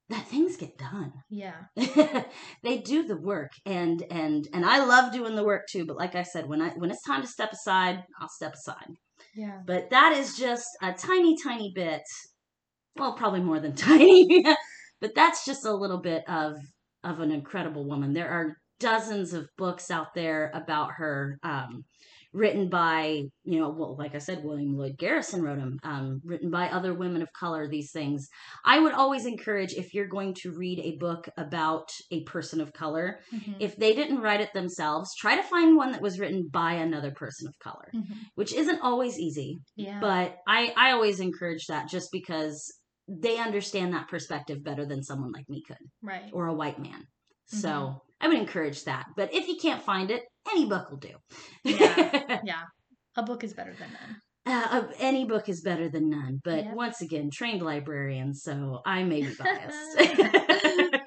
that 0.09 0.27
things 0.27 0.57
get 0.57 0.77
done. 0.77 1.11
Yeah. 1.29 1.55
they 2.63 2.79
do 2.79 3.03
the 3.03 3.17
work 3.17 3.51
and 3.65 4.03
and 4.09 4.47
and 4.53 4.65
I 4.65 4.83
love 4.83 5.13
doing 5.13 5.35
the 5.35 5.43
work 5.43 5.63
too 5.71 5.85
but 5.85 5.97
like 5.97 6.15
I 6.15 6.23
said 6.23 6.47
when 6.47 6.61
I 6.61 6.69
when 6.79 6.89
it's 6.91 7.03
time 7.03 7.21
to 7.21 7.27
step 7.27 7.51
aside 7.51 8.03
I'll 8.19 8.29
step 8.29 8.53
aside 8.53 8.89
But 9.65 9.89
that 9.91 10.15
is 10.17 10.37
just 10.37 10.67
a 10.81 10.93
tiny 10.93 11.37
tiny 11.41 11.71
bit 11.73 12.03
well 12.97 13.13
probably 13.13 13.39
more 13.41 13.59
than 13.59 13.75
tiny 13.75 14.43
but 15.01 15.15
that's 15.15 15.45
just 15.45 15.65
a 15.65 15.73
little 15.73 15.99
bit 15.99 16.27
of 16.29 16.57
of 17.03 17.19
an 17.21 17.31
incredible 17.31 17.85
woman. 17.85 18.13
There 18.13 18.29
are 18.29 18.57
dozens 18.79 19.33
of 19.33 19.49
books 19.57 19.89
out 19.91 20.13
there 20.13 20.51
about 20.53 20.91
her 20.97 21.39
um 21.43 21.83
written 22.31 22.69
by 22.69 23.23
you 23.43 23.59
know 23.59 23.69
well 23.69 23.95
like 23.97 24.13
i 24.13 24.19
said 24.19 24.43
william 24.43 24.77
lloyd 24.77 24.95
garrison 24.97 25.41
wrote 25.41 25.57
them 25.57 25.79
um, 25.83 26.21
written 26.23 26.51
by 26.51 26.69
other 26.69 26.93
women 26.93 27.21
of 27.23 27.33
color 27.33 27.67
these 27.67 27.91
things 27.91 28.27
i 28.63 28.79
would 28.79 28.93
always 28.93 29.25
encourage 29.25 29.73
if 29.73 29.93
you're 29.95 30.07
going 30.07 30.33
to 30.35 30.51
read 30.51 30.79
a 30.79 30.97
book 30.97 31.27
about 31.37 31.89
a 32.11 32.23
person 32.25 32.61
of 32.61 32.71
color 32.71 33.19
Mhm. 33.33 33.55
if 33.59 33.75
they 33.77 33.93
didn't 33.95 34.19
write 34.21 34.41
it 34.41 34.53
themselves 34.53 35.09
try 35.15 35.35
to 35.35 35.43
find 35.43 35.75
one 35.75 35.91
that 35.91 36.01
was 36.01 36.19
written 36.19 36.47
by 36.51 36.73
another 36.73 37.11
person 37.11 37.47
of 37.47 37.57
color 37.59 37.89
Mhm. 37.95 38.13
which 38.35 38.53
isn't 38.53 38.79
always 38.81 39.17
easy 39.17 39.59
yeah. 39.75 39.99
but 39.99 40.37
i 40.47 40.71
i 40.77 40.91
always 40.91 41.19
encourage 41.19 41.65
that 41.67 41.89
just 41.89 42.09
because 42.11 42.71
they 43.07 43.39
understand 43.39 43.93
that 43.93 44.07
perspective 44.07 44.63
better 44.63 44.85
than 44.85 45.01
someone 45.01 45.31
like 45.31 45.49
me 45.49 45.63
could 45.67 45.77
right. 46.03 46.29
or 46.31 46.45
a 46.45 46.53
white 46.53 46.77
man 46.79 47.07
so 47.47 47.69
Mhm. 47.69 47.99
i 48.21 48.27
would 48.27 48.37
encourage 48.37 48.83
that 48.83 49.07
but 49.17 49.33
if 49.33 49.47
you 49.47 49.57
can't 49.59 49.81
find 49.81 50.11
it 50.11 50.21
any 50.51 50.65
book 50.65 50.89
will 50.89 50.97
do 50.97 51.15
Yeah. 51.63 52.39
yeah. 52.45 52.63
A 53.15 53.23
book 53.23 53.43
is 53.43 53.53
better 53.53 53.73
than 53.73 53.89
none. 53.93 54.15
Uh, 54.45 54.87
any 54.99 55.25
book 55.25 55.49
is 55.49 55.61
better 55.61 55.89
than 55.89 56.09
none, 56.09 56.39
but 56.43 56.63
Yep. 56.63 56.73
once 56.73 57.01
again, 57.01 57.29
trained 57.31 57.61
librarian, 57.61 58.33
so 58.33 58.81
I 58.85 59.03
may 59.03 59.21
be 59.21 59.33
biased. 59.37 59.99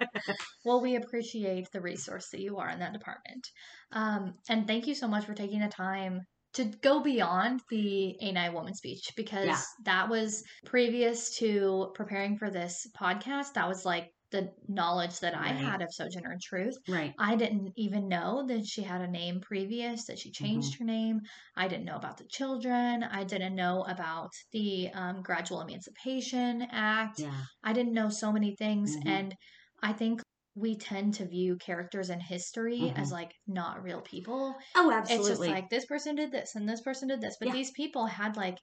Well, 0.65 0.81
we 0.81 0.95
appreciate 0.97 1.67
the 1.73 1.81
resource 1.81 2.29
that 2.31 2.41
you 2.41 2.59
are 2.59 2.71
in 2.71 2.79
that 2.79 2.93
department. 2.93 3.49
Um, 3.91 4.35
and 4.49 4.67
thank 4.67 4.87
you 4.87 4.95
so 4.95 5.09
much 5.09 5.25
for 5.25 5.35
taking 5.35 5.59
the 5.61 5.69
time 5.69 6.21
to 6.55 6.65
go 6.83 7.03
beyond 7.03 7.61
the 7.69 8.15
Ain't 8.23 8.39
I 8.39 8.51
woman 8.51 8.75
speech 8.75 9.11
because 9.17 9.47
Yeah. 9.47 9.61
that 9.87 10.09
was 10.09 10.45
previous 10.65 11.37
to 11.39 11.91
preparing 11.95 12.37
for 12.37 12.49
this 12.51 12.87
podcast. 12.97 13.55
That 13.55 13.67
was 13.69 13.85
like 13.85 14.13
the 14.33 14.53
knowledge 14.69 15.21
that 15.21 15.35
I 15.37 15.49
Right. 15.49 15.61
had 15.63 15.83
of 15.83 15.89
Sojourner 15.93 16.39
Truth. 16.43 16.77
right. 16.87 17.17
I 17.19 17.37
didn't 17.37 17.73
even 17.77 18.09
know 18.09 18.45
that 18.49 18.67
she 18.67 18.83
had 18.83 19.01
a 19.01 19.07
name 19.09 19.41
previous, 19.41 20.07
that 20.07 20.19
she 20.19 20.33
Mm-hmm. 20.41 20.71
changed 20.71 20.79
her 20.79 20.85
name. 20.85 21.21
I 21.57 21.69
didn't 21.69 21.85
know 21.85 21.97
about 21.97 22.17
the 22.19 22.27
children. 22.31 23.05
I 23.05 23.25
didn't 23.25 23.55
know 23.55 23.83
about 23.85 24.31
the 24.53 24.91
um, 24.93 25.23
Gradual 25.23 25.61
Emancipation 25.61 26.63
Act. 26.71 27.19
Yeah. 27.19 27.47
I 27.63 27.73
didn't 27.73 27.93
know 27.95 28.09
so 28.11 28.33
many 28.33 28.57
things. 28.57 28.95
Mhm. 28.95 29.03
And 29.07 29.35
I 29.83 29.93
think 29.93 30.23
we 30.55 30.77
tend 30.77 31.15
to 31.15 31.27
view 31.29 31.57
characters 31.57 32.11
in 32.11 32.21
history 32.21 32.93
as 32.97 33.11
Mhm. 33.11 33.13
like 33.13 33.33
not 33.47 33.83
real 33.83 34.01
people. 34.03 34.57
Oh, 34.75 34.91
absolutely. 34.91 35.15
It's 35.15 35.27
just 35.29 35.47
like 35.47 35.71
this 35.71 35.87
person 35.87 36.15
did 36.17 36.31
this 36.33 36.55
and 36.55 36.69
this 36.69 36.81
person 36.83 37.09
did 37.09 37.21
this. 37.21 37.37
But 37.39 37.49
Yeah. 37.49 37.53
these 37.53 37.71
people 37.73 38.07
had 38.07 38.37
like, 38.37 38.59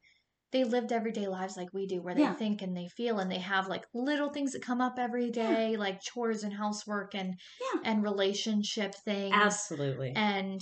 they 0.52 0.64
lived 0.64 0.92
everyday 0.92 1.28
lives 1.28 1.56
like 1.58 1.74
we 1.74 1.86
do, 1.86 2.02
where 2.02 2.16
they 2.16 2.22
Yeah. 2.22 2.34
think 2.34 2.62
and 2.62 2.76
they 2.76 2.88
feel 2.88 3.20
and 3.20 3.32
they 3.32 3.40
have 3.40 3.68
like 3.68 3.86
little 3.94 4.30
things 4.30 4.54
that 4.54 4.62
come 4.62 4.82
up 4.82 4.98
every 4.98 5.30
day, 5.30 5.78
like 5.78 6.02
chores 6.02 6.44
and 6.44 6.54
housework 6.54 7.14
and 7.16 7.40
Yeah. 7.62 7.82
and 7.84 8.04
relationship 8.04 8.94
things 9.06 9.34
absolutely. 9.36 10.14
and 10.16 10.62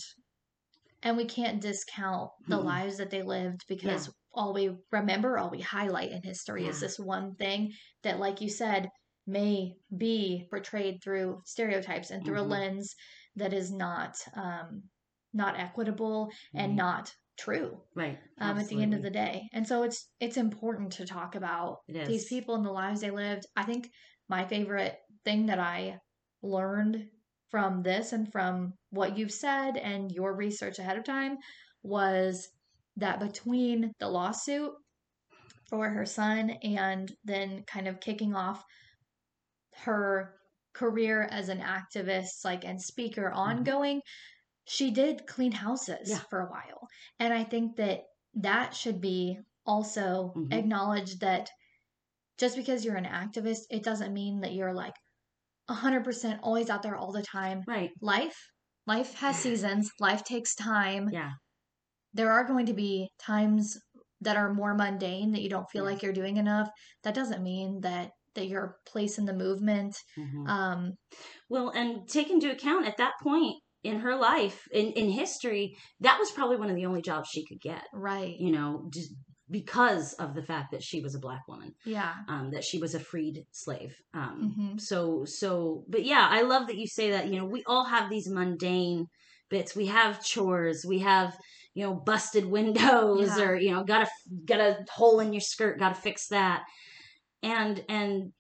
and 1.04 1.16
we 1.16 1.26
can't 1.26 1.62
discount 1.62 2.32
the 2.48 2.58
Mm-mm. 2.58 2.64
lives 2.66 2.98
that 2.98 3.10
they 3.12 3.22
lived 3.22 3.62
because 3.68 4.10
all 4.34 4.54
we 4.54 4.76
remember 4.92 5.38
all 5.38 5.50
we 5.50 5.62
highlight 5.62 6.12
in 6.12 6.22
history 6.24 6.66
is 6.68 6.80
this 6.80 7.00
one 7.00 7.36
thing 7.36 7.72
that 8.04 8.20
like 8.20 8.42
you 8.42 8.50
said 8.50 8.90
may 9.26 9.74
be 9.96 10.48
portrayed 10.50 11.02
through 11.04 11.40
stereotypes 11.46 12.12
and 12.12 12.26
through 12.26 12.36
Mhm. 12.38 12.46
a 12.46 12.50
lens 12.50 12.96
that 13.36 13.54
is 13.54 13.72
not 13.72 14.16
um 14.36 14.84
not 15.34 15.60
equitable 15.60 16.30
and 16.56 16.74
Mhm. 16.74 16.78
not 16.78 17.14
true. 17.38 17.78
Right. 17.96 18.18
um, 18.40 18.58
at 18.58 18.68
the 18.68 18.82
end 18.82 18.94
of 18.94 19.02
the 19.02 19.10
day. 19.10 19.44
And 19.54 19.68
so 19.68 19.84
it's 19.84 20.10
it's 20.20 20.38
important 20.38 20.94
to 20.94 21.06
talk 21.06 21.36
about 21.36 21.80
these 21.88 22.26
people 22.26 22.56
and 22.56 22.66
the 22.66 22.72
lives 22.72 23.02
they 23.02 23.12
lived. 23.12 23.46
I 23.56 23.64
think 23.64 23.90
my 24.30 24.46
favorite 24.46 24.98
thing 25.24 25.48
that 25.48 25.60
i 25.60 26.00
learned 26.42 27.06
from 27.50 27.82
this 27.82 28.14
and 28.14 28.32
from 28.32 28.74
what 28.92 29.18
you've 29.18 29.32
said 29.32 29.78
and 29.78 30.12
your 30.12 30.36
research 30.36 30.80
ahead 30.80 30.98
of 30.98 31.04
time 31.04 31.38
was 31.84 32.50
that 32.98 33.20
between 33.20 33.92
the 34.00 34.08
lawsuit 34.08 34.72
for 35.70 35.90
her 35.90 36.06
son 36.06 36.50
and 36.64 37.12
then 37.24 37.64
kind 37.68 37.88
of 37.88 38.00
kicking 38.00 38.36
off 38.36 38.64
her 39.76 40.34
career 40.74 41.28
as 41.32 41.50
an 41.50 41.62
activist 41.62 42.44
like 42.44 42.66
and 42.66 42.82
speaker 42.82 43.32
ongoing 43.32 44.02
she 44.68 44.92
did 44.92 45.28
clean 45.28 45.52
houses 45.54 46.10
Yeah. 46.10 46.20
for 46.30 46.42
a 46.42 46.50
while 46.52 46.88
and 47.20 47.34
i 47.34 47.44
think 47.44 47.76
that 47.78 48.04
that 48.34 48.76
should 48.76 49.02
be 49.02 49.40
also 49.66 50.34
Mhm. 50.36 50.52
acknowledged 50.52 51.20
that 51.22 51.50
just 52.38 52.56
because 52.58 52.86
you're 52.86 52.96
an 52.98 53.06
activist 53.06 53.62
it 53.72 53.84
doesn't 53.84 54.14
mean 54.14 54.42
that 54.42 54.54
you're 54.54 54.74
like 54.74 54.96
100% 55.68 56.40
always 56.44 56.70
out 56.70 56.84
there 56.84 56.96
all 56.98 57.12
the 57.14 57.24
time 57.24 57.64
Right. 57.68 57.92
life 58.02 58.38
life 58.88 59.16
has 59.16 59.38
seasons 59.38 59.92
life 60.00 60.24
takes 60.24 60.56
time 60.56 61.10
Yeah. 61.12 61.34
there 62.14 62.32
are 62.32 62.44
going 62.46 62.66
to 62.66 62.74
be 62.74 63.10
times 63.20 63.78
that 64.22 64.38
are 64.38 64.54
more 64.54 64.74
mundane 64.76 65.32
that 65.32 65.42
you 65.42 65.50
don't 65.50 65.70
feel 65.72 65.84
Yes. 65.84 65.94
like 65.94 66.02
you're 66.04 66.14
doing 66.14 66.38
enough 66.38 66.70
that 67.04 67.14
doesn't 67.16 67.44
mean 67.44 67.82
that 67.82 68.12
that 68.36 68.48
your 68.48 68.80
place 68.86 69.18
in 69.18 69.26
the 69.26 69.34
movement 69.34 69.96
Mhm. 70.18 70.48
um 70.48 70.94
Well, 71.50 71.70
and 71.72 72.08
take 72.10 72.30
into 72.30 72.52
account 72.52 72.86
at 72.88 72.98
that 72.98 73.14
point 73.22 73.62
in 73.84 74.00
her 74.00 74.16
life, 74.16 74.68
in, 74.72 74.92
in 74.94 75.10
history, 75.10 75.76
that 76.02 76.20
was 76.20 76.32
probably 76.32 76.58
one 76.58 76.70
of 76.70 76.76
the 76.76 76.86
only 76.86 77.02
jobs 77.02 77.30
she 77.30 77.46
could 77.46 77.62
get, 77.62 77.84
right. 77.94 78.36
you 78.40 78.52
know, 78.52 78.90
just 78.94 79.14
because 79.50 80.14
of 80.14 80.36
the 80.36 80.42
fact 80.42 80.72
that 80.72 80.84
she 80.84 81.00
was 81.00 81.16
a 81.16 81.20
black 81.20 81.48
woman, 81.48 81.74
yeah. 81.86 82.14
um, 82.28 82.52
that 82.52 82.64
she 82.64 82.80
was 82.80 82.96
a 82.96 83.00
freed 83.00 83.46
slave. 83.52 83.96
Um, 84.14 84.54
hmm 84.56 84.78
so 84.78 85.26
so 85.26 85.84
but 85.88 86.06
yeah 86.06 86.28
i 86.30 86.42
love 86.44 86.68
that 86.68 86.78
you 86.78 86.86
say 86.86 87.10
that 87.12 87.28
you 87.30 87.40
know 87.40 87.46
we 87.46 87.64
all 87.66 87.86
have 87.86 88.10
these 88.12 88.28
mundane 88.30 89.08
bits. 89.50 89.76
We 89.76 89.88
have 89.88 90.24
chores. 90.24 90.86
We 90.86 91.00
have 91.00 91.38
you 91.74 91.84
know 91.84 91.94
busted 91.94 92.46
windows 92.58 93.38
Yeah. 93.38 93.44
or 93.44 93.56
you 93.56 93.72
know 93.72 93.84
got 93.84 94.04
a 94.04 94.08
got 94.46 94.60
a 94.60 94.86
hole 94.92 95.20
in 95.20 95.34
your 95.34 95.42
skirt 95.42 95.80
got 95.80 95.96
to 95.96 96.02
fix 96.02 96.28
that. 96.28 96.64
And 97.44 97.84
and 97.90 98.34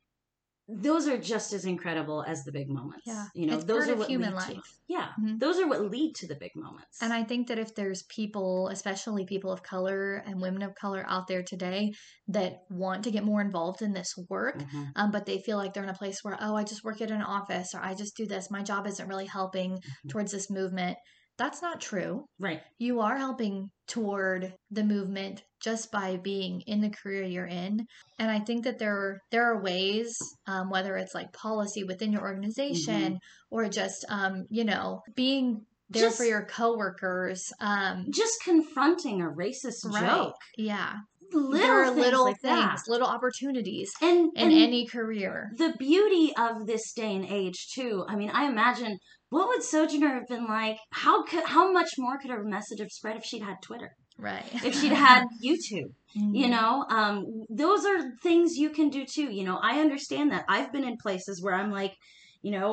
those 0.69 1.07
are 1.07 1.17
just 1.17 1.53
as 1.53 1.63
incredible 1.65 2.23
as 2.27 2.43
the 2.43 2.51
big 2.51 2.69
moments 2.69 3.03
Yeah. 3.05 3.25
you 3.33 3.45
know 3.47 3.55
It's 3.55 3.63
those 3.65 3.87
are 3.87 3.95
what 3.95 4.09
human 4.09 4.33
lead 4.35 4.41
to- 4.47 4.53
life. 4.55 4.79
yeah 4.87 5.09
Mhm. 5.19 5.39
those 5.39 5.59
are 5.59 5.67
what 5.67 5.81
lead 5.89 6.13
to 6.15 6.27
the 6.27 6.35
big 6.35 6.51
moments 6.55 7.01
And 7.01 7.13
I 7.13 7.23
think 7.23 7.47
that 7.47 7.57
if 7.57 7.73
there's 7.73 8.03
people, 8.03 8.67
especially 8.69 9.25
people 9.25 9.51
of 9.51 9.63
color 9.63 10.15
and 10.25 10.41
women 10.41 10.61
of 10.63 10.75
color 10.75 11.05
out 11.07 11.27
there 11.27 11.41
today 11.43 11.93
that 12.27 12.53
want 12.69 13.03
to 13.05 13.11
get 13.11 13.23
more 13.23 13.39
involved 13.41 13.81
in 13.81 13.93
this 13.93 14.13
work, 14.29 14.57
Mhm. 14.59 14.91
um, 14.95 15.11
but 15.11 15.25
they 15.25 15.39
feel 15.39 15.57
like 15.57 15.73
they're 15.73 15.83
in 15.83 15.89
a 15.89 15.93
place 16.03 16.19
where, 16.23 16.37
oh, 16.41 16.55
I 16.55 16.63
just 16.63 16.83
work 16.83 17.01
at 17.01 17.11
an 17.11 17.21
office 17.21 17.73
or 17.73 17.79
I 17.81 17.93
just 17.93 18.17
do 18.17 18.25
this, 18.25 18.51
my 18.51 18.61
job 18.63 18.87
isn't 18.87 19.07
really 19.07 19.25
helping 19.27 19.71
Mhm. 19.77 20.09
towards 20.09 20.31
this 20.33 20.49
movement. 20.49 20.97
That's 21.37 21.61
not 21.61 21.81
true. 21.81 22.25
right 22.39 22.61
You 22.79 22.99
are 23.01 23.17
helping 23.17 23.69
toward 23.87 24.53
the 24.71 24.83
movement 24.83 25.43
just 25.61 25.91
by 25.91 26.17
being 26.17 26.61
in 26.67 26.81
the 26.81 26.89
career 26.89 27.23
you're 27.23 27.45
in. 27.47 27.85
And 28.19 28.29
I 28.31 28.39
think 28.39 28.63
that 28.65 28.79
there 28.79 29.19
there 29.31 29.45
are 29.51 29.61
ways, 29.61 30.17
um, 30.47 30.69
whether 30.69 30.95
it's 30.97 31.15
like 31.15 31.31
policy 31.33 31.83
within 31.83 32.11
your 32.11 32.21
organization 32.21 33.19
or 33.49 33.69
just 33.69 34.05
um, 34.09 34.45
you 34.49 34.65
know 34.65 35.01
being 35.15 35.65
there 35.89 36.11
for 36.11 36.25
your 36.25 36.45
coworkers. 36.45 37.51
Um, 37.61 38.07
just 38.13 38.43
confronting 38.43 39.21
a 39.21 39.25
racist 39.29 39.85
right? 39.85 40.01
joke 40.05 40.35
Yeah, 40.57 40.95
little 41.31 41.51
there 41.57 41.81
are 41.83 41.85
things 41.87 41.97
little 41.97 42.25
like 42.25 42.39
things, 42.41 42.81
little 42.87 43.07
opportunities 43.07 43.91
and 44.01 44.31
in 44.35 44.43
and 44.43 44.53
any 44.53 44.85
career. 44.87 45.51
the 45.57 45.73
beauty 45.77 46.33
of 46.37 46.65
this 46.67 46.93
day 46.93 47.15
and 47.15 47.25
age 47.29 47.67
too 47.73 48.05
i 48.07 48.15
mean 48.15 48.29
i 48.31 48.45
imagine 48.45 48.97
what 49.29 49.47
would 49.49 49.63
sojourner 49.63 50.13
have 50.15 50.27
been 50.27 50.45
like? 50.45 50.77
How 50.91 51.23
could 51.23 51.43
how 51.45 51.71
much 51.71 51.91
more 51.97 52.17
could 52.17 52.31
her 52.31 52.43
message 52.43 52.79
have 52.79 52.91
spread 52.91 53.17
if 53.17 53.23
she'd 53.23 53.43
had 53.43 53.57
twitter? 53.61 53.91
Right. 54.17 54.45
if 54.63 54.73
she'd 54.79 54.93
had 54.93 55.23
youtube 55.45 55.91
you 56.15 56.47
Mhm. 56.47 56.51
know? 56.55 56.85
Um 56.89 57.25
those 57.49 57.85
are 57.85 57.99
things 58.23 58.55
you 58.57 58.69
can 58.71 58.89
do 58.89 59.05
too 59.05 59.29
you 59.37 59.43
know? 59.43 59.57
I 59.61 59.79
understand 59.79 60.31
that. 60.31 60.45
I've 60.49 60.71
been 60.71 60.83
in 60.83 60.97
places 61.01 61.41
where 61.43 61.53
i'm 61.53 61.71
like 61.71 61.93
you 62.41 62.51
know 62.51 62.69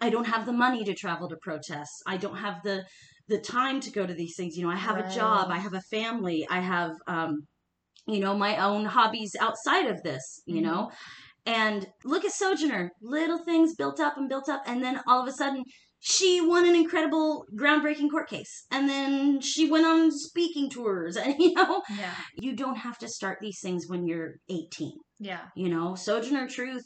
i 0.00 0.08
don't 0.10 0.26
have 0.34 0.46
the 0.46 0.52
money 0.64 0.82
to 0.84 0.94
travel 0.94 1.28
to 1.28 1.36
protests. 1.42 2.02
I 2.06 2.16
don't 2.16 2.36
have 2.46 2.56
the 2.64 2.84
the 3.28 3.38
time 3.38 3.80
to 3.80 3.90
go 3.90 4.06
to 4.06 4.14
these 4.14 4.34
things 4.36 4.56
you 4.56 4.62
know? 4.64 4.70
I 4.70 4.76
have 4.88 4.98
a 5.04 5.08
job. 5.14 5.44
I 5.50 5.58
have 5.58 5.74
a 5.74 5.82
family. 5.96 6.46
I 6.50 6.60
have 6.60 6.92
um 7.06 7.32
you 8.14 8.20
know 8.24 8.34
my 8.36 8.52
own 8.68 8.84
hobbies 8.96 9.32
outside 9.46 9.86
of 9.86 10.02
this 10.02 10.24
you 10.46 10.60
Mhm. 10.60 10.64
know 10.66 10.90
and 11.46 11.86
look 12.04 12.24
at 12.24 12.32
sojourner 12.32 12.90
little 13.00 13.38
things 13.38 13.74
built 13.74 13.98
up 14.00 14.16
and 14.16 14.28
built 14.28 14.48
up 14.48 14.62
and 14.66 14.82
then 14.82 15.00
all 15.06 15.22
of 15.22 15.28
a 15.28 15.32
sudden 15.32 15.64
she 16.04 16.40
won 16.40 16.66
an 16.66 16.74
incredible 16.74 17.44
groundbreaking 17.56 18.10
court 18.10 18.28
case 18.28 18.64
and 18.70 18.88
then 18.88 19.40
she 19.40 19.70
went 19.70 19.86
on 19.86 20.10
speaking 20.10 20.68
tours 20.70 21.16
and 21.24 21.34
you 21.38 21.52
know? 21.54 21.82
Yeah. 21.96 22.14
you 22.36 22.54
don't 22.54 22.76
have 22.76 22.98
to 22.98 23.08
start 23.08 23.38
these 23.40 23.60
things 23.60 23.86
when 23.88 24.06
you're 24.06 24.34
18 24.48 24.92
Yeah. 25.18 25.40
you 25.56 25.68
know 25.68 25.94
sojourner 25.94 26.48
truth 26.48 26.84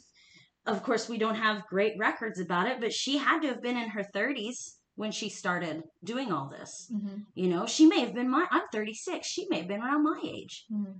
of 0.65 0.83
course 0.83 1.07
we 1.07 1.17
don't 1.17 1.35
have 1.35 1.65
great 1.67 1.93
records 1.99 2.39
about 2.39 2.67
it 2.67 2.79
but 2.79 2.93
she 2.93 3.17
had 3.17 3.41
to 3.41 3.47
have 3.49 3.61
been 3.61 3.77
in 3.77 3.89
her 3.89 4.03
30s 4.15 4.73
when 4.95 5.11
she 5.11 5.29
started 5.29 5.83
doing 6.03 6.31
all 6.31 6.49
this. 6.49 6.87
Hmm 6.91 7.17
you 7.35 7.47
know 7.47 7.65
she 7.67 7.85
may 7.85 7.99
have 7.99 8.15
been 8.15 8.29
my 8.29 8.45
i'm 8.51 8.63
36 8.71 9.27
she 9.27 9.45
may 9.49 9.59
have 9.59 9.67
been 9.67 9.81
around 9.81 10.03
my 10.03 10.19
age. 10.23 10.65
Hmm 10.73 10.93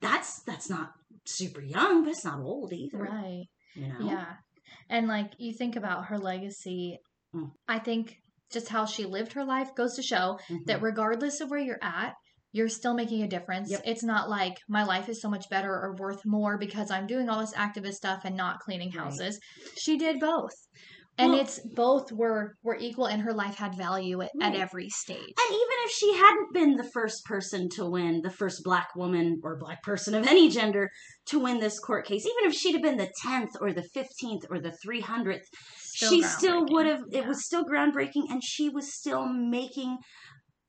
that's 0.00 0.40
that's 0.42 0.68
not 0.70 0.92
super 1.24 1.60
young 1.60 2.04
but 2.04 2.10
it's 2.10 2.24
not 2.24 2.40
old 2.40 2.72
either 2.72 2.98
Right. 2.98 3.44
you 3.74 3.88
know 3.88 3.96
Yeah. 4.00 4.26
And 4.88 5.08
like 5.08 5.32
you 5.38 5.52
think 5.52 5.76
about 5.76 6.06
her 6.06 6.18
legacy, 6.18 6.98
Mm. 7.34 7.50
I 7.68 7.78
think 7.80 8.16
just 8.52 8.68
how 8.68 8.86
she 8.86 9.04
lived 9.04 9.32
her 9.32 9.44
life 9.44 9.74
goes 9.76 9.94
to 9.96 10.02
show 10.02 10.38
that 10.66 10.80
regardless 10.80 11.40
of 11.40 11.50
where 11.50 11.58
you're 11.58 11.82
at, 11.82 12.14
you're 12.52 12.68
still 12.68 12.94
making 12.94 13.22
a 13.22 13.28
difference. 13.28 13.70
Yep. 13.70 13.82
It's 13.84 14.04
not 14.04 14.30
like 14.30 14.56
my 14.68 14.84
life 14.84 15.08
is 15.08 15.20
so 15.20 15.28
much 15.28 15.48
better 15.50 15.70
or 15.70 15.96
worth 15.98 16.20
more 16.24 16.56
because 16.56 16.90
I'm 16.90 17.06
doing 17.08 17.28
all 17.28 17.40
this 17.40 17.52
activist 17.54 17.94
stuff 17.94 18.22
and 18.24 18.36
not 18.36 18.60
cleaning 18.60 18.90
Right. 18.92 19.04
houses. 19.04 19.38
She 19.76 19.98
did 19.98 20.20
both. 20.20 20.54
And 21.18 21.32
Well- 21.32 21.40
it's 21.40 21.60
both 21.74 22.12
were 22.12 22.56
were 22.62 22.76
equal 22.76 23.06
and 23.06 23.22
her 23.22 23.32
life 23.32 23.54
had 23.56 23.74
value 23.74 24.20
at, 24.20 24.30
at 24.42 24.54
every 24.54 24.90
stage. 24.90 25.16
And 25.18 25.50
even 25.50 25.76
if 25.84 25.90
she 25.90 26.14
hadn't 26.14 26.52
been 26.52 26.76
the 26.76 26.90
first 26.92 27.24
person 27.24 27.68
to 27.76 27.86
win, 27.88 28.20
the 28.22 28.30
first 28.30 28.62
black 28.62 28.94
woman 28.94 29.40
or 29.42 29.56
black 29.58 29.82
person 29.82 30.14
of 30.14 30.26
any 30.26 30.50
gender 30.50 30.90
to 31.26 31.38
win 31.38 31.58
this 31.58 31.78
court 31.80 32.06
case, 32.06 32.26
even 32.26 32.50
if 32.50 32.54
she'd 32.54 32.74
have 32.74 32.82
been 32.82 32.98
the 32.98 33.10
10th 33.24 33.52
or 33.62 33.72
the 33.72 33.88
15th 33.96 34.44
or 34.50 34.60
the 34.60 34.76
300th, 34.86 35.44
Still 35.78 36.10
she 36.10 36.22
still 36.22 36.66
would 36.68 36.86
have, 36.86 37.00
it 37.10 37.22
Yeah. 37.22 37.28
was 37.28 37.46
still 37.46 37.64
groundbreaking 37.64 38.24
and 38.30 38.44
she 38.44 38.68
was 38.68 38.92
still 38.92 39.24
making 39.26 39.96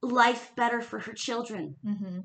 life 0.01 0.55
better 0.55 0.79
for 0.81 0.99
her 0.99 1.13
children. 1.13 1.75
Mhm. 1.85 2.21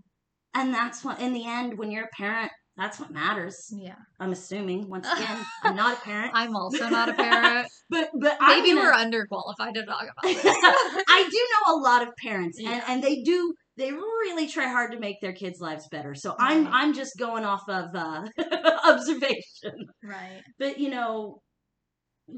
And 0.55 0.73
that's 0.75 1.03
what, 1.03 1.18
in 1.20 1.33
the 1.33 1.47
end, 1.47 1.79
when 1.79 1.91
you're 1.91 2.05
a 2.05 2.16
parent, 2.16 2.53
that's 2.77 2.99
what 2.99 3.11
matters. 3.11 3.68
Yeah. 3.70 3.97
I'm 4.18 4.33
assuming. 4.33 4.89
Once 4.89 5.07
again, 5.16 5.39
I'm 5.62 5.77
not 5.77 5.99
a 5.99 6.01
parent. 6.01 6.33
I'm 6.35 6.57
also 6.57 6.89
not 6.89 7.09
a 7.09 7.12
parent. 7.29 7.68
but 7.91 8.09
but 8.20 8.37
I'm 8.41 8.59
Maybe 8.62 8.75
gonna- 8.75 8.83
we're 8.89 8.93
underqualified 8.93 9.75
to 9.75 9.85
talk 9.85 10.03
about 10.05 10.23
this. 10.23 10.45
I 10.47 11.29
do 11.31 11.49
know 11.53 11.77
a 11.77 11.79
lot 11.81 12.03
of 12.03 12.09
parents, 12.23 12.59
and, 12.59 12.68
Yeah. 12.68 12.85
and 12.89 13.03
they 13.05 13.23
do 13.23 13.55
they 13.79 13.91
really 13.91 14.47
try 14.49 14.68
hard 14.68 14.93
to 14.93 14.99
make 14.99 15.16
their 15.23 15.33
kids' 15.33 15.59
lives 15.61 15.89
better. 15.91 16.14
So 16.14 16.35
I'm 16.39 16.66
I'm 16.68 16.93
just 16.95 17.12
going 17.18 17.45
off 17.45 17.62
of 17.68 17.87
uh, 17.95 18.25
observation. 18.87 19.87
right. 20.05 20.43
But 20.59 20.79
you 20.79 20.91
know, 20.91 21.41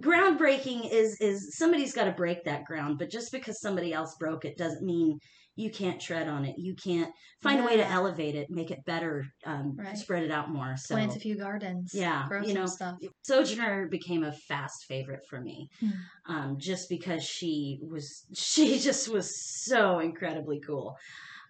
groundbreaking 0.01 0.91
is 0.91 1.16
is 1.20 1.57
somebody's 1.57 1.93
got 1.93 2.05
to 2.05 2.12
break 2.12 2.45
that 2.45 2.64
ground. 2.64 2.99
But 2.99 3.11
just 3.11 3.32
because 3.32 3.61
somebody 3.61 3.93
else 3.93 4.14
broke 4.18 4.45
it 4.45 4.57
doesn't 4.57 4.82
mean 4.85 5.18
you 5.57 5.70
can't 5.70 6.00
tread 6.00 6.28
on 6.28 6.44
it. 6.44 6.57
You 6.59 6.74
can't 6.74 7.12
find 7.42 7.61
a 7.61 7.64
way 7.64 7.76
to 7.76 7.86
elevate 7.86 8.34
it, 8.34 8.48
make 8.50 8.70
it 8.70 8.84
better, 8.84 9.24
um, 9.46 9.76
Right. 9.78 9.96
spread 9.96 10.24
it 10.24 10.30
out 10.30 10.50
more. 10.50 10.76
So 10.76 10.94
Plant 10.96 11.16
a 11.16 11.20
few 11.20 11.36
gardens. 11.36 11.92
Yeah, 11.94 12.26
Grow 12.28 12.40
you 12.40 12.46
some 12.48 12.55
know, 12.55 12.66
stuff. 12.66 12.98
Sojourner 13.22 13.88
became 13.88 14.24
a 14.24 14.32
fast 14.32 14.84
favorite 14.88 15.24
for 15.28 15.40
me, 15.40 15.68
Hmm. 15.80 15.90
um, 16.26 16.57
just 16.59 16.88
because 16.88 17.22
she 17.22 17.78
was 17.82 18.24
she 18.34 18.78
just 18.78 19.09
was 19.09 19.40
so 19.64 20.00
incredibly 20.00 20.61
cool. 20.61 20.96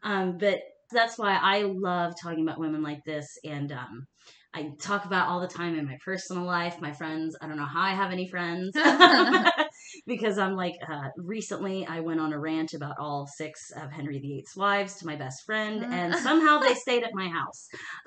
Um, 0.02 0.36
but 0.38 0.61
that's 0.92 1.18
why 1.18 1.38
I 1.40 1.62
love 1.62 2.14
talking 2.22 2.42
about 2.46 2.61
women 2.61 2.82
like 2.82 3.05
this, 3.07 3.26
and 3.44 3.72
um, 3.72 4.07
I 4.52 4.70
talk 4.80 5.07
about 5.07 5.28
all 5.28 5.40
the 5.40 5.48
time 5.48 5.76
in 5.78 5.86
my 5.86 5.96
personal 6.05 6.44
life. 6.44 6.80
My 6.80 6.92
friends, 6.92 7.36
I 7.40 7.46
don't 7.48 7.57
know 7.57 7.64
how 7.64 7.80
I 7.80 7.94
have 7.94 8.12
any 8.12 8.28
friends 8.28 8.70
because 10.07 10.38
I'm 10.38 10.55
like 10.55 10.74
uh, 10.90 11.09
recently 11.16 11.86
I 11.86 12.00
went 12.00 12.20
on 12.20 12.32
a 12.32 12.38
rant 12.38 12.74
about 12.74 12.96
all 12.98 13.26
six 13.26 13.70
of 13.70 13.90
Henry 13.90 14.18
VIII's 14.18 14.55
wives 14.57 14.96
to 14.96 15.07
my 15.07 15.16
best 15.16 15.44
friend, 15.44 15.84
and 15.90 16.14
somehow 16.16 16.59
they 16.59 16.74
stayed 16.74 17.05
at 17.05 17.14
my 17.14 17.28
house. 17.28 17.68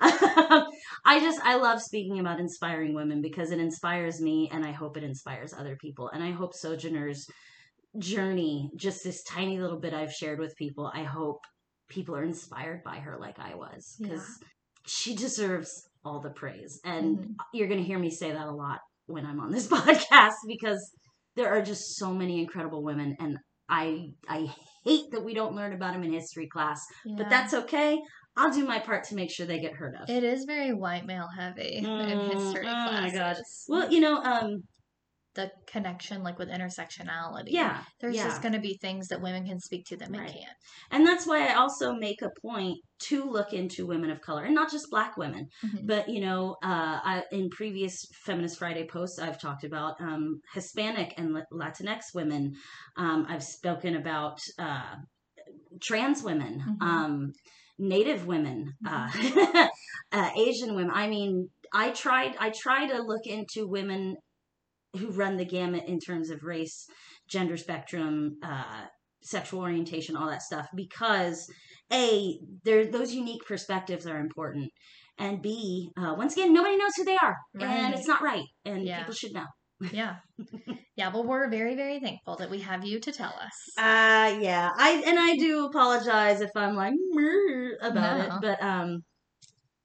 I 1.04 1.20
just 1.20 1.40
I 1.44 1.56
love 1.56 1.80
speaking 1.82 2.18
about 2.20 2.40
inspiring 2.40 2.94
women 2.94 3.20
because 3.22 3.50
it 3.50 3.60
inspires 3.60 4.20
me, 4.20 4.48
and 4.52 4.64
I 4.64 4.72
hope 4.72 4.96
it 4.96 5.04
inspires 5.04 5.52
other 5.52 5.76
people, 5.76 6.08
and 6.10 6.22
I 6.22 6.30
hope 6.30 6.54
Sojourner's 6.54 7.26
journey, 7.98 8.70
just 8.76 9.02
this 9.02 9.22
tiny 9.24 9.58
little 9.58 9.80
bit 9.80 9.94
I've 9.94 10.12
shared 10.12 10.38
with 10.38 10.54
people, 10.56 10.90
I 10.94 11.02
hope 11.02 11.40
people 11.88 12.14
are 12.14 12.22
inspired 12.24 12.82
by 12.84 12.96
her 12.96 13.16
like 13.18 13.38
I 13.38 13.54
was 13.54 13.96
because 13.98 14.38
she 14.86 15.14
deserves 15.14 15.88
all 16.04 16.20
the 16.20 16.30
praise, 16.30 16.80
and 16.84 17.18
Mhm. 17.18 17.34
you're 17.52 17.68
going 17.68 17.80
to 17.80 17.86
hear 17.86 17.98
me 17.98 18.10
say 18.10 18.30
that 18.30 18.46
a 18.46 18.52
lot 18.52 18.80
when 19.06 19.26
I'm 19.26 19.40
on 19.40 19.50
this 19.50 19.66
podcast 19.76 20.34
because 20.46 20.92
there 21.38 21.48
are 21.48 21.62
just 21.62 21.96
so 21.96 22.12
many 22.12 22.40
incredible 22.40 22.82
women, 22.82 23.16
and 23.20 23.38
I 23.68 24.10
I 24.28 24.52
hate 24.84 25.10
that 25.12 25.24
we 25.24 25.34
don't 25.34 25.54
learn 25.54 25.72
about 25.72 25.94
them 25.94 26.02
in 26.02 26.12
history 26.12 26.48
class, 26.48 26.84
but 27.16 27.30
that's 27.30 27.54
okay. 27.54 27.98
I'll 28.36 28.50
do 28.52 28.66
my 28.66 28.80
part 28.80 29.04
to 29.04 29.14
make 29.14 29.30
sure 29.30 29.46
they 29.46 29.60
get 29.60 29.72
heard 29.72 29.94
of. 29.94 30.10
It 30.10 30.24
is 30.24 30.44
very 30.44 30.74
white 30.74 31.06
male 31.06 31.28
heavy 31.36 31.76
in 31.78 31.86
Mm, 31.86 32.30
history 32.32 32.66
oh 32.66 32.84
my 32.86 33.10
gosh. 33.10 33.36
Well, 33.68 33.90
you 33.90 34.00
know, 34.00 34.22
um, 34.22 34.64
the 35.38 35.50
connection, 35.66 36.22
like 36.24 36.38
with 36.38 36.48
intersectionality. 36.48 37.50
yeah, 37.62 37.82
There's 38.00 38.16
yeah. 38.16 38.24
just 38.28 38.42
going 38.42 38.54
to 38.54 38.58
be 38.68 38.74
things 38.80 39.08
that 39.08 39.22
women 39.22 39.46
can 39.46 39.60
speak 39.60 39.86
to 39.86 39.96
that 39.98 40.10
men 40.10 40.22
Right. 40.22 40.32
can't. 40.32 40.56
and 40.90 41.06
that's 41.06 41.26
why 41.28 41.46
I 41.48 41.54
also 41.54 41.94
make 41.94 42.20
a 42.22 42.30
point 42.42 42.76
to 43.08 43.24
look 43.36 43.52
into 43.52 43.86
women 43.86 44.10
of 44.10 44.20
color, 44.20 44.42
and 44.44 44.54
not 44.54 44.70
just 44.70 44.90
Black 44.90 45.16
women, 45.16 45.46
Mhm. 45.64 45.86
but 45.86 46.08
you 46.08 46.20
know, 46.26 46.56
uh, 46.62 46.96
I, 47.12 47.24
in 47.30 47.48
previous 47.50 48.04
Feminist 48.26 48.58
Friday 48.58 48.86
posts, 48.86 49.18
I've 49.20 49.40
talked 49.40 49.64
about 49.64 49.94
um, 50.00 50.40
Hispanic 50.54 51.14
and 51.16 51.28
Latinx 51.52 52.00
women. 52.14 52.54
Um, 52.96 53.24
I've 53.28 53.44
spoken 53.44 53.94
about 53.96 54.38
uh, 54.58 54.96
trans 55.80 56.22
women, 56.22 56.54
Mhm. 56.66 56.82
um, 56.82 57.32
Native 57.80 58.26
women, 58.26 58.74
uh, 58.84 59.08
uh, 60.12 60.30
Asian 60.36 60.74
women. 60.74 60.90
I 60.92 61.06
mean, 61.06 61.48
I 61.72 61.90
tried. 61.90 62.34
I 62.40 62.50
try 62.50 62.88
to 62.88 62.98
look 63.02 63.24
into 63.26 63.68
women 63.68 64.16
who 64.98 65.10
run 65.10 65.36
the 65.36 65.44
gamut 65.44 65.84
in 65.86 65.98
terms 66.00 66.30
of 66.30 66.42
race, 66.42 66.86
gender 67.28 67.56
spectrum, 67.56 68.36
uh, 68.42 68.86
sexual 69.22 69.60
orientation, 69.60 70.16
all 70.16 70.28
that 70.28 70.42
stuff, 70.42 70.68
because 70.74 71.46
a 71.92 72.38
there 72.64 72.86
those 72.86 73.12
unique 73.12 73.44
perspectives 73.46 74.06
are 74.06 74.18
important, 74.20 74.70
and 75.18 75.42
b 75.42 75.90
uh, 75.96 76.14
once 76.16 76.32
again 76.34 76.52
nobody 76.52 76.76
knows 76.76 76.94
who 76.96 77.04
they 77.04 77.18
are, 77.22 77.36
and 77.60 77.94
it's 77.94 78.06
not 78.08 78.22
right, 78.22 78.46
and 78.64 78.84
Yeah. 78.86 78.98
people 79.00 79.14
should 79.14 79.32
know. 79.34 79.46
Yeah. 79.92 80.16
yeah. 80.96 81.12
Well, 81.12 81.24
we're 81.24 81.48
very, 81.50 81.74
very 81.76 82.00
thankful 82.00 82.36
that 82.36 82.50
we 82.50 82.60
have 82.60 82.84
you 82.84 83.00
to 83.00 83.12
tell 83.12 83.34
us. 83.48 83.54
Uh 83.78 84.38
yeah, 84.40 84.70
I 84.76 85.02
and 85.06 85.18
I 85.18 85.36
do 85.36 85.66
apologize 85.66 86.40
if 86.40 86.50
I'm 86.56 86.74
like 86.76 86.94
about 87.82 88.18
No. 88.18 88.24
it, 88.26 88.32
but 88.42 88.62
um 88.62 89.02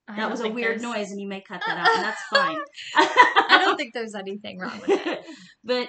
I 0.08 0.16
that 0.16 0.30
was 0.30 0.40
a 0.40 0.48
weird 0.48 0.80
there's- 0.80 0.82
noise, 0.82 1.10
and 1.10 1.20
you 1.20 1.26
may 1.28 1.40
cut 1.40 1.62
that 1.66 1.78
out, 1.78 1.94
and 1.96 2.04
that's 2.04 2.22
fine. 2.30 2.58
I 2.96 3.58
don't 3.64 3.76
think 3.78 3.94
there's 3.94 4.14
anything 4.14 4.58
wrong 4.58 4.78
with 4.86 5.06
it. 5.06 5.20
but 5.64 5.88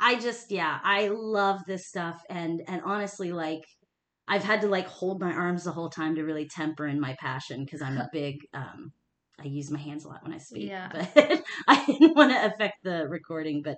I 0.00 0.16
just 0.16 0.50
yeah, 0.50 0.78
I 0.82 1.08
love 1.12 1.60
this 1.66 1.86
stuff 1.88 2.20
and 2.28 2.60
and 2.68 2.82
honestly 2.84 3.32
like 3.32 3.62
I've 4.28 4.44
had 4.44 4.60
to 4.62 4.66
like 4.68 4.86
hold 4.86 5.20
my 5.20 5.32
arms 5.32 5.64
the 5.64 5.72
whole 5.72 5.88
time 5.90 6.16
to 6.16 6.22
really 6.24 6.46
temper 6.48 6.86
in 6.86 7.00
my 7.00 7.16
passion 7.20 7.64
because 7.64 7.80
I'm 7.82 7.96
a 7.98 8.08
big 8.12 8.36
um 8.52 8.92
I 9.40 9.46
use 9.46 9.70
my 9.70 9.80
hands 9.80 10.04
a 10.04 10.08
lot 10.08 10.22
when 10.22 10.32
I 10.34 10.38
speak. 10.38 10.68
Yeah. 10.68 10.88
But 10.92 11.42
I 11.66 11.84
didn't 11.86 12.14
want 12.16 12.30
to 12.32 12.44
affect 12.46 12.74
the 12.84 13.06
recording, 13.08 13.62
but 13.64 13.76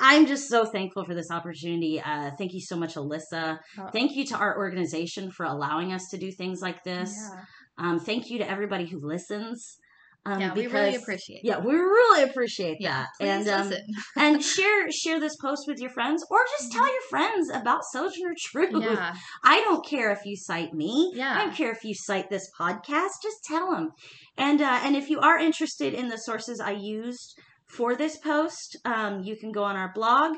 I'm 0.00 0.26
just 0.26 0.48
so 0.48 0.64
thankful 0.66 1.04
for 1.04 1.14
this 1.14 1.30
opportunity. 1.30 2.00
Uh 2.00 2.30
thank 2.36 2.52
you 2.52 2.60
so 2.60 2.76
much, 2.76 2.94
Alyssa. 2.96 3.58
Oh, 3.78 3.88
Thank 3.92 4.16
you 4.16 4.24
to 4.26 4.36
our 4.36 4.58
organization 4.58 5.30
for 5.30 5.44
allowing 5.46 5.92
us 5.92 6.08
to 6.10 6.18
do 6.18 6.32
things 6.32 6.60
like 6.60 6.82
this. 6.82 7.14
yeah. 7.16 7.44
Um 7.78 7.98
thank 8.00 8.30
you 8.30 8.38
to 8.38 8.50
everybody 8.50 8.86
who 8.86 9.00
listens. 9.00 9.76
Um, 10.26 10.40
yeah, 10.40 10.52
we 10.52 10.66
really 10.66 10.90
because- 10.90 11.02
appreciate 11.02 11.40
Yeah, 11.42 11.58
we 11.60 11.72
really 11.72 12.22
appreciate 12.28 12.78
that. 12.82 13.06
and 13.20 13.48
um, 13.48 13.72
and 14.16 14.42
share 14.44 14.90
share 14.90 15.20
this 15.20 15.36
post 15.36 15.62
with 15.66 15.78
your 15.80 15.90
friends 15.90 16.22
or 16.28 16.38
just 16.58 16.72
tell 16.72 16.84
your 16.86 17.02
friends 17.08 17.48
about 17.50 17.82
Sojourner 17.92 18.34
Truth. 18.38 18.82
yeah, 18.82 19.14
I 19.44 19.60
don't 19.60 19.86
care 19.86 20.10
if 20.10 20.26
you 20.26 20.36
cite 20.36 20.74
me. 20.74 21.12
Yeah. 21.14 21.34
I 21.34 21.44
don't 21.44 21.54
care 21.54 21.70
if 21.70 21.82
you 21.84 21.94
cite 21.94 22.28
this 22.28 22.50
podcast. 22.60 23.22
Just 23.22 23.38
tell 23.46 23.70
them. 23.70 23.90
And 24.36 24.60
uh, 24.60 24.80
and 24.82 24.96
if 24.96 25.08
you 25.08 25.20
are 25.20 25.38
interested 25.38 25.94
in 25.94 26.08
the 26.08 26.18
sources 26.18 26.60
I 26.60 26.72
used 26.72 27.34
for 27.66 27.94
this 27.96 28.18
post, 28.18 28.76
um, 28.84 29.22
you 29.22 29.36
can 29.36 29.50
go 29.52 29.62
on 29.62 29.76
our 29.76 29.92
blog. 29.94 30.36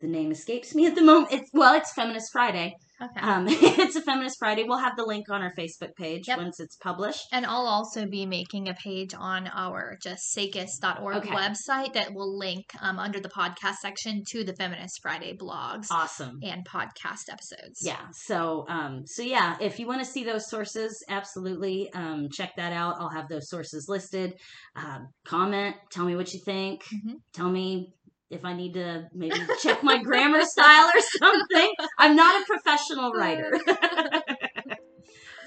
The 0.00 0.08
name 0.08 0.30
escapes 0.32 0.74
me 0.74 0.86
at 0.86 0.94
the 0.94 1.02
moment. 1.02 1.32
It's 1.32 1.50
well, 1.52 1.74
it's 1.74 1.92
Feminist 1.92 2.32
Friday. 2.32 2.74
okay. 3.02 3.20
Um, 3.20 3.46
it's 3.50 3.96
a 3.96 4.00
Feminist 4.00 4.38
Friday. 4.38 4.64
We'll 4.64 4.78
have 4.78 4.96
the 4.96 5.04
link 5.04 5.28
on 5.30 5.42
our 5.42 5.52
Facebook 5.54 5.94
page 5.94 6.26
Yep. 6.26 6.38
once 6.38 6.58
it's 6.60 6.76
published. 6.76 7.26
and 7.32 7.44
I'll 7.44 7.66
also 7.66 8.06
be 8.06 8.24
making 8.24 8.68
a 8.68 8.74
page 8.74 9.12
on 9.18 9.46
our 9.48 9.98
just 10.02 10.22
sakis.org 10.34 11.16
Okay. 11.16 11.28
website 11.30 11.92
that 11.94 12.14
will 12.14 12.36
link 12.38 12.64
um, 12.80 12.98
under 12.98 13.20
the 13.20 13.28
podcast 13.28 13.74
section 13.82 14.22
to 14.30 14.42
the 14.42 14.54
Feminist 14.54 15.00
Friday 15.02 15.36
blogs 15.36 15.86
Awesome. 15.90 16.40
and 16.42 16.66
podcast 16.66 17.28
episodes. 17.30 17.80
yeah 17.82 18.06
so 18.12 18.64
um 18.68 19.02
so 19.06 19.22
yeah 19.22 19.56
if 19.60 19.78
you 19.78 19.86
want 19.86 20.00
to 20.00 20.06
see 20.06 20.24
those 20.24 20.48
sources 20.48 21.02
absolutely 21.08 21.92
um 21.92 22.28
check 22.32 22.52
that 22.56 22.72
out 22.72 22.96
i'll 22.98 23.10
have 23.10 23.28
those 23.28 23.48
sources 23.48 23.86
listed 23.88 24.34
um, 24.76 25.08
comment 25.24 25.76
tell 25.90 26.04
me 26.06 26.16
what 26.16 26.32
you 26.32 26.40
think 26.44 26.82
Mhm. 26.84 27.16
tell 27.34 27.50
me 27.50 27.92
if 28.30 28.44
i 28.44 28.54
need 28.54 28.74
to 28.74 29.08
maybe 29.12 29.40
check 29.60 29.82
my 29.82 30.02
grammar 30.02 30.42
style 30.44 30.88
or 30.94 31.00
something. 31.18 31.72
I'm 31.98 32.16
not 32.16 32.40
a 32.40 32.44
professional 32.46 33.12
writer 33.12 33.58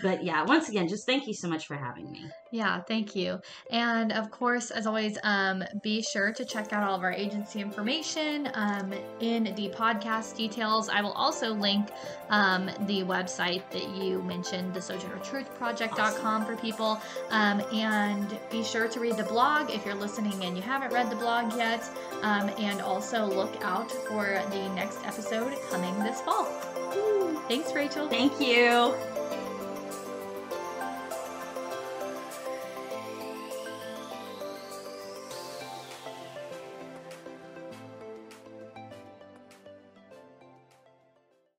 but 0.04 0.24
yeah, 0.24 0.44
once 0.44 0.68
again, 0.70 0.88
just 0.88 1.06
thank 1.06 1.26
you 1.28 1.34
so 1.34 1.48
much 1.48 1.66
for 1.66 1.76
having 1.76 2.12
me. 2.12 2.30
Yeah, 2.52 2.82
thank 2.82 3.16
you. 3.16 3.40
And 3.72 4.12
of 4.12 4.30
course, 4.30 4.70
as 4.70 4.86
always, 4.86 5.18
um, 5.24 5.64
be 5.82 6.04
sure 6.04 6.32
to 6.34 6.46
check 6.46 6.74
out 6.74 6.84
all 6.84 6.96
of 6.96 7.02
our 7.02 7.12
agency 7.12 7.62
information 7.62 8.50
um, 8.54 8.94
in 9.22 9.46
the 9.56 9.70
podcast 9.70 10.36
details. 10.36 10.90
I 10.90 11.02
will 11.02 11.14
also 11.14 11.54
link 11.54 11.90
um, 12.30 12.70
the 12.82 13.04
website 13.04 13.64
that 13.72 13.90
you 13.96 14.22
mentioned, 14.24 14.74
the 14.74 14.82
sojourner 14.82 15.18
sojournertruthproject.com 15.20 15.98
awesome. 15.98 16.46
for 16.46 16.62
people. 16.62 17.02
Um, 17.30 17.62
and 17.74 18.38
be 18.52 18.64
sure 18.64 18.88
to 18.90 19.00
read 19.00 19.16
the 19.16 19.24
blog 19.24 19.72
if 19.72 19.86
you're 19.86 19.96
listening 19.96 20.44
and 20.44 20.58
you 20.58 20.62
haven't 20.62 20.94
read 20.94 21.10
the 21.10 21.16
blog 21.16 21.56
yet. 21.56 21.90
Um, 22.22 22.50
and 22.60 22.82
also 22.82 23.26
look 23.26 23.64
out 23.64 23.90
for 23.92 24.42
the 24.52 24.70
next 24.76 25.00
episode 25.06 25.58
coming 25.72 25.98
this 26.00 26.22
fall. 26.22 26.46
Thanks, 27.48 27.74
Rachel. 27.74 28.10
Thank 28.10 28.40
you. 28.40 28.94